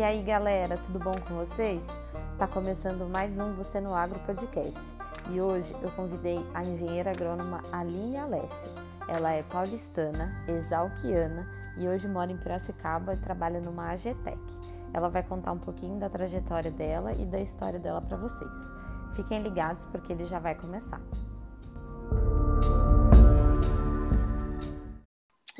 E 0.00 0.02
aí, 0.02 0.22
galera, 0.22 0.78
tudo 0.78 0.98
bom 0.98 1.12
com 1.28 1.34
vocês? 1.34 1.86
Tá 2.38 2.46
começando 2.46 3.06
mais 3.06 3.38
um 3.38 3.52
Você 3.52 3.82
no 3.82 3.94
Agro 3.94 4.18
podcast. 4.20 4.80
E 5.28 5.38
hoje 5.42 5.76
eu 5.82 5.90
convidei 5.90 6.42
a 6.54 6.64
engenheira 6.64 7.10
agrônoma 7.10 7.60
Aline 7.70 8.16
Alessi. 8.16 8.70
Ela 9.06 9.32
é 9.34 9.42
paulistana, 9.42 10.42
exalquiana 10.48 11.46
e 11.76 11.86
hoje 11.86 12.08
mora 12.08 12.32
em 12.32 12.38
Piracicaba 12.38 13.12
e 13.12 13.18
trabalha 13.18 13.60
numa 13.60 13.90
AGTEC. 13.90 14.40
Ela 14.94 15.10
vai 15.10 15.22
contar 15.22 15.52
um 15.52 15.58
pouquinho 15.58 16.00
da 16.00 16.08
trajetória 16.08 16.70
dela 16.70 17.12
e 17.12 17.26
da 17.26 17.38
história 17.38 17.78
dela 17.78 18.00
para 18.00 18.16
vocês. 18.16 18.72
Fiquem 19.12 19.42
ligados 19.42 19.84
porque 19.84 20.14
ele 20.14 20.24
já 20.24 20.38
vai 20.38 20.54
começar. 20.54 21.02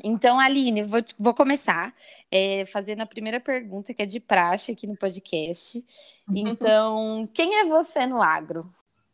Então, 0.03 0.39
Aline, 0.39 0.83
vou, 0.83 1.01
vou 1.19 1.33
começar 1.33 1.93
é, 2.31 2.65
fazendo 2.65 3.01
a 3.01 3.05
primeira 3.05 3.39
pergunta, 3.39 3.93
que 3.93 4.01
é 4.01 4.05
de 4.05 4.19
praxe 4.19 4.71
aqui 4.71 4.87
no 4.87 4.97
podcast. 4.97 5.83
Então, 6.33 7.27
quem 7.33 7.59
é 7.59 7.65
você 7.65 8.05
no 8.05 8.21
agro? 8.21 8.71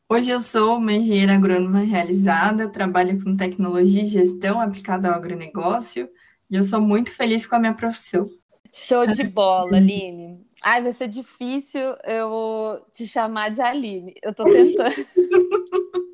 Hoje 0.08 0.30
eu 0.30 0.40
sou 0.40 0.78
uma 0.78 0.94
engenheira 0.94 1.34
agrônoma 1.34 1.80
realizada, 1.80 2.70
trabalho 2.70 3.22
com 3.24 3.36
tecnologia 3.36 4.04
e 4.04 4.08
gestão 4.08 4.62
aplicada 4.62 5.10
ao 5.10 5.16
agronegócio 5.16 6.08
e 6.50 6.56
eu 6.56 6.64
sou 6.64 6.80
muito 6.80 7.12
feliz 7.12 7.46
com 7.46 7.56
a 7.56 7.60
minha 7.60 7.74
profissão. 7.74 8.30
Show 8.72 9.08
de 9.08 9.24
bola, 9.24 9.76
Aline. 9.78 10.46
Ai, 10.62 10.82
vai 10.82 10.94
ser 10.94 11.08
difícil 11.08 11.82
eu 12.06 12.86
te 12.94 13.08
chamar 13.08 13.50
de 13.50 13.62
Aline. 13.62 14.14
Eu 14.22 14.34
tô 14.34 14.44
tentando. 14.46 15.08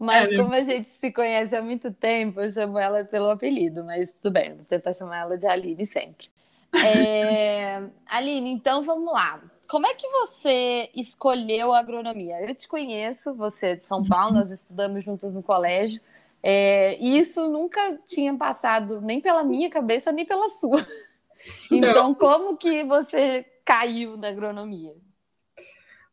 Mas 0.00 0.30
é, 0.30 0.36
como 0.36 0.52
a 0.52 0.62
gente 0.62 0.88
se 0.88 1.12
conhece 1.12 1.54
há 1.54 1.62
muito 1.62 1.92
tempo, 1.92 2.40
eu 2.40 2.50
chamo 2.50 2.78
ela 2.78 3.04
pelo 3.04 3.30
apelido, 3.30 3.84
mas 3.84 4.12
tudo 4.12 4.32
bem, 4.32 4.54
vou 4.54 4.64
tentar 4.64 4.94
chamar 4.94 5.20
ela 5.20 5.38
de 5.38 5.46
Aline 5.46 5.86
sempre. 5.86 6.28
É... 6.72 7.82
Aline, 8.06 8.50
então 8.50 8.82
vamos 8.82 9.12
lá. 9.12 9.40
Como 9.68 9.86
é 9.86 9.94
que 9.94 10.06
você 10.08 10.90
escolheu 10.94 11.72
a 11.72 11.78
agronomia? 11.78 12.40
Eu 12.40 12.54
te 12.54 12.68
conheço, 12.68 13.34
você 13.34 13.68
é 13.68 13.76
de 13.76 13.84
São 13.84 14.04
Paulo, 14.04 14.34
nós 14.34 14.50
estudamos 14.50 15.04
juntas 15.04 15.32
no 15.32 15.42
colégio. 15.42 16.00
É, 16.42 16.98
e 17.00 17.18
isso 17.18 17.48
nunca 17.48 17.98
tinha 18.06 18.36
passado 18.36 19.00
nem 19.00 19.20
pela 19.20 19.42
minha 19.42 19.70
cabeça, 19.70 20.12
nem 20.12 20.26
pela 20.26 20.48
sua. 20.48 20.86
Então, 21.70 22.14
como 22.14 22.56
que 22.56 22.84
você 22.84 23.44
caiu 23.64 24.16
na 24.16 24.28
agronomia? 24.28 24.94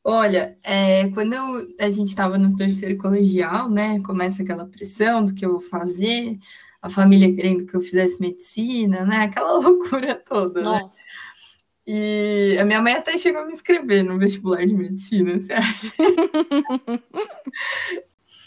Olha, 0.04 0.58
é, 0.64 1.10
quando 1.10 1.34
eu, 1.34 1.68
a 1.80 1.92
gente 1.92 2.08
estava 2.08 2.38
no 2.38 2.56
terceiro 2.56 2.98
colegial, 2.98 3.70
né, 3.70 4.00
começa 4.02 4.42
aquela 4.42 4.66
pressão 4.66 5.24
do 5.24 5.34
que 5.34 5.46
eu 5.46 5.52
vou 5.52 5.60
fazer, 5.60 6.40
a 6.82 6.90
família 6.90 7.34
querendo 7.36 7.66
que 7.68 7.76
eu 7.76 7.82
fizesse 7.82 8.20
medicina, 8.20 9.06
né, 9.06 9.18
aquela 9.18 9.54
loucura 9.60 10.16
toda, 10.16 10.62
né? 10.62 10.66
Nossa. 10.66 10.86
né? 10.86 10.92
E 11.86 12.58
a 12.60 12.66
minha 12.66 12.82
mãe 12.82 12.94
até 12.94 13.18
chegou 13.18 13.42
a 13.42 13.46
me 13.46 13.54
inscrever 13.54 14.04
no 14.04 14.18
vestibular 14.18 14.66
de 14.66 14.74
medicina, 14.74 15.40
você 15.40 15.54
acha? 15.54 15.92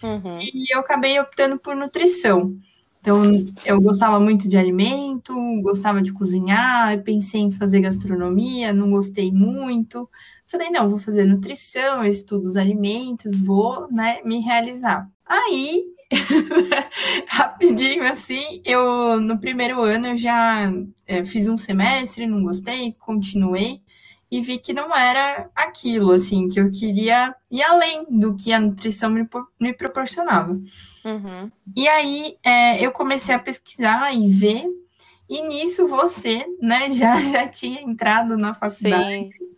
uhum. 0.02 0.40
E 0.40 0.72
eu 0.72 0.80
acabei 0.80 1.18
optando 1.20 1.58
por 1.58 1.74
nutrição. 1.76 2.56
Então, 3.00 3.22
eu 3.66 3.80
gostava 3.82 4.18
muito 4.18 4.48
de 4.48 4.56
alimento, 4.56 5.34
gostava 5.60 6.00
de 6.00 6.10
cozinhar, 6.12 7.02
pensei 7.02 7.42
em 7.42 7.50
fazer 7.50 7.80
gastronomia, 7.80 8.72
não 8.72 8.90
gostei 8.90 9.30
muito. 9.30 10.08
Falei, 10.54 10.70
não, 10.70 10.88
vou 10.88 11.00
fazer 11.00 11.24
nutrição, 11.24 12.04
eu 12.04 12.08
estudo 12.08 12.46
os 12.46 12.56
alimentos, 12.56 13.36
vou, 13.36 13.90
né, 13.90 14.20
me 14.24 14.38
realizar. 14.38 15.10
Aí, 15.26 15.82
rapidinho 17.26 18.04
assim, 18.04 18.62
eu 18.64 19.20
no 19.20 19.36
primeiro 19.40 19.82
ano 19.82 20.06
eu 20.06 20.16
já 20.16 20.72
é, 21.08 21.24
fiz 21.24 21.48
um 21.48 21.56
semestre, 21.56 22.28
não 22.28 22.40
gostei, 22.40 22.92
continuei 23.00 23.80
e 24.30 24.40
vi 24.40 24.58
que 24.58 24.72
não 24.72 24.94
era 24.94 25.50
aquilo, 25.56 26.12
assim, 26.12 26.48
que 26.48 26.60
eu 26.60 26.70
queria 26.70 27.34
ir 27.50 27.62
além 27.64 28.06
do 28.08 28.36
que 28.36 28.52
a 28.52 28.60
nutrição 28.60 29.10
me, 29.10 29.28
me 29.60 29.72
proporcionava. 29.72 30.52
Uhum. 30.52 31.50
E 31.74 31.88
aí 31.88 32.36
é, 32.44 32.80
eu 32.80 32.92
comecei 32.92 33.34
a 33.34 33.40
pesquisar 33.40 34.14
e 34.14 34.28
ver, 34.28 34.66
e 35.28 35.42
nisso 35.42 35.88
você, 35.88 36.46
né, 36.62 36.90
já, 36.94 37.20
já 37.22 37.48
tinha 37.48 37.82
entrado 37.82 38.36
na 38.36 38.54
faculdade. 38.54 39.30
Sim. 39.36 39.54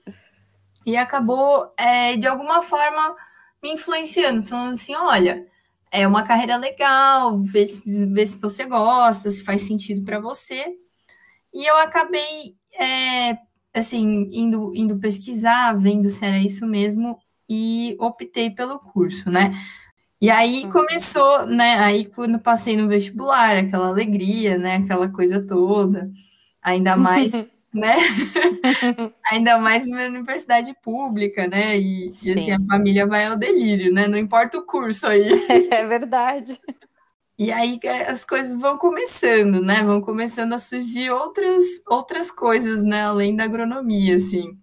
E 0.87 0.97
acabou, 0.97 1.73
é, 1.77 2.17
de 2.17 2.27
alguma 2.27 2.63
forma, 2.63 3.17
me 3.63 3.73
influenciando, 3.73 4.43
falando 4.43 4.75
assim, 4.75 4.95
olha, 4.95 5.45
é 5.91 6.07
uma 6.07 6.23
carreira 6.23 6.57
legal, 6.57 7.37
vê 7.39 7.67
se, 7.67 7.83
vê 8.07 8.25
se 8.25 8.39
você 8.39 8.65
gosta, 8.65 9.31
se 9.31 9.43
faz 9.43 9.63
sentido 9.63 10.05
para 10.05 10.21
você. 10.21 10.65
E 11.53 11.65
eu 11.67 11.77
acabei 11.79 12.57
é, 12.79 13.37
assim, 13.75 14.29
indo, 14.33 14.73
indo 14.75 14.99
pesquisar, 14.99 15.75
vendo 15.75 16.09
se 16.09 16.25
era 16.25 16.39
isso 16.39 16.67
mesmo, 16.67 17.19
e 17.49 17.97
optei 17.99 18.51
pelo 18.51 18.79
curso, 18.79 19.31
né? 19.31 19.53
E 20.21 20.31
aí 20.31 20.65
uhum. 20.65 20.71
começou, 20.71 21.47
né? 21.47 21.79
Aí 21.79 22.07
quando 22.07 22.39
passei 22.39 22.77
no 22.77 22.89
vestibular, 22.89 23.57
aquela 23.57 23.89
alegria, 23.89 24.57
né? 24.57 24.77
Aquela 24.77 25.09
coisa 25.09 25.45
toda. 25.45 26.11
Ainda 26.63 26.97
mais, 26.97 27.33
né? 27.73 27.97
Ainda 29.31 29.59
mais 29.59 29.87
numa 29.87 30.05
universidade 30.05 30.75
pública, 30.83 31.47
né? 31.47 31.79
E, 31.79 32.13
e, 32.23 32.33
assim, 32.33 32.51
a 32.53 32.59
família 32.71 33.07
vai 33.07 33.27
ao 33.27 33.37
delírio, 33.37 33.93
né? 33.93 34.07
Não 34.07 34.19
importa 34.19 34.59
o 34.59 34.65
curso 34.65 35.07
aí. 35.07 35.27
É 35.71 35.87
verdade. 35.87 36.61
E 37.39 37.53
aí 37.53 37.79
as 38.07 38.25
coisas 38.25 38.59
vão 38.59 38.79
começando, 38.79 39.61
né? 39.61 39.83
Vão 39.83 40.01
começando 40.01 40.55
a 40.55 40.59
surgir 40.59 41.11
outras, 41.11 41.65
outras 41.87 42.31
coisas, 42.31 42.83
né? 42.83 43.05
Além 43.05 43.37
da 43.37 43.45
agronomia, 43.45 44.17
assim. 44.17 44.59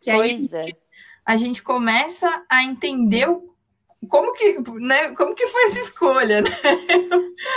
Que 0.00 0.12
pois 0.12 0.52
aí 0.52 0.70
é. 0.70 0.76
a 1.24 1.36
gente 1.36 1.62
começa 1.62 2.44
a 2.50 2.64
entender 2.64 3.28
o, 3.30 3.56
como 4.08 4.34
que, 4.34 4.58
né? 4.74 5.14
Como 5.14 5.34
que 5.34 5.46
foi 5.46 5.64
essa 5.64 5.80
escolha, 5.80 6.42
né? 6.42 6.50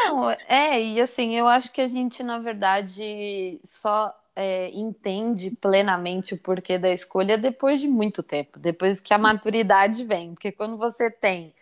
Não, 0.06 0.32
é, 0.48 0.82
e 0.82 1.02
assim, 1.02 1.36
eu 1.36 1.48
acho 1.48 1.72
que 1.72 1.82
a 1.82 1.88
gente, 1.88 2.24
na 2.24 2.40
verdade, 2.40 3.60
só 3.64 4.14
é, 4.36 4.70
entende 4.72 5.52
plenamente 5.52 6.34
o 6.34 6.38
porquê 6.38 6.78
da 6.78 6.92
escolha 6.92 7.38
depois 7.38 7.82
de 7.82 7.88
muito 7.88 8.24
tempo, 8.24 8.60
depois 8.60 9.00
que 9.00 9.14
a 9.14 9.18
maturidade 9.18 10.04
vem. 10.04 10.34
Porque 10.34 10.52
quando 10.52 10.78
você 10.78 11.12
tem 11.12 11.54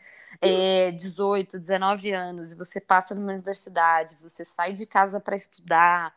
é, 0.41 0.91
18, 0.91 1.59
19 1.59 2.11
anos 2.11 2.51
e 2.51 2.55
você 2.55 2.79
passa 2.79 3.15
numa 3.15 3.31
universidade, 3.31 4.15
você 4.21 4.45
sai 4.45 4.73
de 4.73 4.85
casa 4.85 5.19
para 5.19 5.35
estudar, 5.35 6.13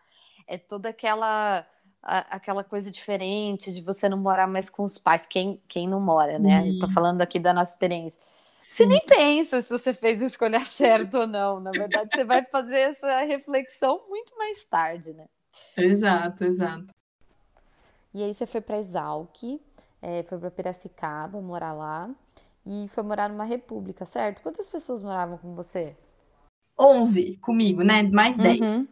é 0.47 0.59
toda 0.59 0.88
aquela 0.88 1.66
aquela 2.03 2.65
coisa 2.65 2.91
diferente 2.91 3.71
de 3.71 3.82
você 3.82 4.09
não 4.09 4.17
morar 4.17 4.47
mais 4.47 4.71
com 4.71 4.84
os 4.84 4.97
pais, 4.97 5.27
quem, 5.27 5.61
quem 5.69 5.87
não 5.87 6.00
mora, 6.00 6.38
né? 6.38 6.67
Estou 6.67 6.91
falando 6.91 7.21
aqui 7.21 7.38
da 7.38 7.53
nossa 7.53 7.72
experiência. 7.72 8.19
Sim. 8.59 8.84
Você 8.84 8.87
nem 8.87 9.00
pensa 9.05 9.61
se 9.61 9.69
você 9.69 9.93
fez 9.93 10.22
a 10.22 10.27
escolha 10.27 10.61
certa 10.65 11.21
ou 11.21 11.27
não. 11.27 11.61
Na 11.61 11.71
verdade, 11.71 12.09
você 12.11 12.25
vai 12.25 12.43
fazer 12.44 12.78
essa 12.78 13.21
reflexão 13.21 14.00
muito 14.09 14.37
mais 14.37 14.65
tarde, 14.65 15.12
né? 15.12 15.27
Exato, 15.77 16.44
exato. 16.44 16.94
E 18.12 18.22
aí 18.22 18.34
você 18.34 18.47
foi 18.47 18.61
para 18.61 18.78
Exalc, 18.78 19.61
é, 20.03 20.22
foi 20.25 20.38
para 20.38 20.50
Piracicaba 20.50 21.41
morar 21.41 21.72
lá 21.72 22.11
e 22.66 22.88
foi 22.88 23.03
morar 23.05 23.28
numa 23.28 23.44
república, 23.44 24.05
certo? 24.05 24.43
Quantas 24.43 24.69
pessoas 24.69 25.03
moravam 25.03 25.38
com 25.38 25.55
você? 25.55 25.97
11 26.78 27.37
comigo, 27.41 27.83
né? 27.83 28.03
Mais 28.05 28.37
10. 28.37 28.61
Uhum. 28.61 28.88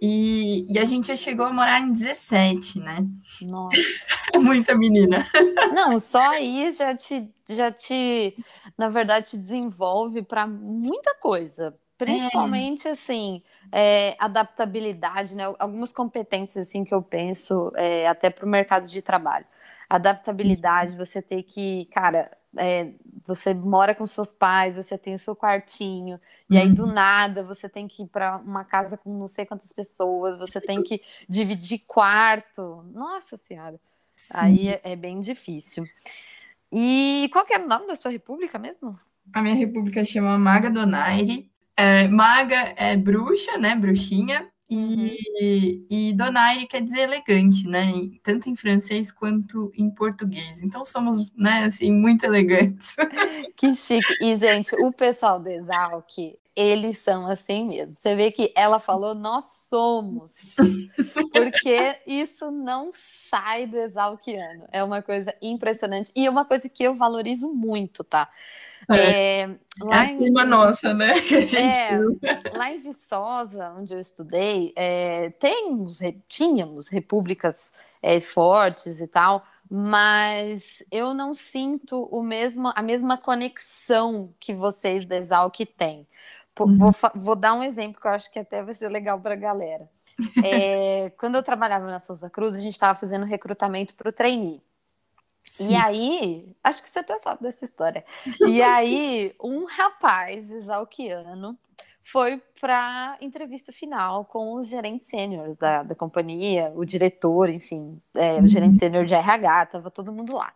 E, 0.00 0.66
e, 0.70 0.78
a 0.78 0.84
gente 0.84 1.06
já 1.06 1.16
chegou 1.16 1.46
a 1.46 1.52
morar 1.52 1.80
em 1.80 1.92
17, 1.92 2.80
né? 2.80 2.98
Nossa. 3.42 3.76
Muita 4.36 4.76
menina. 4.76 5.26
Não, 5.72 5.98
só 5.98 6.20
aí 6.20 6.72
já 6.74 6.94
te, 6.94 7.32
já 7.48 7.72
te, 7.72 8.36
na 8.76 8.90
verdade, 8.90 9.30
te 9.30 9.38
desenvolve 9.38 10.22
para 10.22 10.46
muita 10.46 11.14
coisa. 11.14 11.74
Principalmente, 11.98 12.86
é. 12.86 12.90
assim, 12.90 13.42
é, 13.72 14.16
adaptabilidade, 14.18 15.34
né? 15.34 15.44
Algumas 15.58 15.92
competências, 15.92 16.68
assim, 16.68 16.84
que 16.84 16.94
eu 16.94 17.02
penso 17.02 17.72
é, 17.74 18.06
até 18.06 18.28
para 18.28 18.44
o 18.44 18.48
mercado 18.48 18.86
de 18.86 19.00
trabalho. 19.00 19.46
Adaptabilidade, 19.88 20.96
você 20.96 21.22
ter 21.22 21.42
que, 21.44 21.86
cara, 21.86 22.30
é, 22.56 22.90
você 23.24 23.54
mora 23.54 23.94
com 23.94 24.06
seus 24.06 24.32
pais, 24.32 24.76
você 24.76 24.98
tem 24.98 25.14
o 25.14 25.18
seu 25.18 25.34
quartinho, 25.36 26.20
e 26.50 26.58
aí 26.58 26.72
do 26.72 26.84
uhum. 26.84 26.92
nada 26.92 27.44
você 27.44 27.68
tem 27.68 27.86
que 27.86 28.02
ir 28.02 28.06
para 28.06 28.38
uma 28.38 28.64
casa 28.64 28.96
com 28.96 29.16
não 29.16 29.28
sei 29.28 29.46
quantas 29.46 29.72
pessoas, 29.72 30.38
você 30.38 30.60
tem 30.60 30.82
que 30.82 31.00
dividir 31.28 31.82
quarto. 31.86 32.84
Nossa 32.92 33.36
Senhora, 33.36 33.78
Sim. 34.14 34.32
aí 34.34 34.68
é, 34.68 34.80
é, 34.82 34.96
bem 34.96 35.20
difícil. 35.20 35.86
E 36.72 37.28
qual 37.32 37.46
que 37.46 37.54
é 37.54 37.58
o 37.58 37.68
nome 37.68 37.86
da 37.86 37.96
sua 37.96 38.10
república 38.10 38.58
mesmo? 38.58 38.98
A 39.32 39.40
minha 39.40 39.54
república 39.54 40.04
chama 40.04 40.38
Maga 40.38 40.70
Donaire. 40.70 41.50
É, 41.76 42.08
maga 42.08 42.74
é 42.76 42.96
bruxa, 42.96 43.58
né? 43.58 43.74
Bruxinha. 43.74 44.48
E, 44.68 44.76
uhum. 44.76 45.86
e 45.88 46.12
donaire 46.12 46.66
quer 46.66 46.82
dizer 46.82 47.02
elegante, 47.02 47.68
né? 47.68 47.86
Tanto 48.22 48.50
em 48.50 48.56
francês 48.56 49.12
quanto 49.12 49.70
em 49.76 49.88
português. 49.88 50.60
Então 50.60 50.84
somos, 50.84 51.32
né, 51.36 51.64
assim, 51.64 51.92
muito 51.92 52.24
elegantes. 52.24 52.96
Que 53.56 53.74
chique. 53.74 54.12
E, 54.20 54.36
gente, 54.36 54.74
o 54.76 54.92
pessoal 54.92 55.40
do 55.40 55.48
Exalc, 55.48 56.36
eles 56.54 56.98
são 56.98 57.26
assim 57.26 57.68
mesmo. 57.68 57.94
Você 57.96 58.14
vê 58.14 58.30
que 58.30 58.52
ela 58.54 58.78
falou, 58.78 59.14
nós 59.14 59.44
somos. 59.68 60.54
Porque 61.32 61.98
isso 62.06 62.50
não 62.50 62.90
sai 62.92 63.66
do 63.66 63.78
exalquiano. 63.78 64.66
É 64.70 64.84
uma 64.84 65.00
coisa 65.00 65.34
impressionante. 65.40 66.12
E 66.14 66.26
é 66.26 66.30
uma 66.30 66.44
coisa 66.44 66.68
que 66.68 66.82
eu 66.82 66.94
valorizo 66.94 67.48
muito, 67.48 68.04
tá? 68.04 68.28
É, 68.90 69.40
é, 69.40 69.46
lá 69.80 70.04
é 70.04 70.08
a 70.08 70.12
em, 70.12 70.30
nossa, 70.30 70.94
né? 70.94 71.12
É, 71.56 71.98
lá 72.56 72.72
em 72.72 72.80
Viçosa, 72.80 73.72
onde 73.76 73.94
eu 73.94 73.98
estudei, 73.98 74.72
é, 74.76 75.30
temos, 75.30 76.00
tínhamos 76.28 76.88
repúblicas 76.88 77.72
é, 78.02 78.20
fortes 78.20 79.00
e 79.00 79.06
tal, 79.08 79.44
mas 79.68 80.84
eu 80.90 81.12
não 81.12 81.34
sinto 81.34 82.04
o 82.04 82.22
mesmo, 82.22 82.72
a 82.74 82.82
mesma 82.82 83.18
conexão 83.18 84.32
que 84.38 84.54
vocês 84.54 85.04
da 85.04 85.16
Exalc 85.16 85.58
têm. 85.76 86.06
Uhum. 86.58 86.78
Vou, 86.78 86.92
vou, 87.14 87.36
dar 87.36 87.52
um 87.52 87.62
exemplo 87.62 88.00
que 88.00 88.06
eu 88.06 88.12
acho 88.12 88.30
que 88.30 88.38
até 88.38 88.62
vai 88.62 88.72
ser 88.72 88.88
legal 88.88 89.20
para 89.20 89.34
a 89.34 89.36
galera. 89.36 89.90
É, 90.42 91.10
quando 91.18 91.34
eu 91.34 91.42
trabalhava 91.42 91.84
na 91.86 91.98
Souza 91.98 92.30
Cruz, 92.30 92.54
a 92.54 92.60
gente 92.60 92.72
estava 92.72 92.98
fazendo 92.98 93.26
recrutamento 93.26 93.94
para 93.94 94.08
o 94.08 94.12
trainee. 94.12 94.62
Sim. 95.46 95.70
E 95.70 95.76
aí, 95.76 96.56
acho 96.62 96.82
que 96.82 96.90
você 96.90 96.98
até 96.98 97.18
sabe 97.20 97.42
dessa 97.42 97.64
história. 97.64 98.04
E 98.46 98.60
aí, 98.62 99.34
um 99.42 99.64
rapaz 99.64 100.50
exalquiano 100.50 101.56
foi 102.04 102.40
para 102.60 103.16
entrevista 103.20 103.72
final 103.72 104.24
com 104.24 104.54
os 104.54 104.68
gerentes 104.68 105.06
sêniores 105.06 105.56
da, 105.56 105.82
da 105.82 105.94
companhia, 105.94 106.72
o 106.74 106.84
diretor, 106.84 107.48
enfim, 107.48 108.00
é, 108.14 108.40
o 108.40 108.46
gerente 108.46 108.72
uhum. 108.72 108.78
sênior 108.78 109.06
de 109.06 109.14
RH, 109.14 109.66
tava 109.66 109.90
todo 109.90 110.12
mundo 110.12 110.34
lá. 110.34 110.52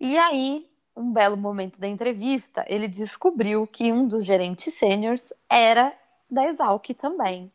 E 0.00 0.16
aí, 0.16 0.68
um 0.96 1.12
belo 1.12 1.36
momento 1.36 1.80
da 1.80 1.86
entrevista, 1.86 2.64
ele 2.68 2.88
descobriu 2.88 3.66
que 3.66 3.92
um 3.92 4.06
dos 4.06 4.24
gerentes 4.24 4.74
sêniores 4.74 5.32
era 5.48 5.92
da 6.30 6.44
Exalc 6.44 6.88
também. 6.94 7.52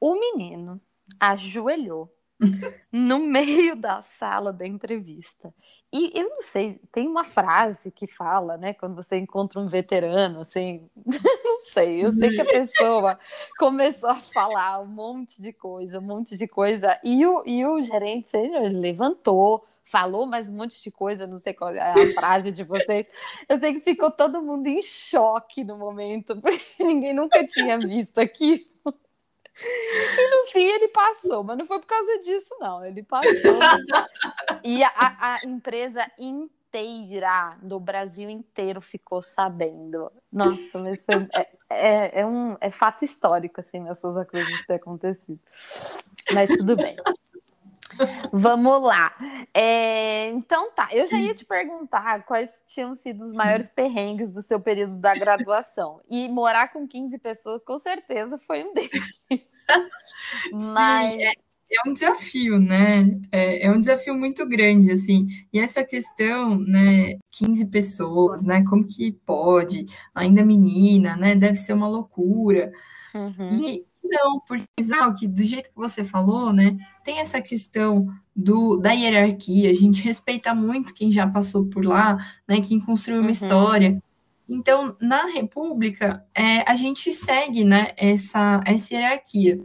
O 0.00 0.14
menino 0.14 0.80
ajoelhou 1.20 2.12
no 2.90 3.18
meio 3.20 3.76
da 3.76 4.00
sala 4.00 4.52
da 4.52 4.66
entrevista. 4.66 5.52
E 5.94 6.10
eu 6.18 6.30
não 6.30 6.40
sei, 6.40 6.80
tem 6.90 7.06
uma 7.06 7.22
frase 7.22 7.90
que 7.90 8.06
fala, 8.06 8.56
né, 8.56 8.72
quando 8.72 8.94
você 8.96 9.18
encontra 9.18 9.60
um 9.60 9.68
veterano, 9.68 10.40
assim, 10.40 10.88
não 11.44 11.58
sei, 11.58 12.02
eu 12.02 12.10
sei 12.10 12.30
que 12.30 12.40
a 12.40 12.46
pessoa 12.46 13.18
começou 13.58 14.08
a 14.08 14.14
falar 14.14 14.80
um 14.80 14.86
monte 14.86 15.42
de 15.42 15.52
coisa, 15.52 15.98
um 15.98 16.02
monte 16.02 16.38
de 16.38 16.48
coisa, 16.48 16.98
e 17.04 17.26
o, 17.26 17.44
e 17.46 17.66
o 17.66 17.82
gerente 17.82 18.28
sênior 18.28 18.72
levantou, 18.72 19.66
falou 19.84 20.24
mais 20.24 20.48
um 20.48 20.56
monte 20.56 20.82
de 20.82 20.90
coisa, 20.90 21.26
não 21.26 21.38
sei 21.38 21.52
qual 21.52 21.70
é 21.74 21.92
a 21.92 22.14
frase 22.14 22.50
de 22.50 22.64
vocês. 22.64 23.06
Eu 23.46 23.60
sei 23.60 23.74
que 23.74 23.80
ficou 23.80 24.10
todo 24.10 24.40
mundo 24.40 24.66
em 24.68 24.82
choque 24.82 25.62
no 25.62 25.76
momento, 25.76 26.34
porque 26.40 26.82
ninguém 26.82 27.12
nunca 27.12 27.44
tinha 27.44 27.78
visto 27.78 28.18
aqui. 28.18 28.71
E 29.60 30.30
no 30.30 30.46
fim 30.50 30.64
ele 30.64 30.88
passou, 30.88 31.44
mas 31.44 31.58
não 31.58 31.66
foi 31.66 31.78
por 31.78 31.86
causa 31.86 32.18
disso, 32.20 32.54
não. 32.60 32.84
Ele 32.84 33.02
passou. 33.02 33.30
e 34.64 34.82
a, 34.82 34.90
a 34.96 35.38
empresa 35.44 36.10
inteira, 36.18 37.58
do 37.62 37.78
Brasil 37.78 38.30
inteiro, 38.30 38.80
ficou 38.80 39.20
sabendo. 39.20 40.10
Nossa, 40.32 40.78
mas 40.78 41.02
foi, 41.02 41.28
é, 41.34 41.48
é, 41.68 42.20
é, 42.20 42.26
um 42.26 42.56
é 42.60 42.70
fato 42.70 43.04
histórico, 43.04 43.60
assim, 43.60 43.80
na 43.80 43.94
Souza 43.94 44.24
Cruz 44.24 44.46
ter 44.66 44.74
acontecido. 44.74 45.40
Mas 46.32 46.48
tudo 46.48 46.76
bem. 46.76 46.96
Vamos 48.32 48.82
lá. 48.82 49.14
É, 49.54 50.28
então 50.30 50.72
tá, 50.72 50.88
eu 50.92 51.06
já 51.06 51.18
ia 51.18 51.34
te 51.34 51.44
perguntar 51.44 52.24
quais 52.24 52.60
tinham 52.66 52.94
sido 52.94 53.22
os 53.22 53.32
maiores 53.32 53.68
perrengues 53.68 54.30
do 54.30 54.42
seu 54.42 54.58
período 54.60 54.96
da 54.98 55.14
graduação. 55.14 56.00
E 56.08 56.28
morar 56.28 56.72
com 56.72 56.86
15 56.86 57.18
pessoas, 57.18 57.62
com 57.64 57.78
certeza, 57.78 58.38
foi 58.38 58.64
um 58.64 58.74
deles. 58.74 59.20
Mas. 60.52 61.12
Sim, 61.12 61.22
é, 61.22 61.32
é, 61.72 61.88
um 61.88 61.94
desafio, 61.94 62.58
né? 62.58 63.20
É, 63.30 63.66
é, 63.66 63.70
um 63.70 63.78
desafio 63.78 64.14
muito 64.14 64.46
grande, 64.46 64.90
assim. 64.90 65.26
E 65.52 65.58
essa 65.58 65.84
questão, 65.84 66.58
né? 66.58 67.14
15 67.30 67.66
pessoas, 67.66 68.42
né? 68.42 68.62
Como 68.68 68.86
que 68.86 69.12
pode? 69.24 69.86
Ainda 70.14 70.44
menina, 70.44 71.16
né? 71.16 71.34
Deve 71.34 71.56
ser 71.56 71.72
uma 71.72 71.88
loucura. 71.88 72.72
Uhum. 73.14 73.54
E 73.54 73.86
não, 74.12 74.40
porque 74.40 74.64
que 75.18 75.26
do 75.26 75.44
jeito 75.44 75.70
que 75.70 75.76
você 75.76 76.04
falou, 76.04 76.52
né, 76.52 76.76
tem 77.04 77.18
essa 77.18 77.40
questão 77.40 78.06
do, 78.34 78.76
da 78.76 78.92
hierarquia, 78.92 79.70
a 79.70 79.74
gente 79.74 80.02
respeita 80.02 80.54
muito 80.54 80.94
quem 80.94 81.10
já 81.10 81.26
passou 81.26 81.66
por 81.66 81.84
lá, 81.84 82.18
né, 82.46 82.60
quem 82.60 82.78
construiu 82.78 83.20
uma 83.20 83.26
uhum. 83.26 83.30
história. 83.30 84.02
Então, 84.48 84.96
na 85.00 85.26
República, 85.26 86.24
é, 86.34 86.70
a 86.70 86.76
gente 86.76 87.12
segue, 87.12 87.64
né, 87.64 87.92
essa, 87.96 88.60
essa 88.66 88.94
hierarquia 88.94 89.58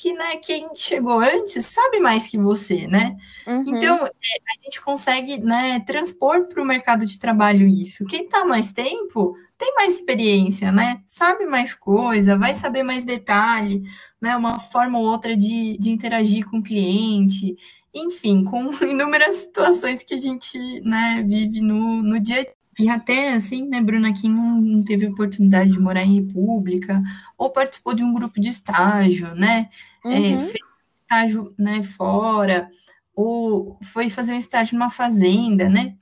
que 0.00 0.14
né, 0.14 0.36
quem 0.36 0.74
chegou 0.74 1.20
antes 1.20 1.66
sabe 1.66 2.00
mais 2.00 2.26
que 2.26 2.38
você, 2.38 2.86
né? 2.86 3.18
Uhum. 3.46 3.64
Então, 3.66 4.06
é, 4.06 4.08
a 4.08 4.64
gente 4.64 4.80
consegue 4.80 5.38
né, 5.38 5.78
transpor 5.80 6.46
para 6.46 6.62
o 6.62 6.64
mercado 6.64 7.04
de 7.04 7.18
trabalho 7.18 7.66
isso. 7.66 8.06
Quem 8.06 8.24
está 8.24 8.42
mais 8.42 8.72
tempo 8.72 9.36
tem 9.60 9.74
mais 9.74 9.96
experiência, 9.96 10.72
né? 10.72 11.02
Sabe 11.06 11.44
mais 11.44 11.74
coisa, 11.74 12.38
vai 12.38 12.54
saber 12.54 12.82
mais 12.82 13.04
detalhe, 13.04 13.82
né? 14.18 14.34
Uma 14.34 14.58
forma 14.58 14.98
ou 14.98 15.04
outra 15.04 15.36
de, 15.36 15.76
de 15.78 15.90
interagir 15.90 16.48
com 16.48 16.58
o 16.58 16.62
cliente, 16.62 17.54
enfim, 17.92 18.42
com 18.42 18.72
inúmeras 18.82 19.34
situações 19.34 20.02
que 20.02 20.14
a 20.14 20.16
gente 20.16 20.58
né, 20.80 21.22
vive 21.28 21.60
no, 21.60 22.02
no 22.02 22.18
dia 22.18 22.40
a 22.40 22.42
dia. 22.42 22.54
E 22.78 22.88
até 22.88 23.34
assim, 23.34 23.68
né, 23.68 23.82
Bruna, 23.82 24.14
quem 24.14 24.30
não 24.30 24.82
teve 24.82 25.06
oportunidade 25.06 25.72
de 25.72 25.78
morar 25.78 26.02
em 26.02 26.14
República, 26.14 27.02
ou 27.36 27.50
participou 27.50 27.92
de 27.92 28.02
um 28.02 28.14
grupo 28.14 28.40
de 28.40 28.48
estágio, 28.48 29.34
né? 29.34 29.68
É, 30.02 30.08
uhum. 30.08 30.34
É, 30.34 30.38
fez 30.38 30.64
estágio 30.94 31.54
né, 31.58 31.82
fora, 31.82 32.70
ou 33.14 33.78
foi 33.82 34.08
fazer 34.08 34.32
um 34.32 34.38
estágio 34.38 34.78
numa 34.78 34.88
fazenda, 34.88 35.68
né? 35.68 35.96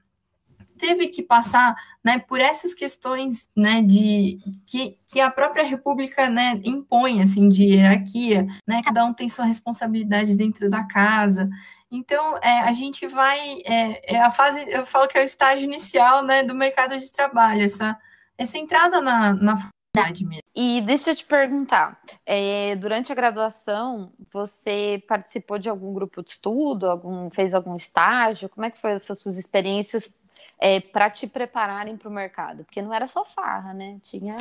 Teve 0.78 1.08
que 1.08 1.22
passar 1.22 1.74
né, 2.04 2.18
por 2.18 2.40
essas 2.40 2.72
questões 2.72 3.48
né, 3.56 3.82
de 3.82 4.38
que, 4.66 4.98
que 5.06 5.20
a 5.20 5.30
própria 5.30 5.64
República 5.64 6.28
né, 6.28 6.60
impõe 6.64 7.20
assim, 7.20 7.48
de 7.48 7.64
hierarquia, 7.64 8.46
né? 8.66 8.80
Cada 8.84 9.04
um 9.04 9.12
tem 9.12 9.28
sua 9.28 9.44
responsabilidade 9.44 10.36
dentro 10.36 10.70
da 10.70 10.84
casa. 10.84 11.48
Então, 11.90 12.36
é, 12.38 12.60
a 12.60 12.72
gente 12.72 13.06
vai. 13.06 13.38
É, 13.64 14.14
é, 14.14 14.20
a 14.20 14.30
fase, 14.30 14.64
eu 14.68 14.84
falo 14.84 15.08
que 15.08 15.18
é 15.18 15.22
o 15.22 15.24
estágio 15.24 15.64
inicial 15.64 16.22
né, 16.22 16.42
do 16.42 16.54
mercado 16.54 16.98
de 16.98 17.12
trabalho, 17.12 17.62
essa, 17.62 17.98
essa 18.36 18.58
entrada 18.58 19.00
na, 19.00 19.32
na 19.32 19.56
mesmo. 19.94 20.42
E 20.54 20.80
deixa 20.82 21.10
eu 21.10 21.16
te 21.16 21.24
perguntar, 21.24 22.00
é, 22.24 22.76
durante 22.76 23.10
a 23.10 23.14
graduação, 23.14 24.12
você 24.32 25.02
participou 25.08 25.58
de 25.58 25.68
algum 25.68 25.92
grupo 25.92 26.22
de 26.22 26.30
estudo, 26.30 26.86
algum, 26.86 27.30
fez 27.30 27.54
algum 27.54 27.74
estágio? 27.74 28.48
Como 28.48 28.64
é 28.64 28.70
que 28.70 28.80
foi 28.80 28.92
essas 28.92 29.18
suas 29.18 29.36
experiências 29.36 30.12
é, 30.60 30.80
para 30.80 31.08
te 31.10 31.26
prepararem 31.26 31.96
para 31.96 32.08
o 32.08 32.12
mercado? 32.12 32.64
Porque 32.64 32.82
não 32.82 32.92
era 32.92 33.06
só 33.06 33.24
farra, 33.24 33.72
né? 33.72 33.98
Tinha, 34.02 34.34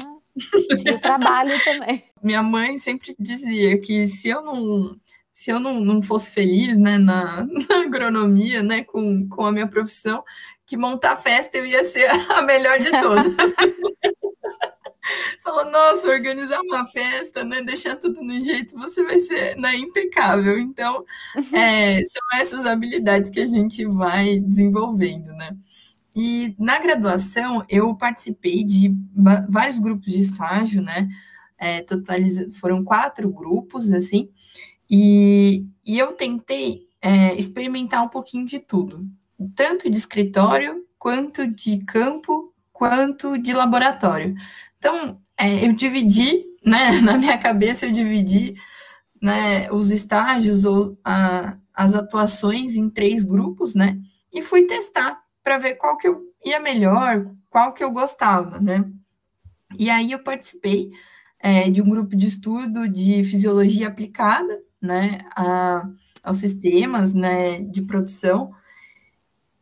tinha 0.82 1.00
trabalho 1.00 1.58
também. 1.64 2.04
Minha 2.22 2.42
mãe 2.42 2.78
sempre 2.80 3.16
dizia 3.20 3.80
que 3.80 4.08
se 4.08 4.28
eu 4.28 4.42
não 4.42 4.98
se 5.32 5.52
eu 5.52 5.60
não, 5.60 5.80
não 5.80 6.02
fosse 6.02 6.32
feliz 6.32 6.80
né, 6.80 6.98
na, 6.98 7.46
na 7.70 7.84
agronomia, 7.84 8.64
né, 8.64 8.84
com, 8.84 9.30
com 9.30 9.46
a 9.46 9.52
minha 9.52 9.68
profissão, 9.68 10.24
que 10.66 10.76
montar 10.76 11.16
festa 11.16 11.60
eu 11.60 11.66
ia 11.66 11.84
ser 11.84 12.10
a 12.34 12.42
melhor 12.42 12.80
de 12.80 12.90
todas. 12.90 13.36
Falou, 15.44 15.66
nossa, 15.66 16.08
organizar 16.08 16.60
uma 16.62 16.86
festa, 16.88 17.44
né? 17.44 17.62
Deixar 17.62 17.96
tudo 17.96 18.20
no 18.22 18.42
jeito, 18.42 18.76
você 18.78 19.04
vai 19.04 19.20
ser 19.20 19.56
né, 19.56 19.76
impecável. 19.76 20.58
Então, 20.58 21.06
é, 21.54 22.04
são 22.04 22.22
essas 22.34 22.66
habilidades 22.66 23.30
que 23.30 23.40
a 23.40 23.48
gente 23.48 23.86
vai 23.86 24.40
desenvolvendo, 24.40 25.32
né? 25.34 25.56
E 26.20 26.56
na 26.58 26.80
graduação, 26.80 27.64
eu 27.70 27.94
participei 27.94 28.64
de 28.64 28.92
vários 29.48 29.78
grupos 29.78 30.12
de 30.12 30.22
estágio, 30.22 30.82
né? 30.82 31.08
É, 31.60 31.86
foram 32.60 32.84
quatro 32.84 33.30
grupos, 33.30 33.92
assim, 33.92 34.32
e, 34.90 35.68
e 35.86 36.00
eu 36.00 36.14
tentei 36.14 36.88
é, 37.00 37.36
experimentar 37.36 38.04
um 38.04 38.08
pouquinho 38.08 38.48
de 38.48 38.58
tudo, 38.58 39.08
tanto 39.56 39.92
de 39.92 39.96
escritório, 39.96 40.84
quanto 40.98 41.46
de 41.46 41.86
campo, 41.86 42.52
quanto 42.74 43.38
de 43.38 43.54
laboratório. 43.54 44.34
Então, 44.80 45.22
é, 45.38 45.68
eu 45.68 45.74
dividi, 45.74 46.46
né, 46.66 47.00
na 47.02 47.16
minha 47.16 47.38
cabeça 47.38 47.86
eu 47.86 47.92
dividi 47.92 48.56
né, 49.22 49.72
os 49.72 49.92
estágios 49.92 50.66
ou 50.66 50.98
a, 51.06 51.58
as 51.76 51.94
atuações 51.94 52.76
em 52.76 52.90
três 52.90 53.22
grupos, 53.22 53.76
né, 53.76 54.00
e 54.34 54.42
fui 54.42 54.66
testar 54.66 55.27
para 55.48 55.60
ver 55.60 55.76
qual 55.76 55.96
que 55.96 56.10
eu 56.10 56.34
ia 56.46 56.60
melhor, 56.60 57.26
qual 57.50 57.72
que 57.72 57.82
eu 57.82 57.90
gostava, 57.90 58.60
né. 58.60 58.84
E 59.80 59.90
aí 59.90 60.12
eu 60.12 60.20
participei 60.20 60.92
é, 61.40 61.70
de 61.72 61.82
um 61.82 61.90
grupo 61.90 62.18
de 62.18 62.28
estudo 62.28 62.86
de 62.86 63.24
fisiologia 63.24 63.88
aplicada, 63.88 64.62
né, 64.82 65.20
a, 65.34 65.88
aos 66.22 66.36
sistemas, 66.36 67.14
né, 67.14 67.62
de 67.62 67.82
produção. 67.82 68.52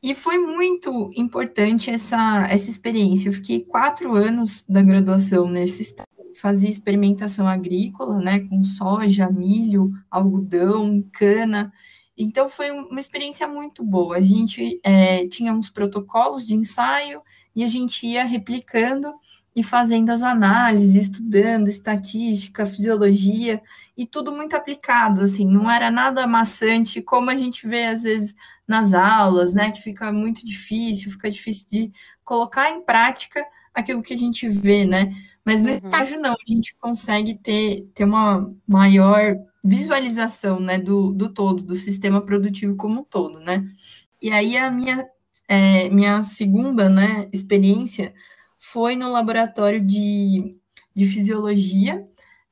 E 0.02 0.16
foi 0.16 0.40
muito 0.40 1.12
importante 1.16 1.92
essa, 1.92 2.48
essa 2.50 2.72
experiência. 2.72 3.30
Eu 3.30 3.34
fiquei 3.34 3.64
quatro 3.64 4.16
anos 4.16 4.66
da 4.68 4.82
graduação 4.82 5.48
nesse 5.48 5.84
estado. 5.84 6.08
Fazia 6.42 6.70
experimentação 6.70 7.48
agrícola, 7.48 8.18
né, 8.18 8.40
com 8.40 8.64
soja, 8.64 9.30
milho, 9.30 9.92
algodão, 10.10 11.08
cana. 11.14 11.72
Então, 12.18 12.50
foi 12.50 12.72
uma 12.72 13.00
experiência 13.00 13.48
muito 13.48 13.84
boa. 13.84 14.18
A 14.18 14.22
gente 14.22 14.80
é, 14.84 15.28
tinha 15.28 15.54
uns 15.54 15.70
protocolos 15.70 16.46
de 16.46 16.56
ensaio 16.56 17.22
e 17.56 17.64
a 17.64 17.68
gente 17.68 18.06
ia 18.06 18.24
replicando 18.24 19.14
e 19.56 19.64
fazendo 19.64 20.10
as 20.10 20.22
análises, 20.22 20.96
estudando 20.96 21.70
estatística, 21.70 22.66
fisiologia 22.66 23.62
e 23.98 24.06
tudo 24.06 24.32
muito 24.32 24.56
aplicado, 24.56 25.22
assim, 25.22 25.48
não 25.48 25.72
era 25.72 25.90
nada 25.90 26.28
maçante 26.28 27.02
como 27.02 27.30
a 27.30 27.36
gente 27.36 27.66
vê 27.66 27.86
às 27.86 28.04
vezes 28.04 28.36
nas 28.68 28.94
aulas, 28.94 29.54
né, 29.54 29.72
que 29.72 29.82
fica 29.82 30.12
muito 30.12 30.46
difícil, 30.46 31.12
fica 31.12 31.32
difícil 31.32 31.68
de 31.72 31.92
colocar 32.24 32.70
em 32.72 32.82
prática 32.82 33.46
aquilo 33.74 34.02
que 34.02 34.14
a 34.14 34.18
gente 34.18 34.50
vê, 34.50 34.84
né? 34.86 35.14
Mas 35.46 35.62
no 35.62 35.70
uhum. 35.70 35.76
estágio 35.76 36.20
não, 36.20 36.34
a 36.34 36.52
gente 36.52 36.76
consegue 36.78 37.36
ter, 37.36 37.88
ter 37.94 38.04
uma 38.04 38.52
maior 38.68 39.38
visualização, 39.66 40.60
né, 40.60 40.78
do, 40.78 41.12
do 41.12 41.30
todo, 41.30 41.64
do 41.64 41.76
sistema 41.76 42.22
produtivo 42.22 42.76
como 42.76 43.02
um 43.02 43.04
todo, 43.04 43.40
né? 43.40 43.68
E 44.22 44.32
aí 44.32 44.56
a 44.56 44.70
minha, 44.70 45.06
é, 45.48 45.90
minha 45.90 46.22
segunda, 46.22 46.88
né, 46.88 47.28
experiência 47.34 48.14
foi 48.58 48.96
no 48.96 49.12
laboratório 49.12 49.84
de, 49.84 50.56
de 50.94 51.06
fisiologia, 51.06 52.08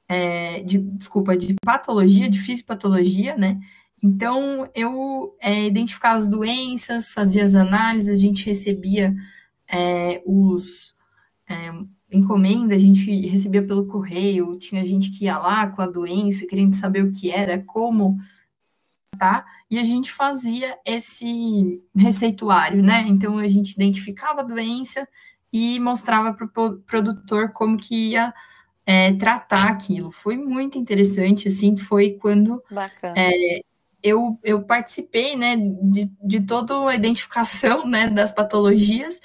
é, 0.08 0.62
de, 0.62 0.80
desculpa, 0.80 1.38
de 1.38 1.56
patologia, 1.64 2.30
de 2.30 2.40
fisiopatologia, 2.40 3.38
né? 3.38 3.60
Então, 4.02 4.70
eu 4.76 5.38
é, 5.40 5.66
identificava 5.66 6.20
as 6.20 6.28
doenças, 6.28 7.12
fazia 7.12 7.46
as 7.46 7.56
análises, 7.56 8.10
a 8.10 8.18
gente 8.18 8.46
recebia 8.46 9.16
é, 9.72 10.22
os 10.26 10.94
encomendas, 12.14 12.78
a 12.78 12.80
gente 12.80 13.28
recebia 13.28 13.64
pelo 13.64 13.86
correio, 13.86 14.58
tinha 14.58 14.84
gente 14.86 15.12
que 15.12 15.26
ia 15.26 15.38
lá 15.38 15.68
com 15.68 15.82
a 15.82 15.88
doença, 15.88 16.48
querendo 16.48 16.76
saber 16.76 17.04
o 17.04 17.12
que 17.12 17.32
era, 17.32 17.62
como 17.64 18.18
tá? 19.18 19.46
E 19.70 19.80
a 19.80 19.84
gente 19.84 20.12
fazia 20.12 20.78
esse 20.86 21.82
receituário, 21.96 22.84
né? 22.84 23.06
Então 23.08 23.38
a 23.38 23.48
gente 23.48 23.72
identificava 23.72 24.42
a 24.42 24.44
doença 24.44 25.08
e 25.52 25.80
mostrava 25.80 26.34
para 26.34 26.46
o 26.46 26.78
produtor 26.80 27.52
como 27.52 27.78
que 27.78 28.12
ia 28.12 28.34
é, 28.86 29.14
tratar 29.14 29.70
aquilo. 29.70 30.12
Foi 30.12 30.36
muito 30.36 30.78
interessante, 30.78 31.48
assim, 31.48 31.76
foi 31.78 32.12
quando 32.12 32.62
é, 33.16 33.62
eu, 34.02 34.38
eu 34.44 34.64
participei, 34.64 35.36
né, 35.36 35.56
de, 35.56 36.12
de 36.22 36.42
toda 36.42 36.90
a 36.90 36.96
identificação, 36.96 37.86
né, 37.88 38.10
das 38.10 38.32
patologias 38.32 39.20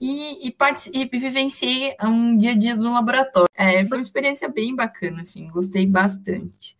e, 0.00 0.48
e, 0.48 0.56
e 0.92 1.18
vivenciei 1.18 1.94
um 2.02 2.36
dia 2.36 2.52
a 2.52 2.56
dia 2.56 2.76
no 2.76 2.92
laboratório. 2.92 3.48
É, 3.54 3.84
foi 3.86 3.98
uma 3.98 4.04
experiência 4.04 4.48
bem 4.48 4.74
bacana, 4.74 5.22
assim, 5.22 5.48
gostei 5.50 5.86
bastante. 5.86 6.76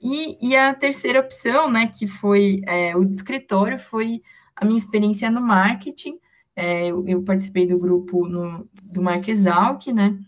E, 0.00 0.38
e 0.48 0.56
a 0.56 0.74
terceira 0.74 1.20
opção, 1.20 1.70
né, 1.70 1.86
que 1.86 2.06
foi 2.06 2.62
é, 2.66 2.96
o 2.96 3.02
escritório, 3.02 3.78
foi 3.78 4.22
a 4.56 4.64
minha 4.64 4.78
experiência 4.78 5.30
no 5.30 5.40
marketing, 5.40 6.18
é, 6.60 6.88
eu, 6.88 7.06
eu, 7.06 7.22
participei 7.22 7.66
do 7.66 7.78
grupo 7.78 8.28
no, 8.28 8.68
do 8.82 9.00
Marquesalc, 9.00 9.86
né? 9.92 10.18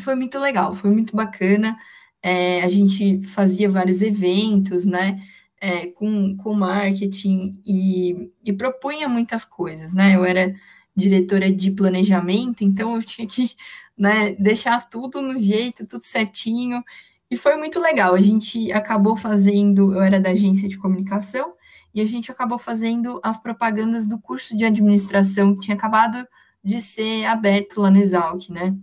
Foi 0.00 0.14
muito 0.14 0.38
legal, 0.38 0.74
foi 0.74 0.90
muito 0.90 1.14
bacana. 1.14 1.78
É, 2.22 2.62
a 2.62 2.68
gente 2.68 3.22
fazia 3.22 3.70
vários 3.70 4.02
eventos, 4.02 4.84
né? 4.84 5.22
É, 5.60 5.86
com, 5.86 6.36
com 6.36 6.54
marketing 6.54 7.60
e, 7.64 8.32
e 8.44 8.52
propunha 8.52 9.08
muitas 9.08 9.44
coisas, 9.44 9.94
né? 9.94 10.16
Eu 10.16 10.24
era 10.24 10.52
diretora 10.94 11.50
de 11.52 11.70
planejamento, 11.70 12.62
então 12.64 12.94
eu 12.96 13.02
tinha 13.02 13.26
que 13.26 13.52
né, 13.96 14.34
deixar 14.38 14.88
tudo 14.88 15.22
no 15.22 15.38
jeito, 15.38 15.86
tudo 15.86 16.02
certinho. 16.02 16.82
E 17.30 17.36
foi 17.36 17.56
muito 17.56 17.80
legal. 17.80 18.14
A 18.14 18.20
gente 18.20 18.70
acabou 18.72 19.16
fazendo, 19.16 19.94
eu 19.94 20.02
era 20.02 20.20
da 20.20 20.30
agência 20.30 20.68
de 20.68 20.78
comunicação, 20.78 21.54
e 21.94 22.00
a 22.00 22.04
gente 22.04 22.30
acabou 22.30 22.58
fazendo 22.58 23.20
as 23.22 23.36
propagandas 23.36 24.06
do 24.06 24.18
curso 24.18 24.56
de 24.56 24.64
administração 24.64 25.54
que 25.54 25.60
tinha 25.60 25.76
acabado 25.76 26.26
de 26.64 26.80
ser 26.80 27.26
aberto 27.26 27.80
lá 27.80 27.90
no 27.90 27.98
Exalc, 27.98 28.48
né? 28.48 28.74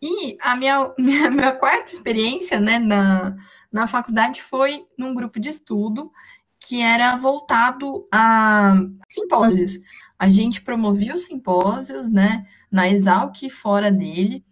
E 0.00 0.36
a 0.40 0.56
minha, 0.56 0.92
minha, 0.98 1.30
minha 1.30 1.52
quarta 1.52 1.90
experiência, 1.90 2.60
né, 2.60 2.78
na, 2.78 3.36
na 3.70 3.86
faculdade 3.86 4.42
foi 4.42 4.86
num 4.96 5.14
grupo 5.14 5.38
de 5.40 5.50
estudo 5.50 6.10
que 6.60 6.80
era 6.82 7.16
voltado 7.16 8.06
a 8.12 8.74
simpósios. 9.08 9.78
A 10.18 10.28
gente 10.28 10.62
promovia 10.62 11.14
os 11.14 11.24
simpósios, 11.24 12.10
né, 12.10 12.46
na 12.70 12.88
Exalc 12.88 13.42
e 13.42 13.50
fora 13.50 13.90
dele, 13.90 14.44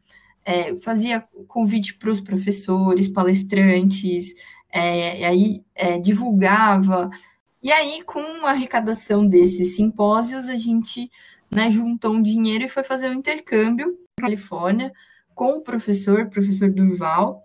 é, 0.45 0.77
fazia 0.77 1.25
convite 1.49 1.95
para 1.95 2.11
os 2.11 2.21
professores, 2.21 3.09
palestrantes, 3.09 4.35
é, 4.71 5.21
e 5.21 5.25
aí 5.25 5.65
é, 5.75 5.99
divulgava 5.99 7.11
e 7.67 7.73
aí, 7.73 8.01
com 8.05 8.21
a 8.47 8.51
arrecadação 8.51 9.27
desses 9.27 9.75
simpósios, 9.75 10.49
a 10.49 10.57
gente 10.57 11.11
né, 11.51 11.69
juntou 11.69 12.13
um 12.13 12.23
dinheiro 12.23 12.63
e 12.65 12.69
foi 12.69 12.85
fazer 12.85 13.09
um 13.09 13.15
intercâmbio 13.15 13.89
na 14.17 14.23
Califórnia 14.23 14.93
com 15.35 15.55
o 15.55 15.63
professor, 15.63 16.29
professor 16.29 16.71
Durval, 16.71 17.43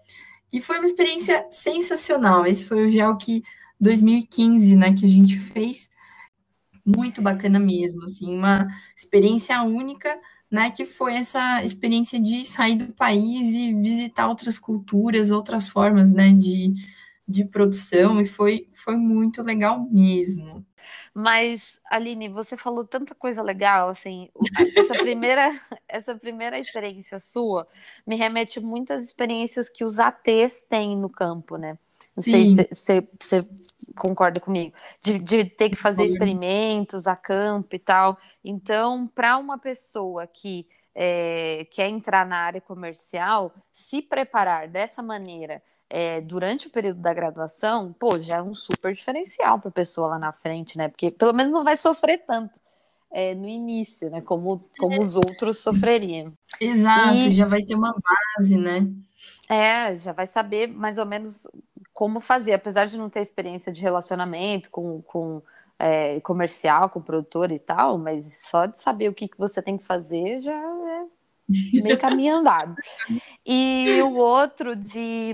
e 0.54 0.62
foi 0.62 0.78
uma 0.78 0.86
experiência 0.86 1.48
sensacional. 1.50 2.46
Esse 2.46 2.68
foi 2.68 2.86
o 2.86 2.90
GEL 2.92 3.18
que 3.18 3.42
2015, 3.80 4.76
né, 4.76 4.94
que 4.94 5.08
a 5.08 5.10
gente 5.10 5.40
fez. 5.40 5.90
Muito 6.86 7.22
bacana 7.22 7.60
mesmo, 7.60 8.06
assim, 8.06 8.34
uma 8.34 8.68
experiência 8.96 9.62
única, 9.64 10.20
né, 10.50 10.72
que 10.72 10.86
foi 10.86 11.16
essa 11.16 11.64
experiência 11.64 12.20
de 12.20 12.44
sair 12.44 12.76
do 12.76 12.94
país 12.94 13.56
e 13.56 13.74
visitar 13.74 14.28
outras 14.28 14.60
culturas, 14.60 15.32
outras 15.32 15.70
formas, 15.70 16.12
né, 16.12 16.32
de, 16.34 16.74
de 17.28 17.46
produção 17.46 18.20
e 18.20 18.26
foi, 18.26 18.68
foi 18.74 18.96
muito 18.98 19.42
legal 19.42 19.88
mesmo. 19.90 20.66
Mas, 21.14 21.80
Aline, 21.90 22.30
você 22.30 22.58
falou 22.58 22.86
tanta 22.86 23.14
coisa 23.14 23.42
legal, 23.42 23.90
assim, 23.90 24.30
essa 24.76 24.94
primeira, 24.94 25.62
essa 25.88 26.18
primeira 26.18 26.60
experiência 26.60 27.20
sua 27.20 27.68
me 28.06 28.16
remete 28.16 28.60
muitas 28.60 29.04
experiências 29.04 29.70
que 29.70 29.84
os 29.84 30.00
ATs 30.00 30.62
têm 30.70 30.98
no 30.98 31.10
campo, 31.10 31.58
né? 31.58 31.78
Não 32.16 32.24
Sim. 32.24 32.56
sei 32.56 32.68
se 32.72 33.10
você 33.20 33.48
concorda 33.96 34.40
comigo, 34.40 34.76
de, 35.02 35.20
de 35.20 35.46
ter 35.46 35.70
que 35.70 35.76
fazer 35.76 36.06
experimentos 36.06 37.08
a 37.08 37.16
campo 37.16 37.76
e 37.76 37.80
tal. 37.80 38.18
Então, 38.44 39.08
para 39.08 39.38
uma 39.38 39.58
pessoa 39.58 40.26
que 40.28 40.68
é, 40.96 41.66
quer 41.72 41.88
entrar 41.88 42.26
na 42.26 42.38
área 42.38 42.62
comercial, 42.62 43.54
se 43.74 44.02
preparar 44.02 44.68
dessa 44.68 45.02
maneira 45.02 45.62
é, 45.90 46.22
durante 46.22 46.68
o 46.68 46.70
período 46.70 47.02
da 47.02 47.14
graduação, 47.14 47.94
pô, 47.94 48.20
já 48.20 48.38
é 48.38 48.42
um 48.42 48.56
super 48.56 48.94
diferencial 48.94 49.60
para 49.60 49.70
a 49.70 49.74
pessoa 49.74 50.10
lá 50.10 50.20
na 50.20 50.32
frente, 50.32 50.78
né? 50.78 50.88
Porque 50.88 51.12
pelo 51.12 51.34
menos 51.34 51.52
não 51.52 51.64
vai 51.64 51.76
sofrer 51.76 52.20
tanto 52.26 52.60
é, 53.12 53.36
no 53.36 53.48
início, 53.48 54.10
né? 54.10 54.22
Como, 54.22 54.64
como 54.78 55.00
os 55.00 55.16
outros 55.16 55.58
sofreriam. 55.58 56.34
Exato, 56.60 57.18
e, 57.18 57.32
já 57.32 57.46
vai 57.46 57.62
ter 57.64 57.76
uma 57.76 57.94
base, 57.94 58.58
né? 58.58 58.88
É, 59.54 59.98
já 59.98 60.14
vai 60.14 60.26
saber 60.26 60.68
mais 60.68 60.98
ou 60.98 61.06
menos 61.06 61.46
como 61.94 62.22
fazer, 62.22 62.54
apesar 62.54 62.86
de 62.86 62.98
não 62.98 63.10
ter 63.10 63.20
experiência 63.20 63.72
de 63.72 63.82
relacionamento 63.82 64.72
com, 64.72 65.02
com 65.02 65.42
é, 65.78 66.22
comercial, 66.22 66.90
com 66.90 67.02
produtor 67.02 67.52
e 67.52 67.60
tal, 67.60 67.98
mas 67.98 68.38
só 68.48 68.66
de 68.66 68.80
saber 68.80 69.10
o 69.10 69.14
que, 69.14 69.28
que 69.28 69.38
você 69.38 69.62
tem 69.62 69.78
que 69.78 69.84
fazer 69.84 70.40
já 70.40 70.54
é 70.54 71.82
meio 71.82 72.00
caminho 72.00 72.38
andado. 72.38 72.76
E 73.46 74.02
o 74.04 74.16
outro 74.16 74.74
de 74.74 75.34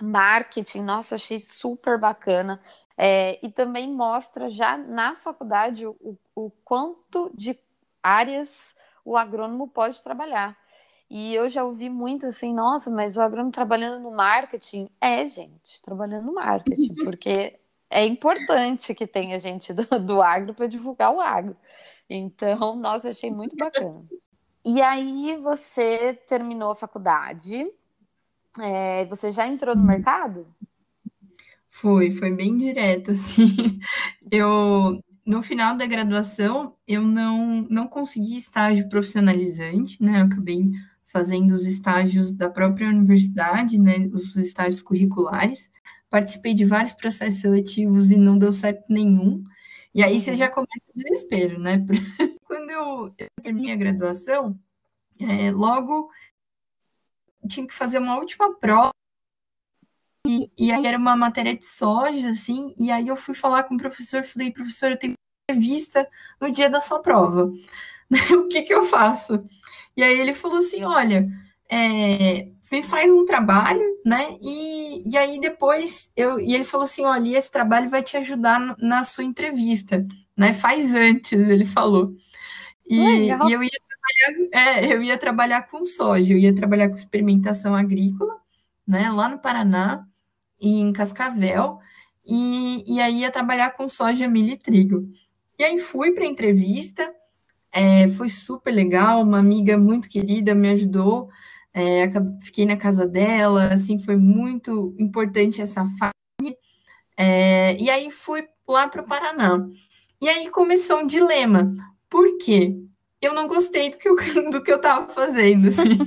marketing, 0.00 0.82
nossa, 0.82 1.14
eu 1.14 1.16
achei 1.16 1.40
super 1.40 1.98
bacana. 1.98 2.60
É, 2.96 3.44
e 3.44 3.50
também 3.50 3.92
mostra 3.92 4.48
já 4.48 4.76
na 4.76 5.16
faculdade 5.16 5.84
o, 5.84 6.16
o 6.34 6.50
quanto 6.64 7.30
de 7.34 7.58
áreas 8.02 8.74
o 9.04 9.16
agrônomo 9.16 9.68
pode 9.68 10.02
trabalhar. 10.02 10.56
E 11.08 11.34
eu 11.34 11.48
já 11.48 11.64
ouvi 11.64 11.88
muito 11.88 12.26
assim, 12.26 12.52
nossa, 12.52 12.90
mas 12.90 13.16
o 13.16 13.20
agrônomo 13.20 13.52
trabalhando 13.52 14.02
no 14.02 14.10
marketing. 14.14 14.88
É, 15.00 15.26
gente, 15.28 15.80
trabalhando 15.82 16.26
no 16.26 16.34
marketing, 16.34 16.94
porque 17.04 17.58
é 17.88 18.04
importante 18.04 18.94
que 18.94 19.06
tenha 19.06 19.38
gente 19.38 19.72
do, 19.72 19.84
do 20.00 20.20
agro 20.20 20.52
para 20.52 20.66
divulgar 20.66 21.14
o 21.14 21.20
agro. 21.20 21.56
Então, 22.10 22.76
nossa, 22.76 23.10
achei 23.10 23.30
muito 23.30 23.56
bacana. 23.56 24.04
E 24.64 24.82
aí 24.82 25.38
você 25.40 26.12
terminou 26.12 26.72
a 26.72 26.76
faculdade, 26.76 27.70
é, 28.60 29.04
você 29.04 29.30
já 29.30 29.46
entrou 29.46 29.76
no 29.76 29.84
mercado? 29.84 30.46
Foi, 31.70 32.10
foi 32.10 32.32
bem 32.32 32.56
direto, 32.56 33.12
assim. 33.12 33.78
Eu, 34.28 35.00
no 35.24 35.42
final 35.42 35.76
da 35.76 35.86
graduação, 35.86 36.74
eu 36.88 37.02
não, 37.02 37.66
não 37.70 37.86
consegui 37.86 38.36
estágio 38.36 38.88
profissionalizante, 38.88 40.02
né? 40.02 40.20
Eu 40.20 40.26
acabei 40.26 40.72
fazendo 41.16 41.52
os 41.52 41.64
estágios 41.64 42.30
da 42.30 42.50
própria 42.50 42.90
universidade, 42.90 43.80
né, 43.80 44.06
os 44.12 44.36
estágios 44.36 44.82
curriculares. 44.82 45.70
Participei 46.10 46.52
de 46.52 46.66
vários 46.66 46.92
processos 46.92 47.40
seletivos 47.40 48.10
e 48.10 48.18
não 48.18 48.36
deu 48.36 48.52
certo 48.52 48.92
nenhum. 48.92 49.42
E 49.94 50.02
aí 50.02 50.20
você 50.20 50.32
uhum. 50.32 50.36
já 50.36 50.50
começa 50.50 50.86
o 50.94 50.98
desespero, 50.98 51.58
né? 51.58 51.82
Quando 52.44 52.70
eu, 52.70 53.14
eu 53.16 53.28
terminei 53.42 53.72
a 53.72 53.76
graduação, 53.76 54.60
é, 55.18 55.50
logo 55.50 56.10
tinha 57.48 57.66
que 57.66 57.72
fazer 57.72 57.98
uma 57.98 58.18
última 58.18 58.54
prova 58.58 58.90
e, 60.26 60.50
e, 60.58 60.70
aí 60.70 60.84
era 60.84 60.98
uma 60.98 61.16
matéria 61.16 61.56
de 61.56 61.64
soja, 61.64 62.28
assim, 62.28 62.74
e 62.78 62.90
aí 62.90 63.08
eu 63.08 63.16
fui 63.16 63.34
falar 63.34 63.62
com 63.62 63.76
o 63.76 63.78
professor, 63.78 64.22
falei, 64.22 64.50
professor, 64.50 64.90
eu 64.90 64.98
tenho 64.98 65.14
entrevista 65.48 66.06
no 66.38 66.50
dia 66.50 66.68
da 66.68 66.80
sua 66.80 67.00
prova. 67.00 67.50
o 68.36 68.48
que 68.48 68.62
que 68.62 68.74
eu 68.74 68.84
faço? 68.84 69.48
E 69.96 70.02
aí 70.02 70.20
ele 70.20 70.34
falou 70.34 70.58
assim, 70.58 70.84
olha, 70.84 71.28
é, 71.70 72.48
faz 72.84 73.10
um 73.10 73.24
trabalho, 73.24 73.82
né? 74.04 74.36
E, 74.42 75.08
e 75.10 75.16
aí 75.16 75.40
depois 75.40 76.10
eu 76.16 76.38
e 76.38 76.54
ele 76.54 76.64
falou 76.64 76.84
assim, 76.84 77.04
olha, 77.04 77.38
esse 77.38 77.50
trabalho 77.50 77.88
vai 77.88 78.02
te 78.02 78.16
ajudar 78.16 78.76
na 78.78 79.02
sua 79.02 79.24
entrevista, 79.24 80.06
né? 80.36 80.52
Faz 80.52 80.94
antes, 80.94 81.48
ele 81.48 81.64
falou. 81.64 82.14
E, 82.86 82.98
e 83.48 83.52
eu 83.52 83.62
ia 83.62 83.70
trabalhar, 83.88 84.48
é, 84.52 84.94
eu 84.94 85.02
ia 85.02 85.18
trabalhar 85.18 85.62
com 85.62 85.84
soja, 85.84 86.32
eu 86.32 86.38
ia 86.38 86.54
trabalhar 86.54 86.88
com 86.88 86.94
experimentação 86.94 87.74
agrícola, 87.74 88.36
né? 88.86 89.10
Lá 89.10 89.28
no 89.28 89.38
Paraná 89.38 90.06
em 90.60 90.92
Cascavel, 90.92 91.78
e, 92.26 92.84
e 92.86 93.00
aí 93.00 93.20
ia 93.20 93.30
trabalhar 93.30 93.70
com 93.72 93.88
soja, 93.88 94.28
milho 94.28 94.52
e 94.52 94.56
trigo. 94.56 95.08
E 95.58 95.64
aí 95.64 95.78
fui 95.78 96.12
para 96.12 96.24
a 96.24 96.28
entrevista, 96.28 97.12
é, 97.76 98.08
foi 98.08 98.30
super 98.30 98.70
legal, 98.70 99.20
uma 99.20 99.38
amiga 99.38 99.76
muito 99.76 100.08
querida 100.08 100.54
me 100.54 100.70
ajudou, 100.70 101.28
é, 101.74 102.10
fiquei 102.40 102.64
na 102.64 102.74
casa 102.74 103.06
dela, 103.06 103.64
assim, 103.74 103.98
foi 103.98 104.16
muito 104.16 104.94
importante 104.98 105.60
essa 105.60 105.84
fase. 105.98 106.56
É, 107.18 107.76
e 107.78 107.90
aí 107.90 108.10
fui 108.10 108.48
lá 108.66 108.88
para 108.88 109.02
o 109.02 109.06
Paraná. 109.06 109.68
E 110.22 110.26
aí 110.26 110.48
começou 110.48 111.00
um 111.00 111.06
dilema. 111.06 111.74
Por 112.08 112.38
quê? 112.38 112.74
Eu 113.20 113.34
não 113.34 113.46
gostei 113.46 113.90
do 113.90 113.98
que 113.98 114.08
eu, 114.08 114.16
do 114.50 114.62
que 114.62 114.72
eu 114.72 114.76
estava 114.76 115.06
fazendo, 115.12 115.68
assim. 115.68 115.98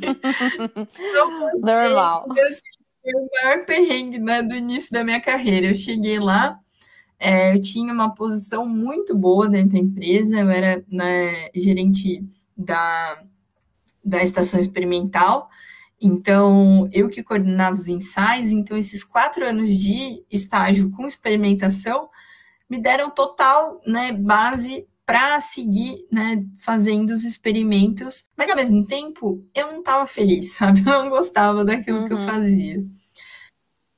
Normal. 1.61 2.25
Assim, 2.31 2.61
foi 3.03 3.13
o 3.13 3.29
maior 3.43 3.65
perrengue 3.65 4.17
né, 4.17 4.41
do 4.41 4.55
início 4.55 4.91
da 4.91 5.03
minha 5.03 5.21
carreira. 5.21 5.67
Eu 5.67 5.75
cheguei 5.75 6.17
lá, 6.17 6.59
é, 7.19 7.53
eu 7.53 7.59
tinha 7.59 7.93
uma 7.93 8.13
posição 8.15 8.65
muito 8.65 9.15
boa 9.15 9.47
dentro 9.47 9.73
da 9.73 9.79
empresa, 9.79 10.39
eu 10.39 10.49
era 10.49 10.83
né, 10.89 11.49
gerente 11.53 12.25
da, 12.55 13.21
da 14.03 14.23
estação 14.23 14.59
experimental, 14.59 15.49
então 16.01 16.89
eu 16.93 17.09
que 17.09 17.21
coordenava 17.21 17.75
os 17.75 17.87
ensaios, 17.87 18.51
então 18.51 18.77
esses 18.77 19.03
quatro 19.03 19.45
anos 19.45 19.69
de 19.69 20.23
estágio 20.31 20.89
com 20.91 21.05
experimentação 21.05 22.09
me 22.69 22.79
deram 22.79 23.09
total 23.09 23.81
né, 23.85 24.13
base 24.13 24.87
para 25.05 25.41
seguir 25.41 26.05
né, 26.11 26.45
fazendo 26.59 27.09
os 27.09 27.23
experimentos, 27.23 28.25
mas 28.37 28.47
ao 28.47 28.55
mesmo 28.55 28.85
tempo 28.85 29.43
eu 29.55 29.71
não 29.71 29.79
estava 29.79 30.05
feliz, 30.05 30.53
sabe? 30.55 30.81
Eu 30.81 30.85
não 30.85 31.09
gostava 31.09 31.65
daquilo 31.65 32.01
uhum. 32.01 32.07
que 32.07 32.13
eu 32.13 32.17
uhum. 32.17 32.25
fazia. 32.27 32.85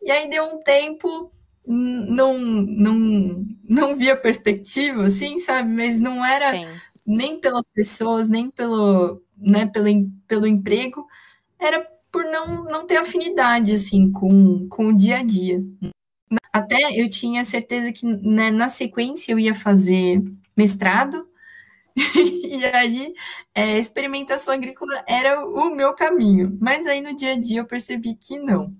E 0.02 0.10
aí 0.10 0.30
deu 0.30 0.46
um 0.46 0.60
tempo, 0.64 1.32
não, 1.72 2.38
não, 2.38 3.46
não 3.68 3.96
via 3.96 4.16
perspectiva, 4.16 5.06
assim, 5.06 5.40
sabe? 5.40 5.70
Mas 5.70 6.00
não 6.00 6.24
era 6.24 6.52
Sim. 6.52 6.68
nem 7.08 7.40
pelas 7.40 7.68
pessoas, 7.68 8.28
nem 8.28 8.50
pelo, 8.50 9.22
né, 9.38 9.66
pelo, 9.66 9.88
pelo 10.28 10.48
emprego, 10.48 11.08
era 11.58 11.88
por 12.12 12.26
não, 12.26 12.66
não 12.66 12.86
ter 12.86 12.98
afinidade, 12.98 13.74
assim, 13.74 14.12
com, 14.12 14.68
com 14.68 14.88
o 14.88 14.98
dia 14.98 15.20
a 15.20 15.24
dia. 15.24 15.64
Até 16.52 17.00
eu 17.02 17.10
tinha 17.10 17.46
certeza 17.46 17.94
que 17.94 18.06
né, 18.06 18.52
na 18.52 18.68
sequência 18.68 19.32
eu 19.32 19.40
ia 19.40 19.56
fazer 19.56 20.22
mestrado, 20.56 21.26
e 22.16 22.66
aí 22.66 23.14
é, 23.56 23.78
experimentação 23.78 24.54
agrícola 24.54 25.04
era 25.08 25.46
o 25.46 25.74
meu 25.74 25.94
caminho. 25.94 26.58
Mas 26.60 26.86
aí 26.86 27.02
no 27.02 27.16
dia 27.16 27.34
a 27.34 27.40
dia 27.40 27.62
eu 27.62 27.66
percebi 27.66 28.16
que 28.16 28.38
não. 28.38 28.76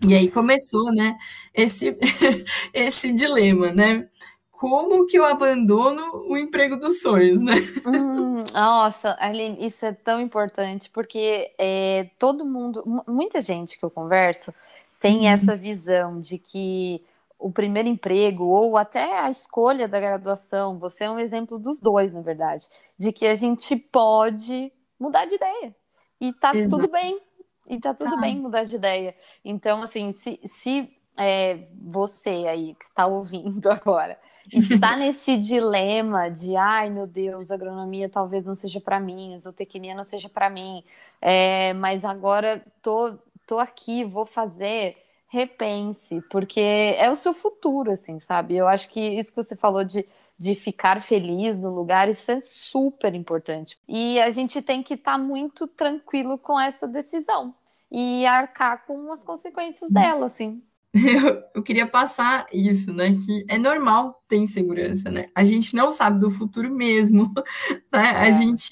E 0.00 0.14
aí 0.14 0.30
começou, 0.30 0.92
né, 0.92 1.16
esse, 1.54 1.96
esse 2.72 3.12
dilema, 3.12 3.72
né? 3.72 4.08
Como 4.50 5.06
que 5.06 5.18
eu 5.18 5.24
abandono 5.24 6.24
o 6.28 6.36
emprego 6.36 6.76
dos 6.76 7.00
sonhos, 7.00 7.40
né? 7.42 7.54
Hum, 7.86 8.42
nossa, 8.54 9.14
Aline, 9.20 9.66
isso 9.66 9.84
é 9.84 9.92
tão 9.92 10.20
importante, 10.20 10.90
porque 10.90 11.52
é, 11.58 12.08
todo 12.18 12.46
mundo, 12.46 12.82
muita 13.06 13.42
gente 13.42 13.78
que 13.78 13.84
eu 13.84 13.90
converso, 13.90 14.54
tem 14.98 15.18
uhum. 15.18 15.28
essa 15.28 15.54
visão 15.54 16.20
de 16.20 16.38
que 16.38 17.02
o 17.38 17.52
primeiro 17.52 17.88
emprego 17.88 18.44
ou 18.44 18.76
até 18.76 19.20
a 19.20 19.30
escolha 19.30 19.86
da 19.86 20.00
graduação, 20.00 20.78
você 20.78 21.04
é 21.04 21.10
um 21.10 21.18
exemplo 21.18 21.58
dos 21.58 21.78
dois, 21.78 22.12
na 22.12 22.22
verdade, 22.22 22.66
de 22.98 23.12
que 23.12 23.26
a 23.26 23.34
gente 23.34 23.76
pode 23.76 24.72
mudar 24.98 25.26
de 25.26 25.34
ideia. 25.34 25.76
E 26.18 26.32
tá 26.32 26.56
Exato. 26.56 26.76
tudo 26.76 26.90
bem. 26.90 27.20
E 27.68 27.78
tá 27.80 27.94
tudo 27.94 28.14
tá. 28.14 28.20
bem 28.20 28.40
mudar 28.40 28.64
de 28.64 28.76
ideia. 28.76 29.14
Então, 29.44 29.82
assim, 29.82 30.12
se, 30.12 30.40
se 30.44 30.90
é, 31.16 31.66
você 31.80 32.44
aí 32.48 32.74
que 32.74 32.84
está 32.84 33.06
ouvindo 33.06 33.68
agora 33.70 34.18
está 34.52 34.96
nesse 34.96 35.36
dilema 35.36 36.28
de 36.30 36.56
ai 36.56 36.88
meu 36.90 37.06
Deus, 37.06 37.50
agronomia 37.50 38.08
talvez 38.08 38.44
não 38.44 38.54
seja 38.54 38.80
para 38.80 39.00
mim, 39.00 39.36
zootecnia 39.38 39.94
não 39.94 40.04
seja 40.04 40.28
para 40.28 40.48
mim, 40.48 40.84
é, 41.20 41.72
mas 41.74 42.04
agora 42.04 42.64
tô, 42.82 43.18
tô 43.46 43.58
aqui, 43.58 44.04
vou 44.04 44.26
fazer 44.26 44.96
repense, 45.28 46.22
porque 46.30 46.60
é 46.60 47.10
o 47.10 47.16
seu 47.16 47.34
futuro, 47.34 47.90
assim, 47.90 48.20
sabe? 48.20 48.56
Eu 48.56 48.68
acho 48.68 48.88
que 48.88 49.00
isso 49.00 49.30
que 49.30 49.42
você 49.42 49.56
falou 49.56 49.82
de, 49.82 50.06
de 50.38 50.54
ficar 50.54 51.00
feliz 51.00 51.56
no 51.56 51.74
lugar, 51.74 52.08
isso 52.08 52.30
é 52.30 52.40
super 52.40 53.14
importante. 53.14 53.78
E 53.88 54.20
a 54.20 54.30
gente 54.30 54.60
tem 54.60 54.82
que 54.82 54.94
estar 54.94 55.12
tá 55.12 55.18
muito 55.18 55.66
tranquilo 55.66 56.38
com 56.38 56.60
essa 56.60 56.86
decisão 56.86 57.54
e 57.90 58.26
arcar 58.26 58.84
com 58.86 59.10
as 59.12 59.24
consequências 59.24 59.90
dela, 59.90 60.26
assim. 60.26 60.60
Eu, 60.96 61.42
eu 61.56 61.62
queria 61.62 61.86
passar 61.86 62.46
isso, 62.50 62.90
né? 62.90 63.10
Que 63.10 63.44
é 63.50 63.58
normal 63.58 64.22
ter 64.26 64.36
insegurança, 64.36 65.10
né? 65.10 65.26
A 65.34 65.44
gente 65.44 65.76
não 65.76 65.92
sabe 65.92 66.18
do 66.18 66.30
futuro 66.30 66.74
mesmo, 66.74 67.30
né? 67.92 68.14
É. 68.14 68.16
A 68.16 68.30
gente 68.30 68.70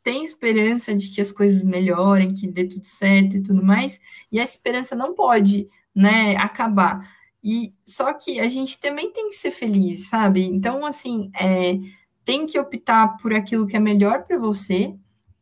tem 0.00 0.22
esperança 0.22 0.94
de 0.94 1.08
que 1.08 1.20
as 1.20 1.32
coisas 1.32 1.64
melhorem, 1.64 2.32
que 2.32 2.46
dê 2.46 2.64
tudo 2.64 2.86
certo 2.86 3.36
e 3.36 3.42
tudo 3.42 3.60
mais, 3.60 4.00
e 4.30 4.38
essa 4.38 4.52
esperança 4.52 4.94
não 4.94 5.14
pode 5.14 5.68
né, 5.92 6.36
acabar. 6.36 7.17
E 7.42 7.72
só 7.84 8.12
que 8.12 8.40
a 8.40 8.48
gente 8.48 8.80
também 8.80 9.12
tem 9.12 9.28
que 9.28 9.36
ser 9.36 9.50
feliz, 9.50 10.08
sabe? 10.08 10.44
Então, 10.44 10.84
assim, 10.84 11.30
é, 11.38 11.78
tem 12.24 12.46
que 12.46 12.58
optar 12.58 13.16
por 13.18 13.32
aquilo 13.32 13.66
que 13.66 13.76
é 13.76 13.80
melhor 13.80 14.24
para 14.24 14.38
você, 14.38 14.94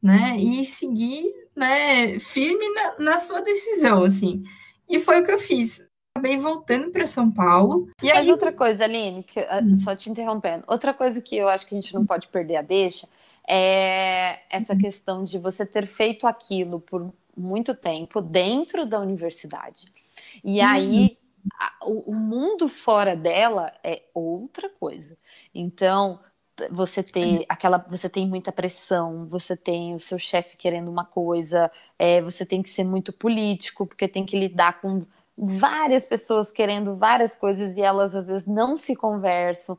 né? 0.02 0.36
E 0.38 0.64
seguir, 0.64 1.24
né, 1.54 2.18
firme 2.18 2.68
na, 2.74 2.98
na, 2.98 3.18
sua 3.18 3.40
decisão, 3.40 4.04
assim. 4.04 4.44
E 4.88 5.00
foi 5.00 5.20
o 5.20 5.24
que 5.24 5.32
eu 5.32 5.40
fiz. 5.40 5.82
Acabei 6.14 6.38
voltando 6.38 6.90
para 6.90 7.06
São 7.06 7.30
Paulo. 7.30 7.88
E 8.02 8.08
Mas 8.08 8.18
aí... 8.18 8.30
outra 8.30 8.52
coisa, 8.52 8.84
Aline, 8.84 9.22
que, 9.22 9.40
hum. 9.40 9.74
só 9.74 9.96
te 9.96 10.10
interrompendo, 10.10 10.64
outra 10.66 10.94
coisa 10.94 11.20
que 11.20 11.36
eu 11.36 11.48
acho 11.48 11.66
que 11.66 11.74
a 11.74 11.80
gente 11.80 11.94
não 11.94 12.06
pode 12.06 12.28
perder 12.28 12.56
a 12.56 12.62
deixa 12.62 13.08
é 13.48 14.38
essa 14.50 14.74
hum. 14.74 14.78
questão 14.78 15.24
de 15.24 15.38
você 15.38 15.64
ter 15.64 15.86
feito 15.86 16.26
aquilo 16.26 16.80
por 16.80 17.12
muito 17.36 17.74
tempo 17.74 18.20
dentro 18.20 18.86
da 18.86 19.00
universidade. 19.00 19.92
E 20.44 20.60
uhum. 20.60 20.66
aí 20.66 21.18
a, 21.58 21.72
o, 21.84 22.10
o 22.10 22.14
mundo 22.14 22.68
fora 22.68 23.16
dela 23.16 23.72
é 23.82 24.02
outra 24.14 24.68
coisa. 24.68 25.16
Então, 25.54 26.20
você 26.70 27.02
ter 27.02 27.44
aquela 27.48 27.76
você 27.76 28.08
tem 28.08 28.26
muita 28.26 28.50
pressão 28.50 29.26
você 29.26 29.54
tem 29.54 29.94
o 29.94 29.98
seu 29.98 30.18
chefe 30.18 30.56
querendo 30.56 30.90
uma 30.90 31.04
coisa 31.04 31.70
é, 31.98 32.22
você 32.22 32.46
tem 32.46 32.62
que 32.62 32.70
ser 32.70 32.82
muito 32.82 33.12
político 33.12 33.86
porque 33.86 34.08
tem 34.08 34.24
que 34.24 34.38
lidar 34.38 34.80
com 34.80 35.04
várias 35.36 36.06
pessoas 36.06 36.50
querendo 36.50 36.96
várias 36.96 37.34
coisas 37.34 37.76
e 37.76 37.82
elas 37.82 38.14
às 38.14 38.26
vezes 38.26 38.46
não 38.46 38.74
se 38.74 38.96
conversam 38.96 39.76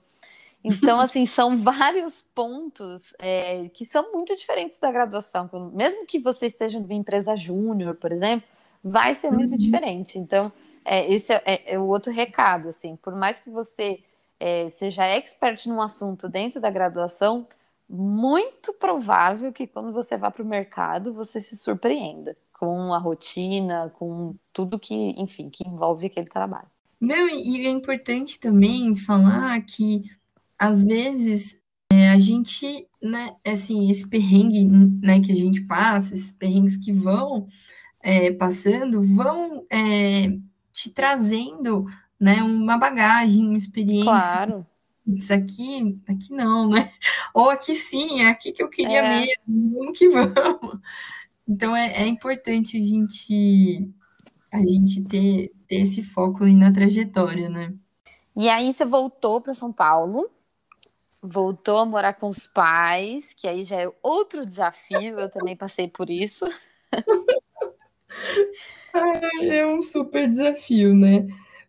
então 0.63 0.99
assim 1.01 1.25
são 1.25 1.57
vários 1.57 2.21
pontos 2.35 3.11
é, 3.17 3.69
que 3.69 3.83
são 3.83 4.13
muito 4.13 4.35
diferentes 4.35 4.79
da 4.79 4.91
graduação 4.91 5.49
mesmo 5.73 6.05
que 6.05 6.19
você 6.19 6.45
esteja 6.45 6.79
numa 6.79 6.93
empresa 6.93 7.35
júnior 7.35 7.95
por 7.95 8.11
exemplo 8.11 8.47
vai 8.83 9.15
ser 9.15 9.31
muito 9.31 9.51
uhum. 9.51 9.57
diferente. 9.57 10.17
Então, 10.17 10.51
é, 10.87 11.13
esse 11.13 11.33
é, 11.33 11.41
é, 11.45 11.73
é, 11.73 11.79
o 11.79 11.85
outro 11.85 12.13
recado, 12.13 12.69
assim, 12.69 12.95
por 12.95 13.13
mais 13.13 13.37
que 13.39 13.49
você 13.49 13.99
é, 14.39 14.69
seja 14.69 15.03
expert 15.03 15.67
num 15.67 15.81
assunto 15.81 16.29
dentro 16.29 16.61
da 16.61 16.69
graduação, 16.69 17.45
muito 17.89 18.71
provável 18.73 19.51
que 19.51 19.67
quando 19.67 19.91
você 19.91 20.17
vá 20.17 20.31
para 20.31 20.43
o 20.43 20.47
mercado, 20.47 21.13
você 21.13 21.41
se 21.41 21.57
surpreenda 21.57 22.37
com 22.53 22.93
a 22.93 22.97
rotina, 22.97 23.91
com 23.99 24.33
tudo 24.53 24.79
que, 24.79 25.13
enfim, 25.17 25.49
que 25.49 25.67
envolve 25.67 26.07
aquele 26.07 26.27
trabalho. 26.27 26.67
Não, 27.01 27.27
e 27.29 27.67
é 27.67 27.69
importante 27.69 28.39
também 28.39 28.95
falar 28.95 29.59
que, 29.61 30.09
às 30.57 30.85
vezes, 30.85 31.59
é, 31.91 32.09
a 32.09 32.17
gente, 32.17 32.87
né, 33.01 33.35
assim, 33.45 33.91
esse 33.91 34.07
perrengue, 34.07 34.65
né, 34.65 35.19
que 35.19 35.33
a 35.33 35.35
gente 35.35 35.61
passa, 35.61 36.15
esses 36.15 36.31
perrengues 36.31 36.77
que 36.77 36.93
vão 36.93 37.47
é, 38.01 38.31
passando, 38.31 39.01
vão 39.01 39.65
é, 39.69 40.31
te 40.77 40.91
trazendo, 40.91 41.85
né, 42.19 42.43
uma 42.43 42.77
bagagem, 42.77 43.47
uma 43.47 43.57
experiência. 43.57 44.03
Claro. 44.03 44.65
Isso 45.07 45.33
aqui, 45.33 45.99
aqui 46.07 46.31
não, 46.31 46.69
né? 46.69 46.91
Ou 47.33 47.49
aqui 47.49 47.73
sim, 47.73 48.21
é 48.21 48.27
aqui 48.27 48.51
que 48.51 48.61
eu 48.61 48.69
queria 48.69 48.99
é. 48.99 49.19
mesmo, 49.19 49.79
vamos 49.79 49.97
que 49.97 50.07
vamos. 50.07 50.79
Então 51.47 51.75
é, 51.75 52.03
é 52.03 52.05
importante 52.05 52.77
a 52.77 52.81
gente 52.81 53.89
a 54.51 54.59
gente 54.59 55.03
ter, 55.05 55.51
ter 55.67 55.81
esse 55.81 56.03
foco 56.03 56.43
aí 56.43 56.55
na 56.55 56.71
trajetória, 56.71 57.49
né? 57.49 57.73
E 58.35 58.47
aí 58.47 58.71
você 58.71 58.85
voltou 58.85 59.41
para 59.41 59.53
São 59.53 59.73
Paulo, 59.73 60.29
voltou 61.21 61.77
a 61.77 61.85
morar 61.85 62.13
com 62.13 62.29
os 62.29 62.45
pais, 62.45 63.33
que 63.33 63.47
aí 63.47 63.63
já 63.63 63.81
é 63.81 63.91
outro 64.03 64.45
desafio, 64.45 65.19
eu 65.19 65.29
também 65.29 65.55
passei 65.55 65.87
por 65.87 66.09
isso. 66.09 66.45
é 69.43 69.65
um 69.65 69.81
super 69.81 70.29
desafio, 70.29 70.93
né? 70.93 71.27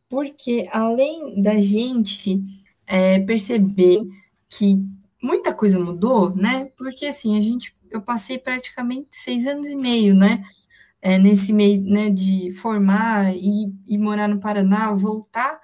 Porque 0.09 0.69
além 0.73 1.43
da 1.43 1.61
gente 1.61 2.41
é, 2.87 3.21
perceber 3.21 4.01
que 4.49 4.79
muita 5.23 5.53
coisa 5.53 5.79
mudou, 5.79 6.35
né? 6.35 6.71
Porque 6.77 7.07
assim, 7.07 7.37
a 7.37 7.41
gente, 7.41 7.75
eu 7.91 8.01
passei 8.01 8.39
praticamente 8.39 9.09
seis 9.13 9.47
anos 9.47 9.67
e 9.67 9.77
meio, 9.77 10.15
né? 10.15 10.43
É, 11.01 11.17
nesse 11.19 11.53
meio 11.53 11.81
né, 11.83 12.11
de 12.11 12.51
formar 12.53 13.33
e, 13.37 13.73
e 13.87 13.97
morar 13.97 14.27
no 14.27 14.41
Paraná, 14.41 14.93
voltar, 14.93 15.61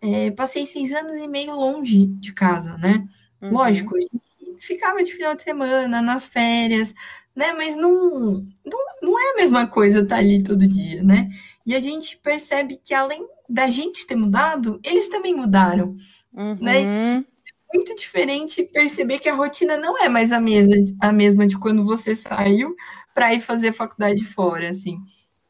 é, 0.00 0.30
passei 0.32 0.66
seis 0.66 0.92
anos 0.92 1.16
e 1.16 1.28
meio 1.28 1.54
longe 1.54 2.06
de 2.06 2.32
casa, 2.32 2.76
né? 2.78 3.06
Uhum. 3.40 3.52
Lógico, 3.52 3.96
a 3.96 4.00
gente 4.00 4.20
ficava 4.58 5.02
de 5.02 5.12
final 5.12 5.34
de 5.34 5.42
semana, 5.42 6.02
nas 6.02 6.26
férias, 6.26 6.94
né? 7.34 7.52
Mas 7.52 7.76
não, 7.76 8.34
não, 8.64 8.78
não 9.02 9.20
é 9.20 9.32
a 9.32 9.36
mesma 9.36 9.66
coisa 9.66 10.00
estar 10.00 10.16
tá 10.16 10.20
ali 10.20 10.42
todo 10.42 10.66
dia, 10.66 11.02
né? 11.02 11.30
E 11.66 11.74
a 11.74 11.80
gente 11.80 12.16
percebe 12.18 12.80
que 12.82 12.94
além 12.94 13.26
da 13.48 13.68
gente 13.68 14.06
ter 14.06 14.16
mudado, 14.16 14.80
eles 14.84 15.08
também 15.08 15.34
mudaram, 15.34 15.96
uhum. 16.32 16.56
né? 16.60 16.82
É 16.82 17.76
muito 17.76 17.94
diferente 17.96 18.62
perceber 18.64 19.18
que 19.18 19.28
a 19.28 19.34
rotina 19.34 19.76
não 19.76 19.98
é 19.98 20.08
mais 20.08 20.30
a, 20.30 20.40
mesa, 20.40 20.74
a 21.00 21.12
mesma 21.12 21.46
de 21.46 21.58
quando 21.58 21.84
você 21.84 22.14
saiu 22.14 22.76
para 23.12 23.34
ir 23.34 23.40
fazer 23.40 23.72
faculdade 23.72 24.22
fora, 24.24 24.70
assim. 24.70 24.98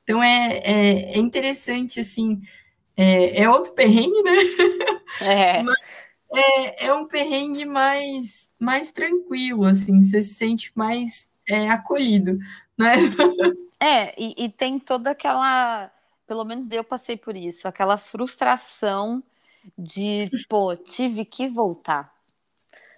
Então 0.03 0.23
é, 0.23 0.59
é, 0.64 1.16
é 1.16 1.18
interessante, 1.18 2.01
assim, 2.01 2.40
é, 2.97 3.42
é, 3.42 3.51
outro 3.51 3.73
perrengue, 3.73 4.23
né? 4.23 4.37
É. 5.20 5.62
Mas 5.64 5.77
é, 6.35 6.87
é 6.87 6.94
um 6.94 7.07
perrengue 7.07 7.64
mais, 7.64 8.49
mais 8.59 8.90
tranquilo, 8.90 9.64
assim, 9.64 10.01
você 10.01 10.23
se 10.23 10.35
sente 10.35 10.73
mais 10.75 11.29
é, 11.48 11.68
acolhido, 11.70 12.38
né? 12.78 12.94
É, 13.80 14.14
e, 14.20 14.44
e 14.44 14.48
tem 14.48 14.78
toda 14.78 15.11
aquela, 15.11 15.90
pelo 16.26 16.44
menos 16.44 16.70
eu 16.70 16.83
passei 16.83 17.16
por 17.16 17.37
isso, 17.37 17.68
aquela 17.68 17.98
frustração 17.98 19.22
de, 19.76 20.30
pô, 20.48 20.74
tive 20.76 21.24
que 21.24 21.48
voltar. 21.48 22.12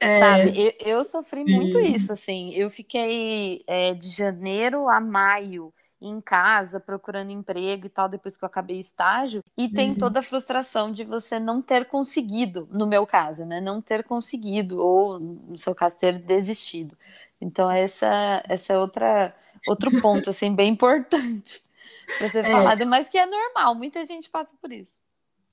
É, 0.01 0.19
Sabe, 0.19 0.61
eu, 0.61 0.73
eu 0.99 1.05
sofri 1.05 1.45
sim. 1.45 1.55
muito 1.55 1.81
isso, 1.81 2.13
assim. 2.13 2.53
Eu 2.55 2.69
fiquei 2.69 3.65
é, 3.67 3.95
de 3.95 4.11
janeiro 4.11 4.89
a 4.89 5.01
maio 5.01 5.73
em 6.01 6.21
casa 6.21 6.79
procurando 6.79 7.31
emprego 7.31 7.87
e 7.87 7.89
tal, 7.89 8.09
depois 8.09 8.37
que 8.37 8.45
eu 8.45 8.47
acabei 8.47 8.79
estágio, 8.79 9.43
e 9.57 9.69
tem 9.69 9.91
uhum. 9.91 9.97
toda 9.97 10.21
a 10.21 10.23
frustração 10.23 10.93
de 10.93 11.05
você 11.05 11.39
não 11.39 11.63
ter 11.63 11.87
conseguido, 11.87 12.69
no 12.71 12.87
meu 12.87 13.07
caso, 13.07 13.45
né? 13.47 13.61
Não 13.61 13.81
ter 13.81 14.05
conseguido, 14.05 14.79
ou 14.79 15.19
no 15.19 15.57
seu 15.57 15.75
caso, 15.75 15.99
ter 15.99 16.19
desistido. 16.19 16.97
Então, 17.41 17.71
essa, 17.71 18.43
essa 18.49 18.73
é 18.73 18.79
outra, 18.79 19.35
outro 19.67 20.01
ponto, 20.01 20.31
assim, 20.31 20.55
bem 20.55 20.73
importante 20.73 21.63
para 22.19 22.29
ser 22.29 22.45
é. 22.45 22.51
falado, 22.51 22.87
mas 22.87 23.09
que 23.09 23.19
é 23.19 23.27
normal, 23.27 23.75
muita 23.75 24.05
gente 24.05 24.29
passa 24.31 24.55
por 24.61 24.73
isso. 24.73 24.93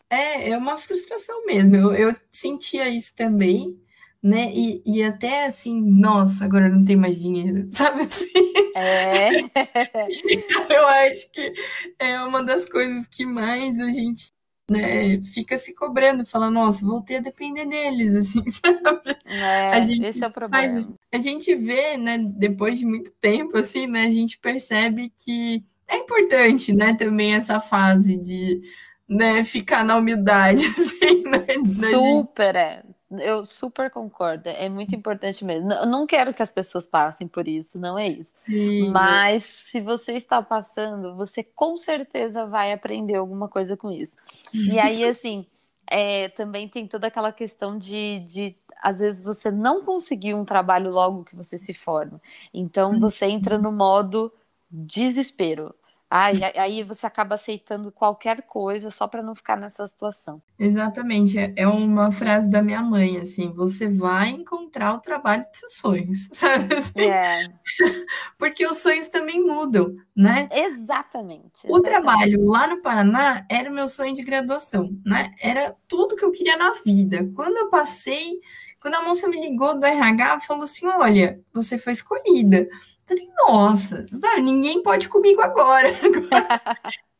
É, 0.09 0.49
é 0.51 0.57
uma 0.57 0.77
frustração 0.77 1.45
mesmo. 1.45 1.75
Eu, 1.75 1.93
eu 1.93 2.15
sentia 2.31 2.87
isso 2.87 3.15
também, 3.15 3.79
né? 4.21 4.51
E, 4.53 4.81
e 4.85 5.03
até 5.03 5.45
assim, 5.45 5.81
nossa, 5.81 6.45
agora 6.45 6.69
não 6.69 6.85
tem 6.85 6.95
mais 6.95 7.19
dinheiro, 7.19 7.65
sabe 7.73 8.01
assim? 8.03 8.53
É. 8.75 9.29
eu 10.73 10.87
acho 10.87 11.31
que 11.31 11.53
é 11.99 12.21
uma 12.21 12.43
das 12.43 12.65
coisas 12.65 13.07
que 13.07 13.25
mais 13.25 13.79
a 13.79 13.91
gente 13.91 14.31
né, 14.69 15.21
fica 15.21 15.57
se 15.57 15.73
cobrando, 15.73 16.25
falando, 16.25 16.55
nossa, 16.55 16.85
voltei 16.85 17.17
a 17.17 17.21
depender 17.21 17.65
deles, 17.65 18.15
assim, 18.15 18.43
sabe? 18.49 19.17
É, 19.25 19.79
esse 19.79 20.23
é 20.23 20.27
o 20.27 20.31
problema. 20.31 20.67
Faz, 20.67 20.91
a 21.13 21.17
gente 21.17 21.53
vê, 21.55 21.97
né, 21.97 22.17
depois 22.17 22.79
de 22.79 22.85
muito 22.85 23.11
tempo, 23.19 23.57
assim, 23.57 23.87
né, 23.87 24.05
a 24.05 24.11
gente 24.11 24.37
percebe 24.39 25.11
que 25.15 25.63
é 25.87 25.97
importante, 25.97 26.73
né, 26.73 26.93
também 26.95 27.33
essa 27.33 27.59
fase 27.59 28.17
de, 28.17 28.61
né, 29.07 29.43
ficar 29.43 29.83
na 29.83 29.97
humildade, 29.97 30.65
assim, 30.77 31.23
né? 31.23 31.45
Super, 31.91 32.55
é 32.55 32.83
eu 33.19 33.45
super 33.45 33.89
concordo. 33.89 34.49
É 34.49 34.67
muito 34.69 34.95
importante 34.95 35.43
mesmo. 35.43 35.71
Eu 35.71 35.85
não 35.85 36.05
quero 36.05 36.33
que 36.33 36.41
as 36.41 36.51
pessoas 36.51 36.87
passem 36.87 37.27
por 37.27 37.47
isso, 37.47 37.79
não 37.79 37.97
é 37.97 38.07
isso. 38.07 38.33
Sim. 38.45 38.89
Mas 38.89 39.43
se 39.43 39.81
você 39.81 40.13
está 40.13 40.41
passando, 40.41 41.15
você 41.15 41.43
com 41.43 41.77
certeza 41.77 42.45
vai 42.45 42.73
aprender 42.73 43.15
alguma 43.15 43.47
coisa 43.47 43.77
com 43.77 43.91
isso. 43.91 44.17
E 44.53 44.79
aí, 44.79 45.03
assim, 45.07 45.45
é, 45.87 46.29
também 46.29 46.67
tem 46.67 46.87
toda 46.87 47.07
aquela 47.07 47.31
questão 47.31 47.77
de, 47.77 48.21
de 48.21 48.55
às 48.81 48.99
vezes 48.99 49.23
você 49.23 49.49
não 49.49 49.83
conseguir 49.83 50.33
um 50.33 50.43
trabalho 50.43 50.91
logo 50.91 51.23
que 51.23 51.35
você 51.35 51.57
se 51.57 51.73
forma. 51.73 52.21
Então 52.53 52.99
você 52.99 53.25
entra 53.25 53.57
no 53.57 53.71
modo 53.71 54.31
desespero. 54.69 55.73
Aí, 56.15 56.43
aí 56.43 56.83
você 56.83 57.07
acaba 57.07 57.33
aceitando 57.33 57.91
qualquer 57.91 58.43
coisa 58.43 58.91
só 58.91 59.07
para 59.07 59.23
não 59.23 59.33
ficar 59.33 59.57
nessa 59.57 59.87
situação. 59.87 60.39
Exatamente. 60.59 61.39
É, 61.39 61.51
é 61.55 61.67
uma 61.67 62.11
frase 62.11 62.47
da 62.47 62.61
minha 62.61 62.83
mãe, 62.83 63.17
assim, 63.17 63.51
você 63.51 63.89
vai 63.89 64.29
encontrar 64.29 64.93
o 64.93 64.99
trabalho 64.99 65.43
dos 65.49 65.59
seus 65.59 65.73
sonhos, 65.73 66.29
sabe? 66.31 66.75
Assim? 66.75 67.01
É. 67.01 67.47
Porque 68.37 68.63
os 68.63 68.77
sonhos 68.77 69.07
também 69.07 69.41
mudam, 69.43 69.95
né? 70.15 70.47
Exatamente, 70.51 71.65
exatamente. 71.65 71.71
O 71.71 71.81
trabalho 71.81 72.45
lá 72.45 72.67
no 72.67 72.79
Paraná 72.83 73.43
era 73.49 73.71
o 73.71 73.73
meu 73.73 73.87
sonho 73.87 74.13
de 74.13 74.21
graduação, 74.21 74.95
né? 75.03 75.33
Era 75.41 75.75
tudo 75.87 76.15
que 76.15 76.23
eu 76.23 76.31
queria 76.31 76.55
na 76.55 76.73
vida. 76.85 77.27
Quando 77.33 77.57
eu 77.57 77.71
passei, 77.71 78.39
quando 78.79 78.93
a 78.93 79.01
moça 79.01 79.27
me 79.27 79.41
ligou 79.41 79.79
do 79.79 79.83
RH, 79.83 80.41
falou 80.41 80.65
assim: 80.65 80.85
olha, 80.85 81.41
você 81.51 81.79
foi 81.79 81.93
escolhida. 81.93 82.69
Falei, 83.05 83.27
nossa, 83.47 84.05
sabe, 84.07 84.41
ninguém 84.41 84.81
pode 84.81 85.09
comigo 85.09 85.41
agora. 85.43 85.89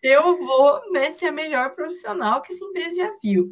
eu 0.02 0.38
vou 0.38 0.92
né, 0.92 1.12
ser 1.12 1.28
a 1.28 1.32
melhor 1.32 1.72
profissional 1.76 2.42
que 2.42 2.54
essa 2.54 2.64
empresa 2.64 2.96
já 2.96 3.12
viu. 3.22 3.50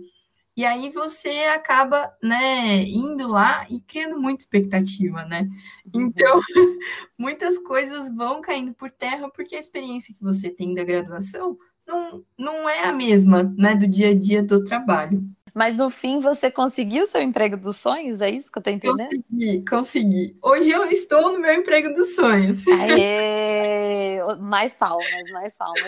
E 0.55 0.65
aí 0.65 0.89
você 0.89 1.29
acaba, 1.55 2.13
né, 2.21 2.83
indo 2.83 3.27
lá 3.27 3.65
e 3.69 3.79
criando 3.81 4.19
muita 4.19 4.43
expectativa, 4.43 5.23
né? 5.23 5.47
Uhum. 5.93 6.01
Então, 6.01 6.39
muitas 7.17 7.57
coisas 7.57 8.13
vão 8.13 8.41
caindo 8.41 8.73
por 8.73 8.91
terra 8.91 9.29
porque 9.29 9.55
a 9.55 9.59
experiência 9.59 10.13
que 10.13 10.21
você 10.21 10.49
tem 10.49 10.73
da 10.73 10.83
graduação 10.83 11.57
não, 11.87 12.23
não 12.37 12.69
é 12.69 12.83
a 12.83 12.93
mesma, 12.93 13.43
né, 13.57 13.75
do 13.75 13.87
dia 13.87 14.09
a 14.09 14.13
dia 14.13 14.43
do 14.43 14.63
trabalho. 14.63 15.21
Mas 15.53 15.75
no 15.75 15.89
fim 15.89 16.19
você 16.19 16.49
conseguiu 16.49 17.05
seu 17.05 17.21
emprego 17.21 17.57
dos 17.57 17.77
sonhos? 17.77 18.21
É 18.21 18.29
isso 18.29 18.51
que 18.51 18.59
eu 18.59 18.63
tô 18.63 18.69
entendendo? 18.69 19.09
Consegui, 19.09 19.65
consegui. 19.65 20.37
Hoje 20.41 20.69
eu 20.69 20.85
estou 20.85 21.33
no 21.33 21.39
meu 21.39 21.53
emprego 21.53 21.93
dos 21.93 22.15
sonhos. 22.15 22.65
Aê! 22.67 24.19
mais 24.39 24.73
palmas, 24.73 25.29
mais 25.31 25.53
palmas 25.55 25.83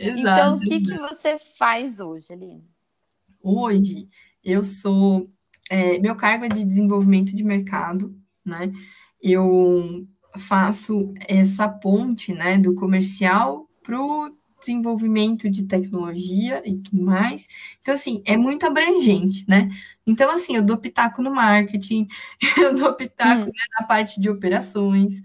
então, 0.00 0.56
o 0.56 0.60
que, 0.60 0.80
que 0.80 0.98
você 0.98 1.38
faz 1.58 2.00
hoje, 2.00 2.32
Aline? 2.32 2.64
Hoje 3.42 4.08
eu 4.44 4.62
sou. 4.62 5.28
É, 5.70 5.98
meu 5.98 6.14
cargo 6.16 6.44
é 6.44 6.48
de 6.48 6.64
desenvolvimento 6.64 7.34
de 7.34 7.44
mercado, 7.44 8.16
né? 8.44 8.72
Eu 9.20 10.06
faço 10.36 11.12
essa 11.26 11.68
ponte 11.68 12.32
né, 12.32 12.58
do 12.58 12.74
comercial 12.74 13.68
para 13.82 14.00
o 14.00 14.30
desenvolvimento 14.60 15.48
de 15.48 15.64
tecnologia 15.64 16.62
e 16.64 16.76
tudo 16.78 17.02
mais. 17.02 17.48
Então, 17.80 17.94
assim, 17.94 18.22
é 18.24 18.36
muito 18.36 18.66
abrangente, 18.66 19.44
né? 19.48 19.70
Então, 20.06 20.30
assim, 20.30 20.56
eu 20.56 20.62
dou 20.62 20.78
pitaco 20.78 21.22
no 21.22 21.30
marketing, 21.30 22.08
eu 22.56 22.74
dou 22.74 22.94
pitaco 22.94 23.42
hum. 23.42 23.46
né, 23.46 23.80
na 23.80 23.86
parte 23.86 24.20
de 24.20 24.30
operações, 24.30 25.20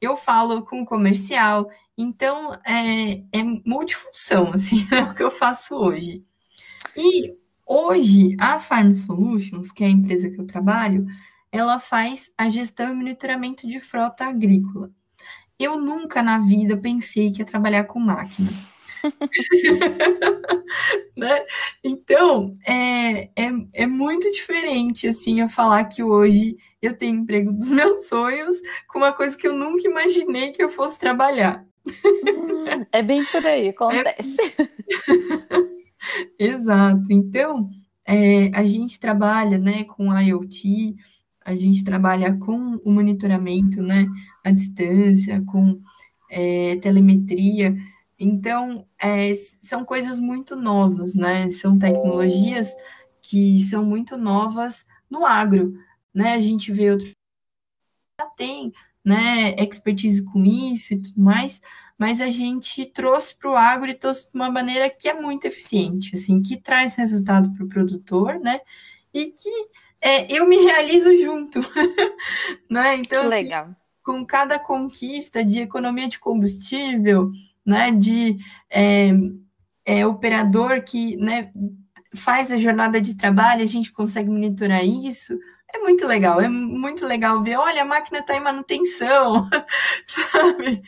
eu 0.00 0.16
falo 0.16 0.62
com 0.62 0.82
o 0.82 0.86
comercial. 0.86 1.70
Então, 1.96 2.52
é, 2.64 3.22
é 3.32 3.42
multifunção, 3.64 4.52
assim, 4.52 4.86
é 4.92 5.02
o 5.02 5.14
que 5.14 5.22
eu 5.22 5.30
faço 5.30 5.74
hoje. 5.74 6.24
E 6.96 7.34
hoje, 7.66 8.36
a 8.38 8.58
Farm 8.58 8.92
Solutions, 8.94 9.70
que 9.70 9.84
é 9.84 9.86
a 9.86 9.90
empresa 9.90 10.28
que 10.28 10.40
eu 10.40 10.46
trabalho, 10.46 11.06
ela 11.50 11.78
faz 11.78 12.32
a 12.36 12.48
gestão 12.48 12.90
e 12.90 12.94
monitoramento 12.94 13.66
de 13.68 13.78
frota 13.78 14.24
agrícola. 14.24 14.90
Eu 15.56 15.80
nunca 15.80 16.20
na 16.20 16.38
vida 16.38 16.76
pensei 16.76 17.30
que 17.30 17.40
ia 17.40 17.46
trabalhar 17.46 17.84
com 17.84 18.00
máquina. 18.00 18.50
né? 21.16 21.44
Então, 21.82 22.56
é, 22.66 23.30
é, 23.36 23.50
é 23.72 23.86
muito 23.86 24.30
diferente 24.30 25.08
assim, 25.08 25.40
a 25.40 25.48
falar 25.48 25.84
que 25.84 26.02
hoje 26.02 26.56
eu 26.80 26.96
tenho 26.96 27.20
emprego 27.20 27.52
dos 27.52 27.68
meus 27.70 28.08
sonhos 28.08 28.56
com 28.88 28.98
uma 28.98 29.12
coisa 29.12 29.36
que 29.36 29.46
eu 29.46 29.54
nunca 29.54 29.88
imaginei 29.88 30.52
que 30.52 30.62
eu 30.62 30.68
fosse 30.68 30.98
trabalhar. 30.98 31.64
É 32.92 33.02
bem 33.02 33.24
por 33.26 33.44
aí, 33.44 33.68
acontece. 33.68 34.36
É... 36.38 36.38
Exato. 36.38 37.04
Então, 37.10 37.68
é, 38.06 38.50
a 38.54 38.64
gente 38.64 38.98
trabalha, 38.98 39.58
né, 39.58 39.84
com 39.84 40.18
IoT, 40.18 40.96
a 41.44 41.54
gente 41.54 41.84
trabalha 41.84 42.36
com 42.38 42.76
o 42.84 42.90
monitoramento, 42.90 43.82
né, 43.82 44.06
à 44.42 44.50
distância, 44.50 45.42
com 45.46 45.78
é, 46.30 46.76
telemetria. 46.76 47.76
Então, 48.18 48.86
é, 48.98 49.32
são 49.34 49.84
coisas 49.84 50.20
muito 50.20 50.54
novas, 50.56 51.14
né? 51.14 51.50
São 51.50 51.78
tecnologias 51.78 52.72
que 53.20 53.58
são 53.60 53.84
muito 53.84 54.16
novas 54.16 54.86
no 55.10 55.24
agro, 55.24 55.74
né? 56.14 56.34
A 56.34 56.40
gente 56.40 56.72
vê 56.72 56.90
outros 56.90 57.12
já 58.20 58.26
tem, 58.30 58.72
né, 59.04 59.54
expertise 59.58 60.22
com 60.22 60.44
isso 60.44 60.94
e 60.94 61.02
tudo 61.02 61.20
mais, 61.20 61.60
mas 61.98 62.20
a 62.20 62.30
gente 62.30 62.86
trouxe 62.86 63.34
para 63.34 63.50
o 63.50 63.56
agro 63.56 63.90
e 63.90 63.94
trouxe 63.94 64.24
de 64.24 64.30
uma 64.34 64.50
maneira 64.50 64.88
que 64.88 65.08
é 65.08 65.14
muito 65.14 65.46
eficiente, 65.46 66.16
assim, 66.16 66.42
que 66.42 66.56
traz 66.56 66.94
resultado 66.94 67.52
para 67.52 67.64
o 67.64 67.68
produtor, 67.68 68.38
né? 68.38 68.60
E 69.12 69.30
que 69.30 69.50
é, 70.00 70.30
eu 70.32 70.46
me 70.46 70.56
realizo 70.56 71.16
junto, 71.18 71.60
né? 72.70 72.96
Então, 72.96 73.20
assim, 73.20 73.30
legal. 73.30 73.74
com 74.02 74.24
cada 74.24 74.58
conquista 74.58 75.44
de 75.44 75.60
economia 75.60 76.08
de 76.08 76.18
combustível, 76.18 77.30
né? 77.64 77.90
De 77.92 78.38
é, 78.70 79.10
é, 79.84 80.06
operador 80.06 80.82
que, 80.82 81.16
né? 81.16 81.50
Faz 82.14 82.52
a 82.52 82.58
jornada 82.58 83.00
de 83.00 83.16
trabalho, 83.16 83.62
a 83.62 83.66
gente 83.66 83.92
consegue 83.92 84.30
monitorar 84.30 84.84
isso, 84.84 85.36
é 85.74 85.78
muito 85.78 86.06
legal, 86.06 86.40
é 86.40 86.48
muito 86.48 87.04
legal 87.04 87.42
ver, 87.42 87.56
olha, 87.56 87.82
a 87.82 87.84
máquina 87.84 88.20
está 88.20 88.36
em 88.36 88.40
manutenção, 88.40 89.48
sabe? 90.06 90.82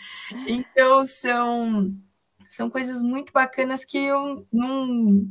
Então, 0.47 1.05
são, 1.05 1.93
são 2.49 2.71
coisas 2.71 3.03
muito 3.03 3.33
bacanas 3.33 3.85
que 3.85 3.99
eu 3.99 4.47
não, 4.53 4.87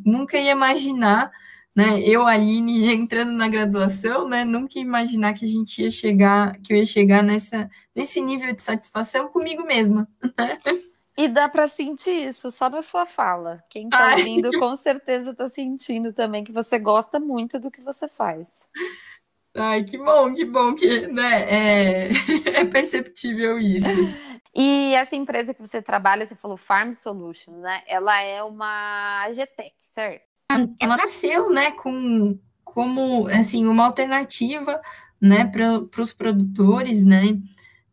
nunca 0.06 0.38
ia 0.38 0.52
imaginar, 0.52 1.32
né? 1.74 2.02
Eu, 2.02 2.28
Aline, 2.28 2.92
entrando 2.94 3.32
na 3.32 3.48
graduação, 3.48 4.28
né? 4.28 4.44
Nunca 4.44 4.78
ia 4.78 4.84
imaginar 4.84 5.34
que 5.34 5.46
a 5.46 5.48
gente 5.48 5.82
ia 5.82 5.92
chegar, 5.92 6.58
que 6.60 6.74
eu 6.74 6.78
ia 6.78 6.86
chegar 6.86 7.24
nessa, 7.24 7.70
nesse 7.96 8.22
nível 8.22 8.54
de 8.54 8.62
satisfação 8.62 9.30
comigo 9.30 9.66
mesma, 9.66 10.06
né? 10.38 10.60
E 11.18 11.28
dá 11.30 11.48
para 11.48 11.68
sentir 11.68 12.28
isso 12.28 12.52
só 12.52 12.70
na 12.70 12.82
sua 12.82 13.06
fala. 13.06 13.64
Quem 13.70 13.86
está 13.86 14.16
ouvindo 14.16 14.52
com 14.60 14.76
certeza 14.76 15.32
está 15.32 15.50
sentindo 15.50 16.12
também 16.12 16.44
que 16.44 16.52
você 16.52 16.78
gosta 16.78 17.20
muito 17.20 17.58
do 17.58 17.72
que 17.72 17.82
você 17.82 18.08
faz. 18.08 18.64
Ai, 19.56 19.84
que 19.84 19.98
bom, 19.98 20.34
que 20.34 20.44
bom 20.44 20.76
que 20.76 21.08
né, 21.08 21.44
é, 21.50 22.10
é 22.60 22.66
perceptível 22.66 23.60
isso. 23.60 23.86
E 24.58 24.96
essa 24.96 25.18
empresa 25.18 25.54
que 25.54 25.60
você 25.60 25.82
trabalha, 25.82 26.26
você 26.26 26.34
falou 26.34 26.56
Farm 26.56 26.94
Solutions, 26.94 27.58
né? 27.58 27.84
Ela 27.86 28.22
é 28.22 28.42
uma 28.42 29.26
AGTEC, 29.26 29.74
certo? 29.82 30.24
Ela 30.80 30.96
nasceu, 30.96 31.50
né, 31.50 31.72
com 31.72 32.40
como 32.64 33.28
assim 33.28 33.68
uma 33.68 33.86
alternativa, 33.86 34.82
né, 35.20 35.46
para 35.46 36.02
os 36.02 36.14
produtores, 36.14 37.04
né, 37.04 37.38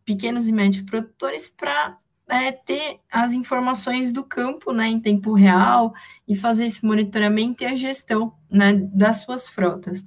pequenos 0.05 0.47
e 0.47 0.53
médios 0.53 0.83
produtores, 0.83 1.49
para 1.49 1.99
é, 2.33 2.51
ter 2.51 2.99
as 3.11 3.35
informações 3.35 4.11
do 4.11 4.25
campo, 4.25 4.73
né, 4.73 4.89
em 4.89 4.99
tempo 4.99 5.35
real 5.35 5.93
e 6.27 6.35
fazer 6.35 6.65
esse 6.65 6.83
monitoramento 6.83 7.63
e 7.63 7.67
a 7.67 7.77
gestão, 7.77 8.33
né, 8.51 8.73
das 8.73 9.21
suas 9.21 9.47
frotas. 9.47 10.03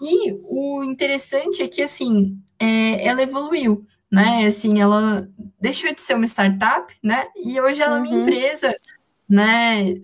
E 0.00 0.32
o 0.44 0.84
interessante 0.84 1.60
é 1.60 1.66
que, 1.66 1.82
assim, 1.82 2.40
é, 2.56 3.04
ela 3.04 3.22
evoluiu, 3.22 3.84
né? 4.10 4.46
Assim, 4.46 4.80
ela 4.80 5.28
deixou 5.60 5.92
de 5.92 6.00
ser 6.00 6.14
uma 6.14 6.24
startup, 6.26 6.94
né? 7.02 7.26
E 7.36 7.60
hoje 7.60 7.82
ela 7.82 7.98
uhum. 7.98 8.04
é 8.04 8.08
uma 8.08 8.16
uhum. 8.16 8.22
empresa, 8.22 8.74
né? 9.28 9.94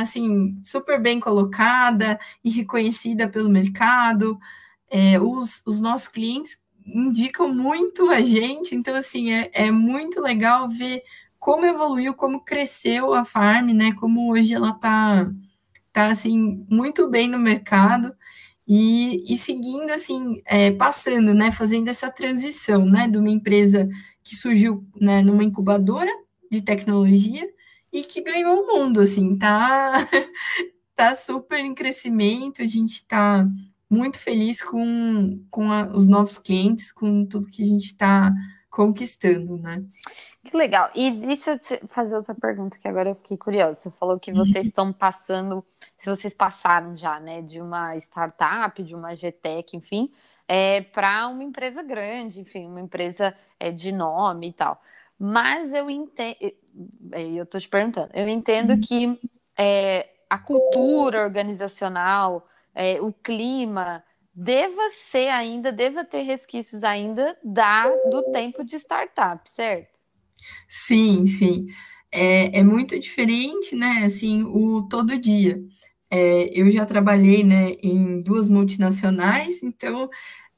Assim, 0.00 0.60
super 0.64 1.00
bem 1.00 1.18
colocada 1.18 2.20
e 2.44 2.50
reconhecida 2.50 3.28
pelo 3.28 3.48
mercado. 3.48 4.38
É, 4.90 5.18
os, 5.18 5.62
os 5.66 5.80
nossos 5.80 6.06
clientes 6.06 6.61
indicam 6.86 7.52
muito 7.52 8.10
a 8.10 8.20
gente, 8.20 8.74
então, 8.74 8.94
assim, 8.94 9.32
é, 9.32 9.50
é 9.52 9.70
muito 9.70 10.20
legal 10.20 10.68
ver 10.68 11.02
como 11.38 11.66
evoluiu, 11.66 12.14
como 12.14 12.44
cresceu 12.44 13.12
a 13.14 13.24
Farm, 13.24 13.70
né? 13.72 13.92
Como 13.94 14.30
hoje 14.32 14.54
ela 14.54 14.72
tá, 14.74 15.28
tá 15.92 16.06
assim, 16.08 16.64
muito 16.70 17.08
bem 17.08 17.28
no 17.28 17.38
mercado. 17.38 18.14
E, 18.66 19.32
e 19.32 19.36
seguindo 19.36 19.90
assim, 19.90 20.40
é, 20.46 20.70
passando, 20.70 21.34
né, 21.34 21.50
fazendo 21.50 21.88
essa 21.88 22.10
transição, 22.10 22.84
né, 22.86 23.08
de 23.08 23.18
uma 23.18 23.30
empresa 23.30 23.88
que 24.22 24.36
surgiu, 24.36 24.86
né, 25.00 25.20
numa 25.20 25.42
incubadora 25.44 26.10
de 26.50 26.62
tecnologia 26.62 27.48
e 27.92 28.04
que 28.04 28.22
ganhou 28.22 28.62
o 28.62 28.66
mundo, 28.68 29.00
assim, 29.00 29.36
tá, 29.36 30.08
tá 30.94 31.14
super 31.16 31.58
em 31.58 31.74
crescimento, 31.74 32.62
a 32.62 32.66
gente 32.66 32.96
está 32.96 33.46
muito 33.92 34.18
feliz 34.18 34.62
com, 34.62 35.44
com 35.50 35.70
a, 35.70 35.86
os 35.88 36.08
novos 36.08 36.38
clientes, 36.38 36.90
com 36.90 37.26
tudo 37.26 37.48
que 37.48 37.62
a 37.62 37.66
gente 37.66 37.86
está 37.86 38.32
conquistando, 38.70 39.58
né? 39.58 39.84
Que 40.42 40.56
legal. 40.56 40.90
E 40.94 41.10
deixa 41.10 41.52
eu 41.52 41.58
te 41.58 41.78
fazer 41.88 42.16
outra 42.16 42.34
pergunta 42.34 42.78
que 42.78 42.88
agora 42.88 43.10
eu 43.10 43.14
fiquei 43.14 43.36
curiosa. 43.36 43.78
Você 43.78 43.90
falou 43.90 44.18
que 44.18 44.32
vocês 44.32 44.64
uhum. 44.64 44.68
estão 44.68 44.92
passando, 44.92 45.64
se 45.96 46.08
vocês 46.08 46.32
passaram 46.32 46.96
já, 46.96 47.20
né, 47.20 47.42
de 47.42 47.60
uma 47.60 47.94
startup, 47.98 48.82
de 48.82 48.94
uma 48.94 49.14
GTEC, 49.14 49.76
enfim, 49.76 50.10
é, 50.48 50.80
para 50.80 51.28
uma 51.28 51.44
empresa 51.44 51.82
grande, 51.82 52.40
enfim, 52.40 52.66
uma 52.66 52.80
empresa 52.80 53.36
é, 53.60 53.70
de 53.70 53.92
nome 53.92 54.48
e 54.48 54.52
tal. 54.54 54.80
Mas 55.18 55.74
eu 55.74 55.90
entendo, 55.90 56.36
eu 57.12 57.44
tô 57.44 57.60
te 57.60 57.68
perguntando, 57.68 58.08
eu 58.14 58.26
entendo 58.26 58.70
uhum. 58.70 58.80
que 58.80 59.20
é, 59.56 60.08
a 60.30 60.38
cultura 60.38 61.22
organizacional, 61.22 62.48
é, 62.74 63.00
o 63.00 63.12
clima, 63.12 64.02
deva 64.34 64.90
ser 64.90 65.28
ainda, 65.28 65.72
deva 65.72 66.04
ter 66.04 66.22
resquícios 66.22 66.84
ainda 66.84 67.36
da 67.44 67.88
do 68.10 68.32
tempo 68.32 68.64
de 68.64 68.76
startup, 68.76 69.48
certo? 69.50 70.00
Sim, 70.68 71.26
sim. 71.26 71.66
É, 72.10 72.60
é 72.60 72.62
muito 72.62 72.98
diferente, 72.98 73.74
né? 73.74 74.02
Assim, 74.04 74.42
o 74.44 74.86
todo 74.88 75.18
dia. 75.18 75.62
É, 76.10 76.50
eu 76.58 76.70
já 76.70 76.84
trabalhei, 76.84 77.42
né, 77.42 77.72
em 77.82 78.20
duas 78.22 78.48
multinacionais, 78.48 79.62
então 79.62 80.10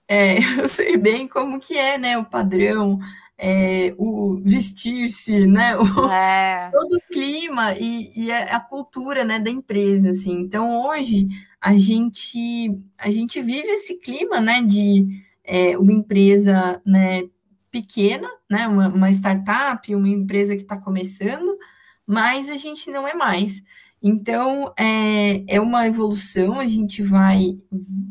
é, 0.09 0.37
eu 0.61 0.69
sei 0.69 0.97
bem 0.97 1.29
como 1.29 1.61
que 1.61 1.79
é, 1.79 1.99
né, 1.99 2.19
o 2.19 2.25
padrão, 2.25 2.99
é, 3.39 3.95
o 3.99 4.41
vestir-se, 4.43 5.47
né, 5.47 5.77
o, 5.79 6.11
é. 6.11 6.71
todo 6.71 6.97
o 6.97 7.13
clima 7.13 7.75
e, 7.75 8.13
e, 8.15 8.33
a 8.33 8.61
cultura, 8.61 9.25
né, 9.25 9.39
da 9.39 9.51
empresa, 9.51 10.11
assim. 10.11 10.41
Então, 10.41 10.87
hoje, 10.87 11.29
a 11.61 11.77
gente, 11.77 12.79
a 12.99 13.11
gente 13.11 13.41
vive 13.43 13.69
esse 13.69 13.99
clima, 13.99 14.41
né, 14.41 14.63
de 14.63 15.07
é, 15.43 15.77
uma 15.79 15.93
empresa, 15.93 16.81
né, 16.85 17.23
pequena, 17.71 18.29
né, 18.49 18.69
uma, 18.69 18.89
uma 18.89 19.11
startup, 19.11 19.93
uma 19.95 20.09
empresa 20.09 20.55
que 20.55 20.63
está 20.63 20.81
começando, 20.81 21.59
mas 22.07 22.49
a 22.49 22.57
gente 22.57 22.89
não 22.91 23.07
é 23.07 23.15
mais. 23.15 23.63
Então, 24.01 24.73
é, 24.79 25.43
é 25.57 25.61
uma 25.61 25.87
evolução, 25.87 26.61
a 26.61 26.67
gente 26.67 27.03
vai, 27.03 27.59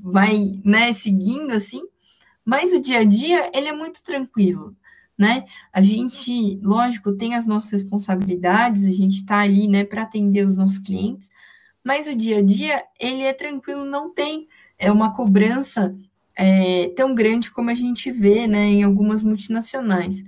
vai 0.02 0.60
né, 0.66 0.92
seguindo 0.92 1.52
assim, 1.52 1.82
mas 2.44 2.74
o 2.74 2.82
dia 2.82 3.00
a 3.00 3.04
dia, 3.06 3.52
ele 3.54 3.68
é 3.68 3.74
muito 3.74 4.04
tranquilo, 4.04 4.76
né? 5.18 5.46
A 5.72 5.82
gente, 5.82 6.60
lógico, 6.62 7.16
tem 7.16 7.36
as 7.36 7.46
nossas 7.46 7.72
responsabilidades, 7.72 8.86
a 8.86 8.92
gente 8.92 9.16
está 9.16 9.40
ali, 9.40 9.68
né, 9.68 9.84
para 9.84 10.04
atender 10.04 10.46
os 10.46 10.58
nossos 10.58 10.80
clientes, 10.80 11.30
mas 11.84 12.08
o 12.08 12.16
dia 12.16 12.38
a 12.38 12.42
dia, 12.42 12.84
ele 13.00 13.24
é 13.24 13.34
tranquilo, 13.34 13.84
não 13.84 14.14
tem 14.14 14.48
é 14.78 14.92
uma 14.92 15.14
cobrança 15.14 15.96
é, 16.36 16.90
tão 16.90 17.14
grande 17.16 17.52
como 17.52 17.70
a 17.70 17.74
gente 17.74 18.12
vê 18.12 18.48
né, 18.48 18.66
em 18.66 18.84
algumas 18.84 19.22
multinacionais. 19.22 20.24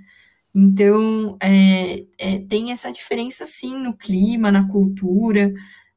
Então, 0.54 1.36
é, 1.40 2.04
é, 2.16 2.38
tem 2.38 2.72
essa 2.72 2.90
diferença, 2.90 3.44
sim, 3.44 3.78
no 3.78 3.94
clima, 3.94 4.50
na 4.50 4.66
cultura, 4.66 5.52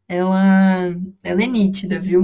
ela, 0.08 0.94
ela 1.24 1.44
é 1.44 1.48
nítida, 1.48 2.00
viu? 2.00 2.22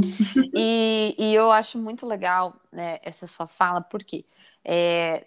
E, 0.54 1.16
e 1.18 1.34
eu 1.34 1.50
acho 1.52 1.78
muito 1.78 2.06
legal 2.06 2.60
né, 2.74 2.98
essa 3.04 3.28
sua 3.28 3.48
fala, 3.48 3.80
porque 3.80 4.26
é, 4.66 5.26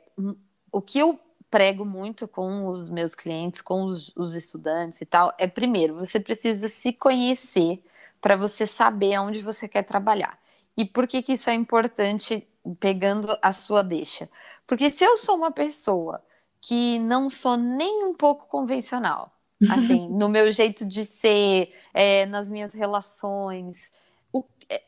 o 0.70 0.82
que 0.82 0.98
eu 0.98 1.18
prego 1.50 1.84
muito 1.84 2.28
com 2.28 2.66
os 2.68 2.88
meus 2.88 3.14
clientes, 3.14 3.60
com 3.60 3.84
os, 3.84 4.12
os 4.16 4.34
estudantes 4.34 5.00
e 5.00 5.06
tal, 5.06 5.32
é 5.38 5.46
primeiro, 5.46 5.94
você 5.94 6.20
precisa 6.20 6.68
se 6.68 6.92
conhecer 6.92 7.82
para 8.20 8.36
você 8.36 8.66
saber 8.66 9.14
aonde 9.14 9.42
você 9.42 9.68
quer 9.68 9.82
trabalhar. 9.82 10.38
E 10.76 10.84
por 10.84 11.06
que, 11.06 11.22
que 11.22 11.32
isso 11.32 11.50
é 11.50 11.54
importante 11.54 12.46
pegando 12.78 13.36
a 13.42 13.52
sua 13.52 13.82
deixa? 13.82 14.28
Porque 14.66 14.90
se 14.90 15.04
eu 15.04 15.16
sou 15.16 15.36
uma 15.36 15.50
pessoa 15.50 16.22
que 16.60 16.98
não 16.98 17.30
sou 17.30 17.56
nem 17.56 18.04
um 18.04 18.14
pouco 18.14 18.46
convencional, 18.46 19.32
assim, 19.70 20.08
no 20.08 20.28
meu 20.28 20.52
jeito 20.52 20.86
de 20.86 21.04
ser, 21.04 21.74
é, 21.92 22.26
nas 22.26 22.48
minhas 22.48 22.72
relações, 22.72 23.90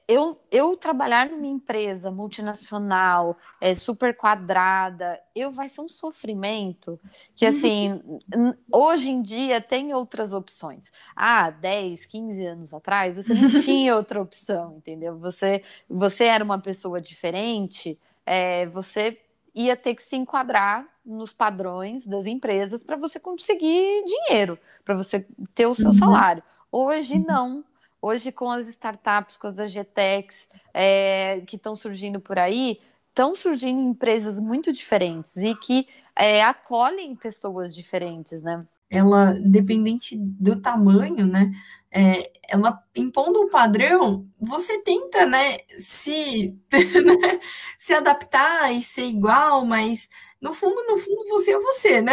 eu, 0.07 0.39
eu 0.51 0.77
trabalhar 0.77 1.31
numa 1.31 1.47
empresa 1.47 2.11
multinacional, 2.11 3.39
é, 3.61 3.75
super 3.75 4.15
quadrada, 4.15 5.19
eu 5.35 5.51
vai 5.51 5.69
ser 5.69 5.81
um 5.81 5.89
sofrimento 5.89 7.01
que, 7.35 7.47
uhum. 7.47 7.51
assim, 7.51 8.03
hoje 8.71 9.11
em 9.11 9.23
dia 9.23 9.61
tem 9.61 9.95
outras 9.95 10.33
opções. 10.35 10.93
Ah, 11.17 11.51
10, 11.51 12.05
15 12.07 12.47
anos 12.47 12.75
atrás, 12.75 13.15
você 13.15 13.33
não 13.33 13.49
tinha 13.63 13.97
outra 13.97 14.21
opção, 14.21 14.77
entendeu? 14.77 15.19
Você, 15.19 15.63
você 15.89 16.25
era 16.25 16.45
uma 16.45 16.59
pessoa 16.59 17.01
diferente, 17.01 17.99
é, 18.27 18.67
você 18.67 19.19
ia 19.55 19.77
ter 19.77 19.95
que 19.95 20.03
se 20.03 20.15
enquadrar 20.17 20.87
nos 21.05 21.33
padrões 21.33 22.07
das 22.07 22.27
empresas 22.27 22.85
para 22.85 22.97
você 22.97 23.19
conseguir 23.19 24.05
dinheiro, 24.05 24.59
para 24.85 24.95
você 24.95 25.27
ter 25.55 25.67
o 25.67 25.75
seu 25.75 25.91
uhum. 25.91 25.95
salário. 25.95 26.43
Hoje, 26.71 27.19
não 27.19 27.65
Hoje, 28.03 28.33
com 28.33 28.51
as 28.51 28.67
startups, 28.69 29.37
com 29.37 29.47
as 29.47 29.59
AGTECs 29.59 30.49
é, 30.73 31.41
que 31.47 31.57
estão 31.57 31.77
surgindo 31.77 32.21
por 32.21 32.39
aí, 32.39 32.79
estão 33.09 33.35
surgindo 33.35 33.81
empresas 33.81 34.39
muito 34.39 34.73
diferentes 34.73 35.37
e 35.37 35.55
que 35.55 35.87
é, 36.17 36.43
acolhem 36.43 37.15
pessoas 37.15 37.75
diferentes, 37.75 38.43
né? 38.43 38.67
Ela, 38.89 39.39
dependente 39.45 40.17
do 40.17 40.61
tamanho, 40.61 41.27
né? 41.27 41.53
É, 41.93 42.31
ela 42.49 42.83
impondo 42.95 43.41
um 43.41 43.51
padrão, 43.51 44.27
você 44.41 44.81
tenta, 44.81 45.27
né, 45.27 45.59
se, 45.77 46.57
né, 46.73 47.41
se 47.77 47.93
adaptar 47.93 48.73
e 48.73 48.81
ser 48.81 49.07
igual, 49.07 49.67
mas 49.67 50.09
no 50.41 50.55
fundo, 50.55 50.83
no 50.89 50.97
fundo, 50.97 51.25
você 51.29 51.53
é 51.53 51.59
você, 51.59 52.01
né? 52.01 52.13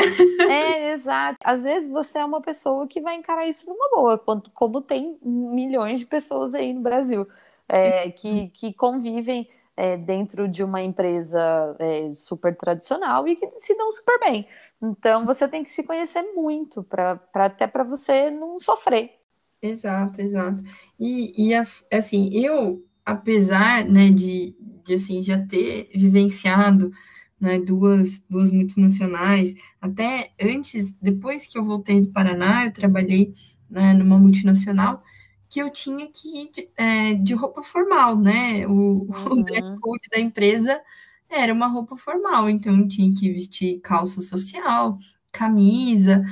É, 0.49 0.91
exato. 0.91 1.37
Às 1.43 1.63
vezes 1.63 1.89
você 1.89 2.19
é 2.19 2.25
uma 2.25 2.41
pessoa 2.41 2.87
que 2.87 3.01
vai 3.01 3.15
encarar 3.15 3.47
isso 3.47 3.69
numa 3.69 3.89
boa, 3.89 4.17
como 4.53 4.81
tem 4.81 5.17
milhões 5.21 5.99
de 5.99 6.05
pessoas 6.05 6.53
aí 6.53 6.73
no 6.73 6.81
Brasil 6.81 7.27
é, 7.67 8.09
que, 8.11 8.49
que 8.49 8.73
convivem 8.73 9.47
é, 9.75 9.95
dentro 9.95 10.47
de 10.47 10.63
uma 10.63 10.81
empresa 10.81 11.75
é, 11.79 12.13
super 12.15 12.55
tradicional 12.55 13.27
e 13.27 13.35
que 13.35 13.49
se 13.55 13.77
dão 13.77 13.91
super 13.91 14.19
bem. 14.19 14.47
Então 14.81 15.25
você 15.25 15.47
tem 15.47 15.63
que 15.63 15.69
se 15.69 15.83
conhecer 15.83 16.21
muito 16.33 16.83
para 16.83 17.19
até 17.33 17.67
para 17.67 17.83
você 17.83 18.29
não 18.29 18.59
sofrer. 18.59 19.13
Exato, 19.61 20.21
exato. 20.21 20.63
E, 20.99 21.49
e 21.49 21.53
assim, 21.91 22.29
eu, 22.33 22.83
apesar 23.05 23.85
né, 23.85 24.09
de, 24.09 24.55
de 24.83 24.93
assim, 24.93 25.21
já 25.21 25.37
ter 25.45 25.89
vivenciado 25.95 26.91
né, 27.39 27.59
duas, 27.59 28.19
duas 28.29 28.51
multinacionais. 28.51 29.53
Até 29.81 30.31
antes, 30.41 30.91
depois 31.01 31.47
que 31.47 31.57
eu 31.57 31.63
voltei 31.63 32.01
do 32.01 32.09
Paraná, 32.09 32.65
eu 32.65 32.73
trabalhei 32.73 33.33
né, 33.69 33.93
numa 33.93 34.17
multinacional 34.17 35.03
que 35.49 35.59
eu 35.59 35.69
tinha 35.69 36.07
que 36.07 36.41
ir 36.41 36.51
de, 36.51 36.69
é, 36.75 37.13
de 37.13 37.33
roupa 37.33 37.63
formal, 37.63 38.17
né? 38.17 38.67
O, 38.67 38.71
uhum. 38.71 39.39
o 39.39 39.43
dress 39.43 39.79
code 39.79 40.09
da 40.11 40.19
empresa 40.19 40.81
era 41.29 41.53
uma 41.53 41.67
roupa 41.67 41.95
formal, 41.95 42.49
então 42.49 42.77
eu 42.77 42.87
tinha 42.87 43.13
que 43.13 43.31
vestir 43.31 43.79
calça 43.79 44.21
social, 44.21 44.97
camisa, 45.31 46.23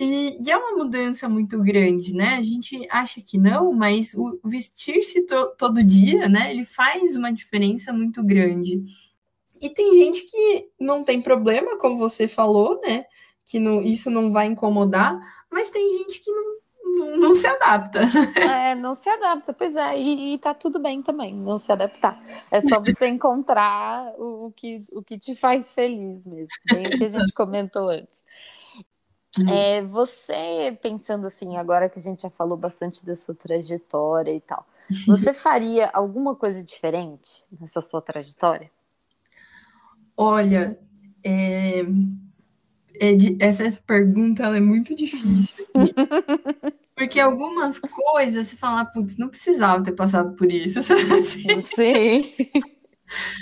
e, 0.00 0.36
e, 0.40 0.50
é 0.50 0.56
uma 0.56 0.84
mudança 0.84 1.28
muito 1.28 1.60
grande, 1.60 2.14
né? 2.14 2.36
A 2.36 2.42
gente 2.42 2.86
acha 2.88 3.20
que 3.20 3.36
não, 3.36 3.72
mas 3.72 4.14
o 4.14 4.38
vestir-se 4.44 5.26
to, 5.26 5.56
todo 5.58 5.82
dia, 5.82 6.28
né? 6.28 6.52
Ele 6.52 6.64
faz 6.64 7.16
uma 7.16 7.32
diferença 7.32 7.92
muito 7.92 8.22
grande. 8.24 8.80
E 9.60 9.70
tem 9.70 9.98
gente 9.98 10.22
que 10.22 10.70
não 10.78 11.04
tem 11.04 11.20
problema, 11.20 11.78
como 11.78 11.98
você 11.98 12.28
falou, 12.28 12.80
né? 12.80 13.04
Que 13.44 13.58
não, 13.58 13.82
isso 13.82 14.10
não 14.10 14.32
vai 14.32 14.46
incomodar, 14.46 15.18
mas 15.50 15.70
tem 15.70 15.98
gente 15.98 16.20
que 16.20 16.30
não, 16.30 16.58
não, 16.84 17.16
não 17.16 17.34
se 17.34 17.46
adapta. 17.46 18.00
É, 18.36 18.74
não 18.74 18.94
se 18.94 19.08
adapta, 19.08 19.52
pois 19.52 19.76
é, 19.76 19.98
e, 19.98 20.34
e 20.34 20.38
tá 20.38 20.52
tudo 20.54 20.78
bem 20.78 21.02
também, 21.02 21.34
não 21.34 21.58
se 21.58 21.72
adaptar. 21.72 22.20
É 22.50 22.60
só 22.60 22.80
você 22.80 23.06
encontrar 23.08 24.12
o, 24.18 24.46
o, 24.46 24.52
que, 24.52 24.84
o 24.92 25.02
que 25.02 25.18
te 25.18 25.34
faz 25.34 25.72
feliz 25.72 26.26
mesmo, 26.26 26.48
bem 26.66 26.86
o 26.86 26.90
que 26.90 27.04
a 27.04 27.08
gente 27.08 27.32
comentou 27.32 27.88
antes. 27.88 28.22
Hum. 29.38 29.48
É, 29.50 29.82
você 29.82 30.76
pensando 30.82 31.26
assim, 31.26 31.56
agora 31.56 31.88
que 31.88 31.98
a 31.98 32.02
gente 32.02 32.22
já 32.22 32.30
falou 32.30 32.56
bastante 32.56 33.04
da 33.04 33.14
sua 33.14 33.34
trajetória 33.34 34.32
e 34.32 34.40
tal, 34.40 34.66
você 35.06 35.32
faria 35.32 35.88
alguma 35.92 36.34
coisa 36.34 36.62
diferente 36.62 37.44
nessa 37.60 37.80
sua 37.80 38.00
trajetória? 38.00 38.70
Olha, 40.20 40.76
é, 41.22 41.84
é 42.98 43.14
de, 43.14 43.36
essa 43.38 43.70
pergunta 43.86 44.42
é 44.44 44.58
muito 44.58 44.96
difícil. 44.96 45.64
Porque 46.96 47.20
algumas 47.20 47.78
coisas 47.78 48.48
você 48.48 48.56
fala, 48.56 48.84
putz, 48.84 49.16
não 49.16 49.28
precisava 49.28 49.84
ter 49.84 49.92
passado 49.92 50.34
por 50.34 50.50
isso. 50.50 50.80
Assim. 50.82 51.60
Sim. 51.60 52.34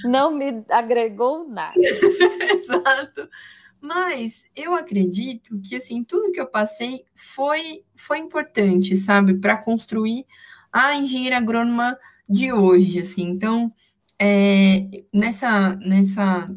Não 0.04 0.30
me 0.36 0.62
agregou 0.70 1.48
nada. 1.48 1.74
Exato. 1.80 3.26
Mas 3.80 4.44
eu 4.54 4.74
acredito 4.74 5.58
que 5.62 5.76
assim, 5.76 6.04
tudo 6.04 6.32
que 6.32 6.40
eu 6.40 6.46
passei 6.46 7.04
foi 7.14 7.84
foi 7.94 8.18
importante, 8.18 8.96
sabe, 8.96 9.34
para 9.34 9.56
construir 9.56 10.26
a 10.72 10.94
engenheira 10.96 11.38
agrônoma 11.38 11.98
de 12.28 12.52
hoje, 12.52 12.98
assim. 12.98 13.24
Então, 13.28 13.72
é, 14.18 15.04
nessa 15.12 15.76
nessa 15.76 16.48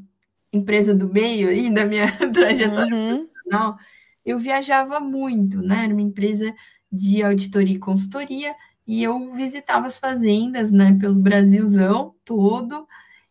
empresa 0.51 0.93
do 0.93 1.07
meio 1.07 1.49
aí 1.49 1.69
da 1.73 1.85
minha 1.85 2.12
trajetória 2.31 2.95
uhum. 2.95 3.25
profissional, 3.25 3.77
eu 4.25 4.39
viajava 4.39 4.99
muito, 4.99 5.62
né? 5.62 5.85
Era 5.85 5.93
uma 5.93 6.01
empresa 6.01 6.53
de 6.91 7.23
auditoria 7.23 7.75
e 7.75 7.79
consultoria, 7.79 8.55
e 8.85 9.03
eu 9.03 9.31
visitava 9.31 9.88
as 9.88 9.99
fazendas, 9.99 10.71
né, 10.71 10.97
pelo 10.99 11.15
Brasilzão 11.15 12.15
todo, 12.25 12.88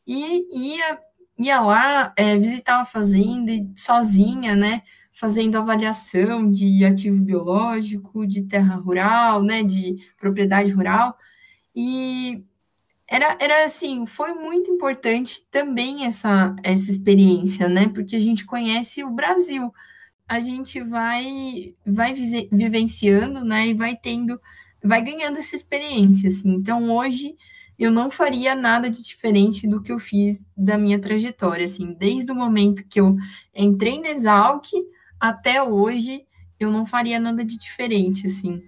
e 0.07 0.77
ia, 0.77 0.99
ia 1.39 1.61
lá, 1.61 2.13
é, 2.17 2.39
visitava 2.39 2.83
a 2.83 2.85
fazenda 2.85 3.53
sozinha, 3.77 4.55
né, 4.55 4.83
fazendo 5.13 5.59
avaliação 5.59 6.49
de 6.49 6.85
ativo 6.85 7.21
biológico, 7.21 8.25
de 8.25 8.45
terra 8.45 8.77
rural, 8.77 9.43
né, 9.43 9.65
de 9.65 9.97
propriedade 10.17 10.71
rural, 10.71 11.17
e 11.75 12.45
era, 13.09 13.37
era 13.41 13.65
assim, 13.65 14.05
foi 14.05 14.35
muito 14.35 14.71
importante 14.71 15.43
também 15.51 16.05
essa, 16.05 16.55
essa 16.63 16.91
experiência, 16.91 17.69
né? 17.69 17.89
Porque 17.89 18.15
a 18.15 18.21
gente 18.21 18.45
conhece 18.45 19.03
o 19.03 19.11
Brasil, 19.11 19.73
a 20.29 20.41
gente 20.41 20.81
vai 20.83 21.75
vai 21.87 22.13
vivenciando, 22.13 23.45
né? 23.45 23.69
E 23.69 23.75
vai 23.75 23.97
tendo, 23.97 24.39
vai 24.85 25.03
ganhando 25.03 25.39
essa 25.39 25.57
experiência, 25.57 26.29
assim. 26.29 26.51
Então, 26.55 26.91
hoje 26.95 27.35
eu 27.79 27.91
não 27.91 28.11
faria 28.11 28.55
nada 28.55 28.91
de 28.91 29.01
diferente 29.01 29.67
do 29.67 29.81
que 29.83 29.93
eu 29.93 29.99
fiz 29.99 30.43
da 30.57 30.77
minha 30.77 30.99
trajetória, 31.01 31.65
assim, 31.65 31.95
desde 31.95 32.31
o 32.31 32.35
momento 32.35 32.85
que 32.87 33.01
eu 33.01 33.17
entrei 33.55 34.01
na 34.01 34.11
Exalc 34.11 34.67
até 35.19 35.63
hoje, 35.63 36.27
eu 36.61 36.71
não 36.71 36.85
faria 36.85 37.19
nada 37.19 37.45
de 37.45 37.57
diferente, 37.57 38.27
assim. 38.27 38.63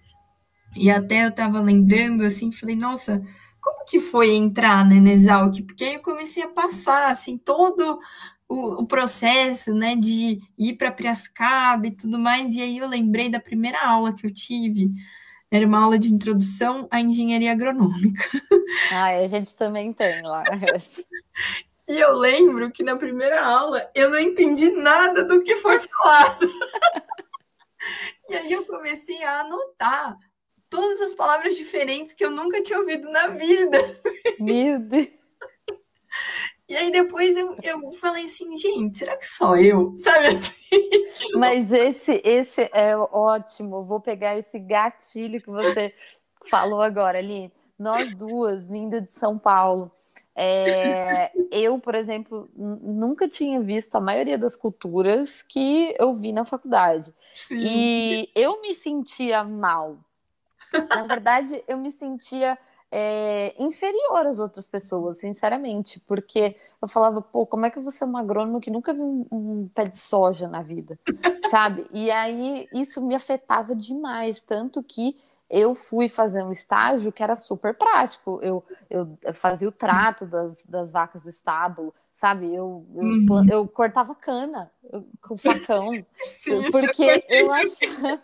E 0.76 0.90
até 0.90 1.24
eu 1.24 1.28
estava 1.28 1.60
lembrando, 1.60 2.22
assim, 2.22 2.52
falei, 2.52 2.76
nossa, 2.76 3.22
como 3.70 3.84
que 3.84 4.00
foi 4.00 4.32
entrar 4.32 4.86
né, 4.86 5.00
na 5.00 5.12
Exalc? 5.12 5.62
Porque 5.62 5.84
aí 5.84 5.94
eu 5.94 6.00
comecei 6.00 6.42
a 6.42 6.48
passar, 6.48 7.10
assim, 7.10 7.38
todo 7.38 8.00
o, 8.48 8.82
o 8.82 8.86
processo, 8.86 9.72
né, 9.72 9.94
de 9.94 10.40
ir 10.58 10.74
para 10.74 10.90
Piracicaba 10.90 11.86
e 11.86 11.92
tudo 11.92 12.18
mais, 12.18 12.54
e 12.54 12.60
aí 12.60 12.78
eu 12.78 12.88
lembrei 12.88 13.30
da 13.30 13.38
primeira 13.38 13.80
aula 13.80 14.12
que 14.12 14.26
eu 14.26 14.34
tive, 14.34 14.90
era 15.50 15.66
uma 15.66 15.80
aula 15.80 15.98
de 15.98 16.12
introdução 16.12 16.88
à 16.90 17.00
engenharia 17.00 17.52
agronômica. 17.52 18.24
Ah, 18.92 19.16
a 19.16 19.26
gente 19.26 19.56
também 19.56 19.92
tem 19.92 20.22
lá. 20.22 20.44
e 21.88 21.98
eu 21.98 22.16
lembro 22.16 22.70
que 22.70 22.84
na 22.84 22.96
primeira 22.96 23.44
aula 23.44 23.90
eu 23.96 24.08
não 24.10 24.18
entendi 24.18 24.70
nada 24.70 25.24
do 25.24 25.42
que 25.42 25.56
foi 25.56 25.80
falado. 25.80 26.46
e 28.30 28.34
aí 28.34 28.52
eu 28.52 28.64
comecei 28.64 29.20
a 29.24 29.40
anotar 29.40 30.16
todas 30.70 31.00
as 31.00 31.14
palavras 31.14 31.56
diferentes 31.56 32.14
que 32.14 32.24
eu 32.24 32.30
nunca 32.30 32.62
tinha 32.62 32.78
ouvido 32.78 33.10
na 33.10 33.26
vida. 33.26 33.78
Meu 34.38 34.78
Deus. 34.78 35.08
E 36.68 36.76
aí 36.76 36.92
depois 36.92 37.36
eu, 37.36 37.56
eu 37.64 37.90
falei 37.90 38.26
assim, 38.26 38.56
gente, 38.56 38.98
será 38.98 39.16
que 39.16 39.26
só 39.26 39.56
eu? 39.56 39.92
Sabe 39.98 40.28
assim? 40.28 40.88
Mas 41.34 41.72
esse, 41.72 42.22
esse 42.24 42.70
é 42.72 42.96
ótimo. 42.96 43.84
Vou 43.84 44.00
pegar 44.00 44.38
esse 44.38 44.56
gatilho 44.60 45.42
que 45.42 45.50
você 45.50 45.92
falou 46.48 46.80
agora 46.80 47.18
ali. 47.18 47.52
Nós 47.76 48.14
duas, 48.14 48.68
vindo 48.68 49.00
de 49.00 49.10
São 49.10 49.36
Paulo. 49.36 49.90
É, 50.36 51.32
eu, 51.50 51.80
por 51.80 51.96
exemplo, 51.96 52.48
nunca 52.56 53.28
tinha 53.28 53.60
visto 53.60 53.96
a 53.96 54.00
maioria 54.00 54.38
das 54.38 54.54
culturas 54.54 55.42
que 55.42 55.94
eu 55.98 56.14
vi 56.14 56.32
na 56.32 56.44
faculdade. 56.44 57.12
Sim. 57.34 57.58
E 57.58 58.30
eu 58.36 58.62
me 58.62 58.76
sentia 58.76 59.42
mal 59.42 59.98
na 60.88 61.06
verdade, 61.06 61.62
eu 61.66 61.78
me 61.78 61.90
sentia 61.90 62.58
é, 62.90 63.54
inferior 63.62 64.26
às 64.26 64.38
outras 64.38 64.68
pessoas, 64.68 65.18
sinceramente, 65.18 66.00
porque 66.00 66.56
eu 66.82 66.88
falava, 66.88 67.22
pô, 67.22 67.46
como 67.46 67.66
é 67.66 67.70
que 67.70 67.78
eu 67.78 67.82
vou 67.82 67.92
ser 67.92 68.04
uma 68.04 68.20
agrônoma 68.20 68.60
que 68.60 68.70
nunca 68.70 68.92
viu 68.92 69.04
um, 69.04 69.26
um, 69.30 69.68
pé 69.68 69.84
de 69.84 69.96
soja 69.96 70.48
na 70.48 70.62
vida, 70.62 70.98
sabe? 71.50 71.86
E 71.92 72.10
aí 72.10 72.68
isso 72.74 73.00
me 73.00 73.14
afetava 73.14 73.74
demais, 73.74 74.40
tanto 74.40 74.82
que 74.82 75.16
eu 75.48 75.74
fui 75.74 76.08
fazer 76.08 76.44
um 76.44 76.52
estágio 76.52 77.12
que 77.12 77.22
era 77.22 77.34
super 77.34 77.74
prático. 77.74 78.38
Eu, 78.40 78.64
eu 78.88 79.18
fazia 79.34 79.68
o 79.68 79.72
trato 79.72 80.24
das, 80.24 80.64
das 80.64 80.92
vacas 80.92 81.24
do 81.24 81.28
estábulo, 81.28 81.92
sabe? 82.12 82.54
Eu, 82.54 82.86
eu, 82.94 83.02
uhum. 83.02 83.46
eu 83.50 83.68
cortava 83.68 84.14
cana 84.14 84.70
eu, 84.92 85.04
com 85.20 85.36
facão, 85.36 85.90
Sim, 86.38 86.70
porque 86.70 87.24
eu 87.28 87.52
achava, 87.52 88.22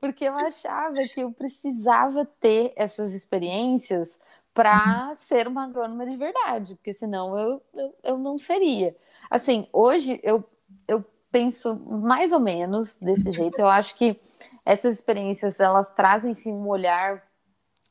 porque 0.00 0.24
eu 0.24 0.34
achava 0.34 0.96
que 1.12 1.20
eu 1.20 1.32
precisava 1.32 2.24
ter 2.40 2.72
essas 2.76 3.12
experiências 3.12 4.20
para 4.52 5.08
uhum. 5.08 5.14
ser 5.14 5.48
uma 5.48 5.64
agrônoma 5.64 6.06
de 6.06 6.16
verdade, 6.16 6.74
porque 6.74 6.92
senão 6.92 7.38
eu, 7.38 7.62
eu, 7.74 7.94
eu 8.02 8.18
não 8.18 8.38
seria. 8.38 8.96
Assim, 9.30 9.68
hoje 9.72 10.20
eu, 10.22 10.44
eu 10.86 11.04
penso 11.30 11.74
mais 11.74 12.30
ou 12.30 12.38
menos 12.40 12.96
desse 12.96 13.32
jeito. 13.32 13.58
Eu 13.58 13.68
acho 13.68 13.96
que 13.96 14.20
essas 14.64 14.94
experiências 14.94 15.58
elas 15.58 15.90
trazem 15.90 16.34
sim 16.34 16.52
um 16.52 16.68
olhar, 16.68 17.22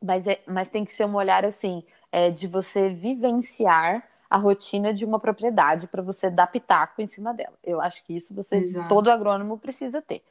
mas, 0.02 0.28
é, 0.28 0.42
mas 0.46 0.70
tem 0.70 0.86
que 0.86 0.92
ser 0.92 1.06
um 1.06 1.16
olhar 1.16 1.44
assim 1.44 1.84
é, 2.12 2.30
de 2.30 2.48
você 2.48 2.90
vivenciar 2.90 4.08
a 4.30 4.38
rotina 4.38 4.94
de 4.94 5.04
uma 5.04 5.20
propriedade 5.20 5.88
para 5.88 6.02
você 6.02 6.30
dar 6.30 6.48
pitaco 6.48 7.02
em 7.02 7.08
cima 7.08 7.34
dela. 7.34 7.54
Eu 7.64 7.82
acho 7.82 8.04
que 8.04 8.16
isso 8.16 8.34
você 8.34 8.58
Exato. 8.58 8.88
todo 8.88 9.12
agrônomo 9.12 9.58
precisa 9.58 10.02
ter. 10.02 10.24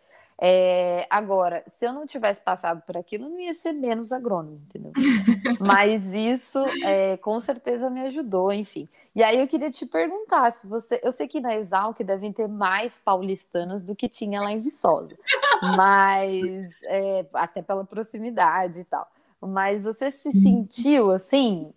É, 0.42 1.06
agora, 1.10 1.62
se 1.66 1.84
eu 1.84 1.92
não 1.92 2.06
tivesse 2.06 2.40
passado 2.40 2.80
por 2.86 2.96
aquilo, 2.96 3.28
não 3.28 3.38
ia 3.38 3.52
ser 3.52 3.72
menos 3.72 4.10
agrônomo, 4.10 4.62
entendeu? 4.68 4.92
Mas 5.60 6.14
isso 6.14 6.58
é, 6.82 7.18
com 7.18 7.38
certeza 7.40 7.90
me 7.90 8.00
ajudou, 8.06 8.50
enfim. 8.50 8.88
E 9.14 9.22
aí 9.22 9.38
eu 9.38 9.46
queria 9.46 9.70
te 9.70 9.84
perguntar 9.84 10.50
se 10.50 10.66
você. 10.66 10.98
Eu 11.04 11.12
sei 11.12 11.28
que 11.28 11.42
na 11.42 11.56
Exalc 11.56 12.02
devem 12.02 12.32
ter 12.32 12.48
mais 12.48 12.98
paulistanas 12.98 13.84
do 13.84 13.94
que 13.94 14.08
tinha 14.08 14.40
lá 14.40 14.50
em 14.50 14.60
Viçosa, 14.60 15.14
mas 15.76 16.70
é, 16.84 17.26
até 17.34 17.60
pela 17.60 17.84
proximidade 17.84 18.80
e 18.80 18.84
tal. 18.84 19.06
Mas 19.42 19.84
você 19.84 20.10
se 20.10 20.32
sentiu 20.32 21.10
assim, 21.10 21.70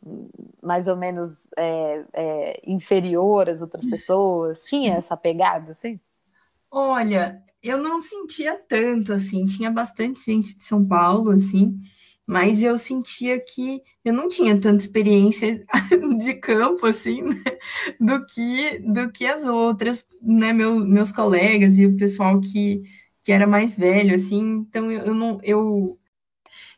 mais 0.62 0.88
ou 0.88 0.96
menos 0.96 1.48
é, 1.58 2.04
é, 2.14 2.62
inferior 2.66 3.50
às 3.50 3.62
outras 3.62 3.90
pessoas? 3.90 4.64
Tinha 4.64 4.96
essa 4.96 5.18
pegada 5.18 5.72
assim? 5.72 6.00
Olha, 6.70 7.42
eu 7.64 7.78
não 7.78 8.02
sentia 8.02 8.58
tanto, 8.68 9.14
assim, 9.14 9.46
tinha 9.46 9.72
bastante 9.72 10.24
gente 10.26 10.58
de 10.58 10.64
São 10.66 10.86
Paulo, 10.88 11.32
assim, 11.32 11.80
mas 12.28 12.62
eu 12.64 12.78
sentia 12.78 13.40
que 13.40 13.82
eu 14.04 14.14
não 14.14 14.30
tinha 14.30 14.60
tanta 14.60 14.82
experiência 14.82 15.66
de 16.20 16.36
campo, 16.36 16.86
assim, 16.86 17.22
né, 17.24 17.44
do 18.00 18.26
que 18.26 18.80
do 18.80 19.12
que 19.12 19.26
as 19.26 19.46
outras, 19.46 20.06
né, 20.22 20.54
meu, 20.54 20.76
meus 20.80 21.12
colegas 21.12 21.80
e 21.80 21.86
o 21.86 21.96
pessoal 21.98 22.40
que, 22.42 22.82
que 23.24 23.32
era 23.32 23.48
mais 23.48 23.78
velho, 23.78 24.16
assim, 24.16 24.42
então 24.68 24.92
eu, 24.92 25.02
eu 25.08 25.16
não, 25.16 25.40
eu... 25.44 26.00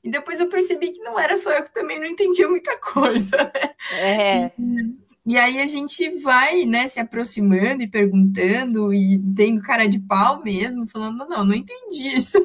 E 0.03 0.09
depois 0.09 0.39
eu 0.39 0.49
percebi 0.49 0.91
que 0.91 0.99
não 0.99 1.19
era 1.19 1.35
só 1.35 1.51
eu 1.51 1.63
que 1.63 1.73
também 1.73 1.99
não 1.99 2.05
entendia 2.05 2.47
muita 2.47 2.77
coisa, 2.77 3.37
né? 3.37 3.75
É. 3.89 4.51
E, 4.59 5.04
e 5.25 5.39
aí 5.39 5.59
a 5.59 5.65
gente 5.65 6.07
vai, 6.19 6.65
né, 6.65 6.87
se 6.87 6.99
aproximando 6.99 7.81
e 7.81 7.87
perguntando 7.87 8.93
e 8.93 9.19
tendo 9.35 9.59
cara 9.59 9.87
de 9.87 9.97
pau 9.99 10.43
mesmo, 10.43 10.87
falando, 10.87 11.27
não, 11.27 11.43
não 11.43 11.55
entendi 11.55 12.13
isso. 12.19 12.37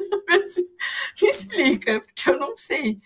Me 1.21 1.29
explica, 1.29 2.01
porque 2.01 2.27
eu 2.27 2.39
não 2.39 2.57
sei. 2.57 2.99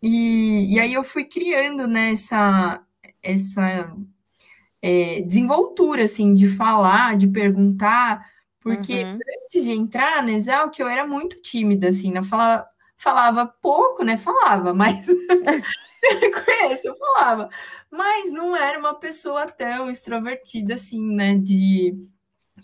E, 0.00 0.72
e 0.72 0.78
aí 0.78 0.94
eu 0.94 1.02
fui 1.02 1.24
criando, 1.24 1.88
né, 1.88 2.12
essa, 2.12 2.80
essa 3.20 3.92
é, 4.80 5.20
desenvoltura, 5.22 6.04
assim, 6.04 6.32
de 6.32 6.46
falar, 6.46 7.16
de 7.16 7.26
perguntar, 7.26 8.24
porque 8.60 9.02
uhum. 9.02 9.18
antes 9.44 9.64
de 9.64 9.72
entrar 9.72 10.22
na 10.22 10.30
Exalc, 10.30 10.78
eu 10.78 10.86
era 10.88 11.04
muito 11.04 11.42
tímida, 11.42 11.88
assim, 11.88 12.12
né, 12.12 12.20
eu 12.20 12.24
falava, 12.24 12.68
falava 12.96 13.46
pouco, 13.60 14.04
né, 14.04 14.16
falava, 14.16 14.72
mas... 14.72 15.06
conhece, 15.98 16.86
eu 16.86 16.96
falava 16.96 17.50
mas 17.90 18.32
não 18.32 18.56
era 18.56 18.78
uma 18.78 18.94
pessoa 18.94 19.46
tão 19.46 19.90
extrovertida 19.90 20.74
assim, 20.74 21.14
né? 21.14 21.36
De 21.36 21.94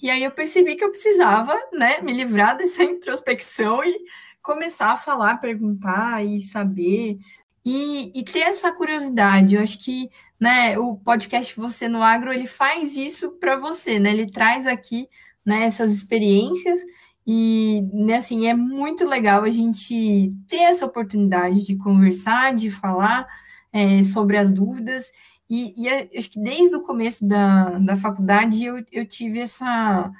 e 0.02 0.10
aí 0.10 0.24
eu 0.24 0.30
percebi 0.30 0.76
que 0.76 0.84
eu 0.84 0.90
precisava, 0.90 1.56
né, 1.72 2.00
me 2.00 2.12
livrar 2.12 2.56
dessa 2.58 2.82
introspecção 2.82 3.84
e 3.84 3.96
começar 4.42 4.92
a 4.92 4.96
falar, 4.96 5.38
perguntar 5.38 6.24
e 6.24 6.40
saber 6.40 7.18
e, 7.64 8.12
e 8.14 8.22
ter 8.22 8.40
essa 8.40 8.72
curiosidade. 8.72 9.54
Eu 9.54 9.62
acho 9.62 9.82
que, 9.82 10.10
né, 10.38 10.78
o 10.78 10.96
podcast 10.96 11.56
Você 11.56 11.88
no 11.88 12.02
Agro 12.02 12.32
ele 12.32 12.46
faz 12.46 12.96
isso 12.96 13.32
para 13.38 13.56
você, 13.56 13.98
né? 13.98 14.10
Ele 14.10 14.30
traz 14.30 14.66
aqui, 14.66 15.08
né, 15.44 15.64
essas 15.64 15.92
experiências 15.92 16.80
e, 17.26 17.82
né, 17.92 18.16
assim, 18.16 18.46
é 18.46 18.54
muito 18.54 19.06
legal 19.06 19.44
a 19.44 19.50
gente 19.50 20.34
ter 20.48 20.58
essa 20.58 20.84
oportunidade 20.84 21.62
de 21.64 21.76
conversar, 21.76 22.54
de 22.54 22.70
falar 22.70 23.26
é, 23.74 24.04
sobre 24.04 24.38
as 24.38 24.52
dúvidas. 24.52 25.10
E, 25.50 25.74
e, 25.76 25.88
acho 26.16 26.30
que 26.30 26.40
desde 26.40 26.76
o 26.76 26.82
começo 26.82 27.26
da, 27.26 27.70
da 27.80 27.96
faculdade 27.96 28.64
eu, 28.64 28.82
eu 28.92 29.04
tive 29.04 29.40
essa, 29.40 30.10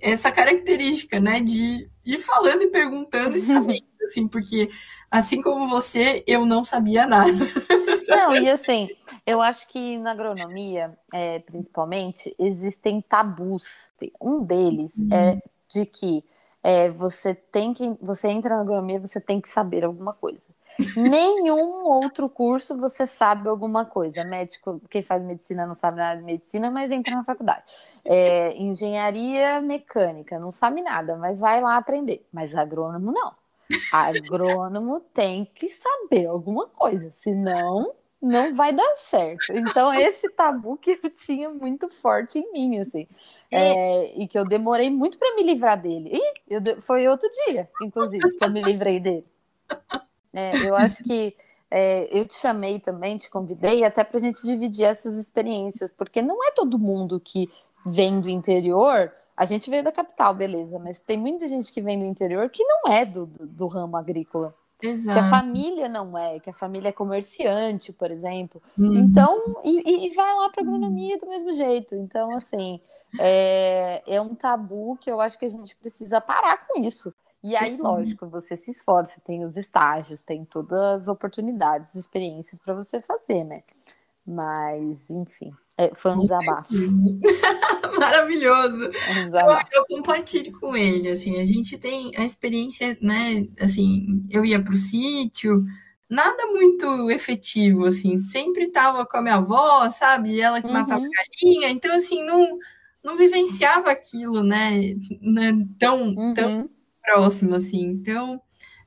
essa 0.00 0.30
característica, 0.30 1.18
né, 1.18 1.40
de 1.40 1.90
ir 2.06 2.18
falando 2.18 2.62
e 2.62 2.70
perguntando 2.70 3.36
e 3.36 3.40
sabendo, 3.42 3.84
assim, 4.04 4.28
porque 4.28 4.70
assim 5.10 5.42
como 5.42 5.68
você, 5.68 6.22
eu 6.26 6.46
não 6.46 6.62
sabia 6.62 7.06
nada. 7.06 7.32
Não, 8.08 8.34
e 8.34 8.50
assim, 8.50 8.90
eu 9.24 9.40
acho 9.40 9.66
que 9.68 9.96
na 9.96 10.10
agronomia, 10.10 10.98
é, 11.14 11.38
principalmente, 11.38 12.34
existem 12.38 13.00
tabus. 13.00 13.88
Um 14.20 14.44
deles 14.44 14.98
uhum. 14.98 15.08
é 15.12 15.38
de 15.68 15.86
que 15.86 16.22
é, 16.62 16.90
você 16.90 17.34
tem 17.34 17.72
que, 17.72 17.96
você 18.02 18.28
entra 18.28 18.56
na 18.56 18.62
agronomia, 18.62 19.00
você 19.00 19.18
tem 19.18 19.40
que 19.40 19.48
saber 19.48 19.84
alguma 19.84 20.12
coisa. 20.12 20.48
Nenhum 20.96 21.84
outro 21.84 22.28
curso 22.28 22.76
você 22.76 23.06
sabe 23.06 23.48
alguma 23.48 23.84
coisa. 23.84 24.24
Médico, 24.24 24.80
quem 24.90 25.02
faz 25.02 25.22
medicina 25.22 25.66
não 25.66 25.74
sabe 25.74 25.98
nada 25.98 26.18
de 26.20 26.24
medicina, 26.24 26.70
mas 26.70 26.90
entra 26.90 27.14
na 27.14 27.24
faculdade. 27.24 27.62
É, 28.04 28.56
engenharia 28.56 29.60
mecânica, 29.60 30.38
não 30.38 30.50
sabe 30.50 30.82
nada, 30.82 31.16
mas 31.16 31.40
vai 31.40 31.60
lá 31.60 31.76
aprender. 31.76 32.26
Mas 32.32 32.54
agrônomo 32.54 33.12
não. 33.12 33.32
Agrônomo 33.92 35.00
tem 35.00 35.44
que 35.44 35.68
saber 35.68 36.26
alguma 36.26 36.66
coisa, 36.66 37.10
senão 37.10 37.94
não 38.22 38.54
vai 38.54 38.72
dar 38.72 38.96
certo. 38.98 39.52
Então, 39.52 39.92
esse 39.92 40.28
tabu 40.30 40.76
que 40.76 40.98
eu 41.02 41.10
tinha 41.10 41.50
muito 41.50 41.88
forte 41.88 42.38
em 42.38 42.52
mim, 42.52 42.78
assim, 42.78 43.08
é, 43.50 44.14
e 44.16 44.28
que 44.28 44.38
eu 44.38 44.44
demorei 44.44 44.88
muito 44.90 45.18
para 45.18 45.34
me 45.34 45.42
livrar 45.42 45.80
dele. 45.80 46.10
E 46.14 46.32
eu, 46.48 46.80
foi 46.80 47.08
outro 47.08 47.28
dia, 47.46 47.68
inclusive, 47.82 48.30
que 48.38 48.44
eu 48.44 48.50
me 48.50 48.62
livrei 48.62 49.00
dele. 49.00 49.26
É, 50.32 50.68
eu 50.68 50.74
acho 50.74 51.02
que 51.04 51.36
é, 51.70 52.08
eu 52.16 52.26
te 52.26 52.34
chamei 52.34 52.78
também, 52.78 53.16
te 53.16 53.30
convidei 53.30 53.84
até 53.84 54.04
para 54.04 54.18
a 54.18 54.20
gente 54.20 54.42
dividir 54.42 54.84
essas 54.84 55.16
experiências, 55.16 55.92
porque 55.92 56.20
não 56.20 56.36
é 56.44 56.52
todo 56.52 56.78
mundo 56.78 57.18
que 57.18 57.50
vem 57.84 58.20
do 58.20 58.28
interior. 58.28 59.12
A 59.36 59.44
gente 59.44 59.70
veio 59.70 59.82
da 59.82 59.90
capital, 59.90 60.34
beleza, 60.34 60.78
mas 60.78 61.00
tem 61.00 61.16
muita 61.16 61.48
gente 61.48 61.72
que 61.72 61.80
vem 61.80 61.98
do 61.98 62.04
interior 62.04 62.48
que 62.50 62.62
não 62.62 62.92
é 62.92 63.04
do, 63.04 63.26
do, 63.26 63.46
do 63.46 63.66
ramo 63.66 63.96
agrícola. 63.96 64.54
Exato. 64.82 65.18
Que 65.18 65.24
a 65.24 65.30
família 65.30 65.88
não 65.88 66.18
é, 66.18 66.40
que 66.40 66.50
a 66.50 66.52
família 66.52 66.88
é 66.88 66.92
comerciante, 66.92 67.92
por 67.92 68.10
exemplo. 68.10 68.60
Uhum. 68.76 68.94
Então, 68.94 69.38
e, 69.64 70.06
e 70.06 70.14
vai 70.14 70.34
lá 70.34 70.50
para 70.50 70.62
agronomia 70.62 71.16
do 71.18 71.28
mesmo 71.28 71.52
jeito. 71.54 71.94
Então, 71.94 72.36
assim, 72.36 72.80
é, 73.18 74.02
é 74.06 74.20
um 74.20 74.34
tabu 74.34 74.98
que 75.00 75.10
eu 75.10 75.20
acho 75.20 75.38
que 75.38 75.44
a 75.44 75.50
gente 75.50 75.76
precisa 75.76 76.20
parar 76.20 76.66
com 76.66 76.80
isso. 76.80 77.14
E 77.42 77.56
aí, 77.56 77.76
lógico, 77.76 78.28
você 78.28 78.56
se 78.56 78.70
esforça, 78.70 79.20
tem 79.20 79.44
os 79.44 79.56
estágios, 79.56 80.22
tem 80.22 80.44
todas 80.44 80.78
as 80.78 81.08
oportunidades, 81.08 81.96
experiências 81.96 82.60
para 82.60 82.72
você 82.72 83.02
fazer, 83.02 83.42
né? 83.42 83.62
Mas, 84.24 85.10
enfim, 85.10 85.52
é, 85.76 85.92
foi 85.94 86.12
um 86.12 86.18
desabafo. 86.20 86.72
Maravilhoso. 87.98 88.84
É 89.08 89.20
um 89.20 89.24
desabafo. 89.24 89.66
Eu, 89.72 89.80
eu, 89.80 89.96
compartilho 89.96 90.52
com 90.60 90.76
ele, 90.76 91.08
assim, 91.08 91.40
a 91.40 91.44
gente 91.44 91.76
tem 91.78 92.12
a 92.16 92.24
experiência, 92.24 92.96
né? 93.00 93.48
Assim, 93.58 94.24
eu 94.30 94.44
ia 94.44 94.62
para 94.62 94.74
o 94.74 94.76
sítio, 94.76 95.64
nada 96.08 96.46
muito 96.46 97.10
efetivo, 97.10 97.86
assim, 97.86 98.18
sempre 98.18 98.66
estava 98.66 99.04
com 99.04 99.16
a 99.16 99.22
minha 99.22 99.36
avó, 99.36 99.90
sabe? 99.90 100.40
Ela 100.40 100.60
que 100.60 100.68
uhum. 100.68 100.74
matava 100.74 101.02
galinha, 101.02 101.70
então, 101.70 101.96
assim, 101.96 102.24
não, 102.24 102.56
não 103.02 103.16
vivenciava 103.16 103.90
aquilo, 103.90 104.44
né? 104.44 104.94
né 105.20 105.66
tão, 105.78 106.14
uhum. 106.14 106.34
tão 106.34 106.70
próximo, 107.02 107.54
assim. 107.54 107.82
Então, 107.82 108.40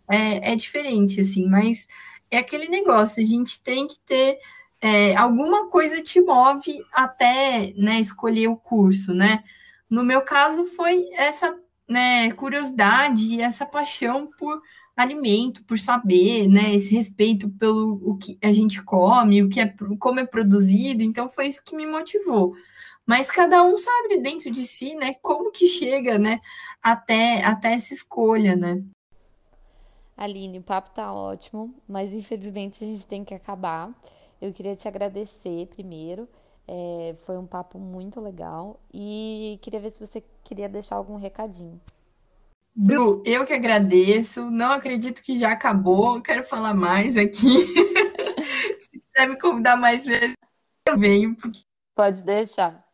é, 0.08 0.54
é 0.54 0.56
diferente, 0.56 1.22
assim, 1.22 1.48
mas 1.48 1.88
é 2.30 2.38
aquele 2.38 2.68
negócio, 2.70 3.22
a 3.22 3.26
gente 3.26 3.62
tem 3.62 3.88
que 3.88 4.00
ter 4.00 4.40
é, 4.82 5.16
alguma 5.16 5.68
coisa 5.70 6.02
te 6.02 6.22
move 6.22 6.84
até 6.92 7.74
né, 7.78 8.00
escolher 8.00 8.48
o 8.48 8.58
curso, 8.58 9.14
né? 9.14 9.44
No 9.90 10.04
meu 10.04 10.22
caso, 10.22 10.66
foi 10.66 11.10
essa 11.14 11.58
né, 11.88 12.32
curiosidade, 12.34 13.42
essa 13.42 13.66
paixão 13.66 14.30
por 14.38 14.62
alimento, 14.96 15.64
por 15.64 15.78
saber, 15.78 16.48
né, 16.48 16.74
esse 16.74 16.94
respeito 16.94 17.50
pelo 17.50 18.00
o 18.04 18.18
que 18.18 18.38
a 18.42 18.52
gente 18.52 18.82
come, 18.82 19.44
o 19.44 19.50
que 19.50 19.60
é, 19.60 19.74
como 20.00 20.20
é 20.20 20.26
produzido, 20.26 21.04
então 21.04 21.28
foi 21.28 21.48
isso 21.48 21.64
que 21.64 21.76
me 21.76 21.86
motivou. 21.86 22.56
Mas 23.06 23.30
cada 23.30 23.62
um 23.64 23.78
sabe 23.78 24.18
dentro 24.20 24.50
de 24.50 24.66
si, 24.66 24.96
né, 24.96 25.16
como 25.22 25.52
que 25.52 25.68
chega, 25.68 26.18
né, 26.18 26.40
até, 26.86 27.44
até 27.44 27.74
essa 27.74 27.96
escolha, 27.96 28.56
né? 28.56 28.84
Aline, 30.16 30.60
o 30.60 30.62
papo 30.62 30.92
tá 30.92 31.12
ótimo, 31.12 31.74
mas 31.90 32.14
infelizmente 32.14 32.84
a 32.84 32.88
gente 32.88 33.08
tem 33.08 33.26
que 33.26 33.34
acabar. 33.34 33.92
Eu 34.40 34.54
queria 34.54 34.76
te 34.76 34.88
agradecer 34.88 35.66
primeiro. 35.66 36.30
É, 36.68 37.16
foi 37.26 37.40
um 37.40 37.48
papo 37.48 37.80
muito 37.80 38.22
legal 38.22 38.80
e 38.94 39.58
queria 39.64 39.80
ver 39.80 39.92
se 39.92 40.06
você 40.06 40.24
queria 40.44 40.70
deixar 40.70 40.96
algum 40.96 41.16
recadinho. 41.16 41.82
Bru, 42.76 43.24
eu 43.26 43.46
que 43.46 43.54
agradeço. 43.54 44.52
Não 44.52 44.72
acredito 44.72 45.24
que 45.24 45.40
já 45.40 45.54
acabou. 45.54 46.22
Quero 46.22 46.44
falar 46.44 46.76
mais 46.76 47.18
aqui. 47.18 47.66
se 48.80 48.90
quiser 48.92 49.28
me 49.28 49.40
convidar 49.40 49.76
mais 49.76 50.06
vezes, 50.06 50.36
eu 50.88 50.98
venho. 50.98 51.36
Pode 51.96 52.22
deixar. 52.22 52.86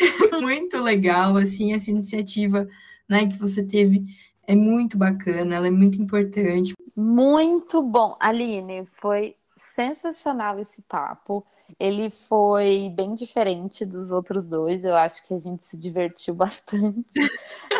muito 0.42 0.78
legal, 0.78 1.36
assim, 1.36 1.72
essa 1.72 1.90
iniciativa 1.90 2.68
né, 3.12 3.28
que 3.28 3.36
você 3.36 3.62
teve 3.62 4.06
é 4.46 4.56
muito 4.56 4.96
bacana, 4.96 5.54
ela 5.54 5.66
é 5.66 5.70
muito 5.70 6.00
importante. 6.00 6.74
Muito 6.96 7.82
bom. 7.82 8.16
Aline, 8.18 8.86
foi 8.86 9.36
sensacional 9.54 10.58
esse 10.58 10.80
papo. 10.82 11.44
Ele 11.78 12.10
foi 12.10 12.90
bem 12.96 13.14
diferente 13.14 13.84
dos 13.84 14.10
outros 14.10 14.46
dois. 14.46 14.82
Eu 14.82 14.96
acho 14.96 15.26
que 15.26 15.34
a 15.34 15.38
gente 15.38 15.64
se 15.64 15.76
divertiu 15.76 16.34
bastante. 16.34 17.20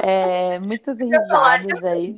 É, 0.03 0.61
muitas 0.61 0.99
risadas 0.99 1.83
aí. 1.83 2.17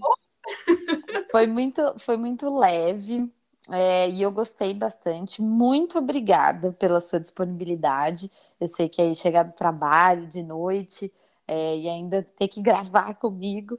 Foi 1.30 1.46
muito, 1.46 1.94
foi 1.98 2.16
muito 2.16 2.48
leve. 2.58 3.32
É, 3.70 4.10
e 4.10 4.22
eu 4.22 4.30
gostei 4.30 4.74
bastante. 4.74 5.40
Muito 5.40 5.98
obrigada 5.98 6.72
pela 6.72 7.00
sua 7.00 7.20
disponibilidade. 7.20 8.30
Eu 8.60 8.68
sei 8.68 8.88
que 8.88 9.00
aí 9.00 9.14
chegar 9.14 9.44
do 9.44 9.52
trabalho 9.52 10.26
de 10.26 10.42
noite 10.42 11.10
é, 11.46 11.78
e 11.78 11.88
ainda 11.88 12.22
ter 12.38 12.48
que 12.48 12.60
gravar 12.62 13.14
comigo. 13.14 13.78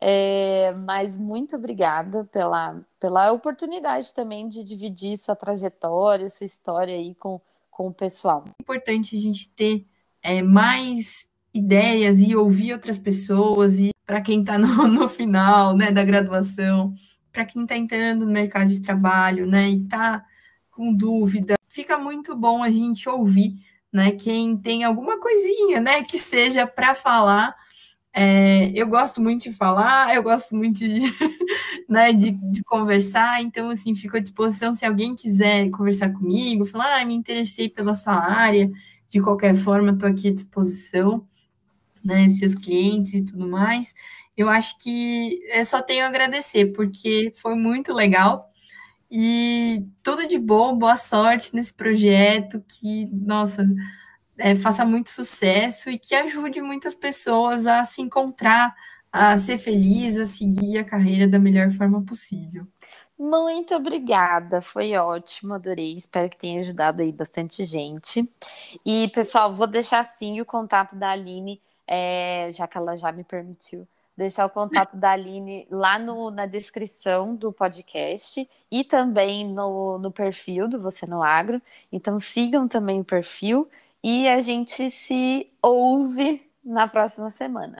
É, 0.00 0.72
mas 0.86 1.16
muito 1.16 1.56
obrigada 1.56 2.24
pela, 2.24 2.80
pela 2.98 3.32
oportunidade 3.32 4.14
também 4.14 4.48
de 4.48 4.64
dividir 4.64 5.16
sua 5.18 5.36
trajetória, 5.36 6.28
sua 6.28 6.46
história 6.46 6.94
aí 6.94 7.14
com, 7.14 7.40
com 7.70 7.88
o 7.88 7.94
pessoal. 7.94 8.44
É 8.46 8.62
importante 8.62 9.16
a 9.16 9.20
gente 9.20 9.48
ter 9.50 9.86
é, 10.22 10.42
mais 10.42 11.28
ideias 11.52 12.18
e 12.18 12.34
ouvir 12.34 12.72
outras 12.72 12.98
pessoas, 12.98 13.78
e 13.78 13.90
para 14.04 14.20
quem 14.20 14.40
está 14.40 14.58
no, 14.58 14.86
no 14.88 15.08
final 15.08 15.76
né, 15.76 15.92
da 15.92 16.04
graduação, 16.04 16.92
para 17.32 17.44
quem 17.44 17.62
está 17.62 17.76
entrando 17.76 18.26
no 18.26 18.32
mercado 18.32 18.68
de 18.68 18.80
trabalho 18.80 19.46
né, 19.46 19.68
e 19.68 19.82
está 19.82 20.24
com 20.70 20.92
dúvida, 20.92 21.54
fica 21.66 21.96
muito 21.96 22.34
bom 22.34 22.62
a 22.62 22.70
gente 22.70 23.08
ouvir 23.08 23.56
né? 23.94 24.10
Quem 24.10 24.56
tem 24.56 24.82
alguma 24.82 25.20
coisinha, 25.20 25.80
né, 25.80 26.02
que 26.02 26.18
seja 26.18 26.66
para 26.66 26.96
falar. 26.96 27.54
É, 28.12 28.72
eu 28.74 28.88
gosto 28.88 29.20
muito 29.20 29.44
de 29.44 29.52
falar, 29.52 30.14
eu 30.14 30.22
gosto 30.22 30.54
muito 30.54 30.78
de, 30.78 31.00
né, 31.88 32.12
de, 32.12 32.32
de, 32.32 32.62
conversar, 32.64 33.40
então, 33.42 33.70
assim, 33.70 33.94
fico 33.94 34.16
à 34.16 34.20
disposição 34.20 34.72
se 34.74 34.84
alguém 34.84 35.14
quiser 35.16 35.70
conversar 35.70 36.12
comigo, 36.12 36.66
falar, 36.66 37.00
ah, 37.00 37.04
me 37.04 37.14
interessei 37.14 37.68
pela 37.68 37.94
sua 37.94 38.14
área, 38.14 38.70
de 39.08 39.20
qualquer 39.20 39.54
forma, 39.56 39.92
estou 39.92 40.08
aqui 40.08 40.28
à 40.28 40.34
disposição, 40.34 41.26
né, 42.04 42.28
seus 42.28 42.54
clientes 42.54 43.14
e 43.14 43.22
tudo 43.22 43.48
mais. 43.48 43.94
Eu 44.36 44.48
acho 44.48 44.78
que 44.78 45.40
eu 45.52 45.64
só 45.64 45.80
tenho 45.82 46.04
a 46.04 46.08
agradecer, 46.08 46.72
porque 46.72 47.32
foi 47.36 47.54
muito 47.54 47.92
legal, 47.92 48.50
e 49.16 49.86
tudo 50.02 50.26
de 50.26 50.36
bom, 50.40 50.76
boa 50.76 50.96
sorte 50.96 51.54
nesse 51.54 51.72
projeto, 51.72 52.60
que, 52.66 53.06
nossa, 53.12 53.64
é, 54.36 54.56
faça 54.56 54.84
muito 54.84 55.08
sucesso 55.08 55.88
e 55.88 55.96
que 55.96 56.16
ajude 56.16 56.60
muitas 56.60 56.96
pessoas 56.96 57.64
a 57.64 57.84
se 57.84 58.02
encontrar, 58.02 58.74
a 59.12 59.38
ser 59.38 59.58
feliz, 59.58 60.18
a 60.18 60.26
seguir 60.26 60.78
a 60.78 60.84
carreira 60.84 61.28
da 61.28 61.38
melhor 61.38 61.70
forma 61.70 62.02
possível. 62.02 62.66
Muito 63.16 63.72
obrigada, 63.76 64.60
foi 64.60 64.96
ótimo, 64.96 65.54
adorei. 65.54 65.96
Espero 65.96 66.28
que 66.28 66.36
tenha 66.36 66.62
ajudado 66.62 67.00
aí 67.00 67.12
bastante 67.12 67.64
gente. 67.66 68.28
E, 68.84 69.06
pessoal, 69.14 69.54
vou 69.54 69.68
deixar 69.68 70.02
sim 70.02 70.40
o 70.40 70.44
contato 70.44 70.96
da 70.96 71.10
Aline, 71.10 71.62
é, 71.86 72.50
já 72.52 72.66
que 72.66 72.76
ela 72.76 72.96
já 72.96 73.12
me 73.12 73.22
permitiu 73.22 73.86
deixar 74.16 74.46
o 74.46 74.50
contato 74.50 74.96
da 74.96 75.12
Aline 75.12 75.66
lá 75.70 75.98
no, 75.98 76.30
na 76.30 76.46
descrição 76.46 77.34
do 77.34 77.52
podcast 77.52 78.48
e 78.70 78.84
também 78.84 79.46
no, 79.48 79.98
no 79.98 80.10
perfil 80.10 80.68
do 80.68 80.80
Você 80.80 81.06
no 81.06 81.22
Agro. 81.22 81.60
Então 81.90 82.20
sigam 82.20 82.68
também 82.68 83.00
o 83.00 83.04
perfil 83.04 83.68
e 84.02 84.28
a 84.28 84.42
gente 84.42 84.90
se 84.90 85.50
ouve 85.62 86.46
na 86.64 86.86
próxima 86.86 87.30
semana. 87.30 87.72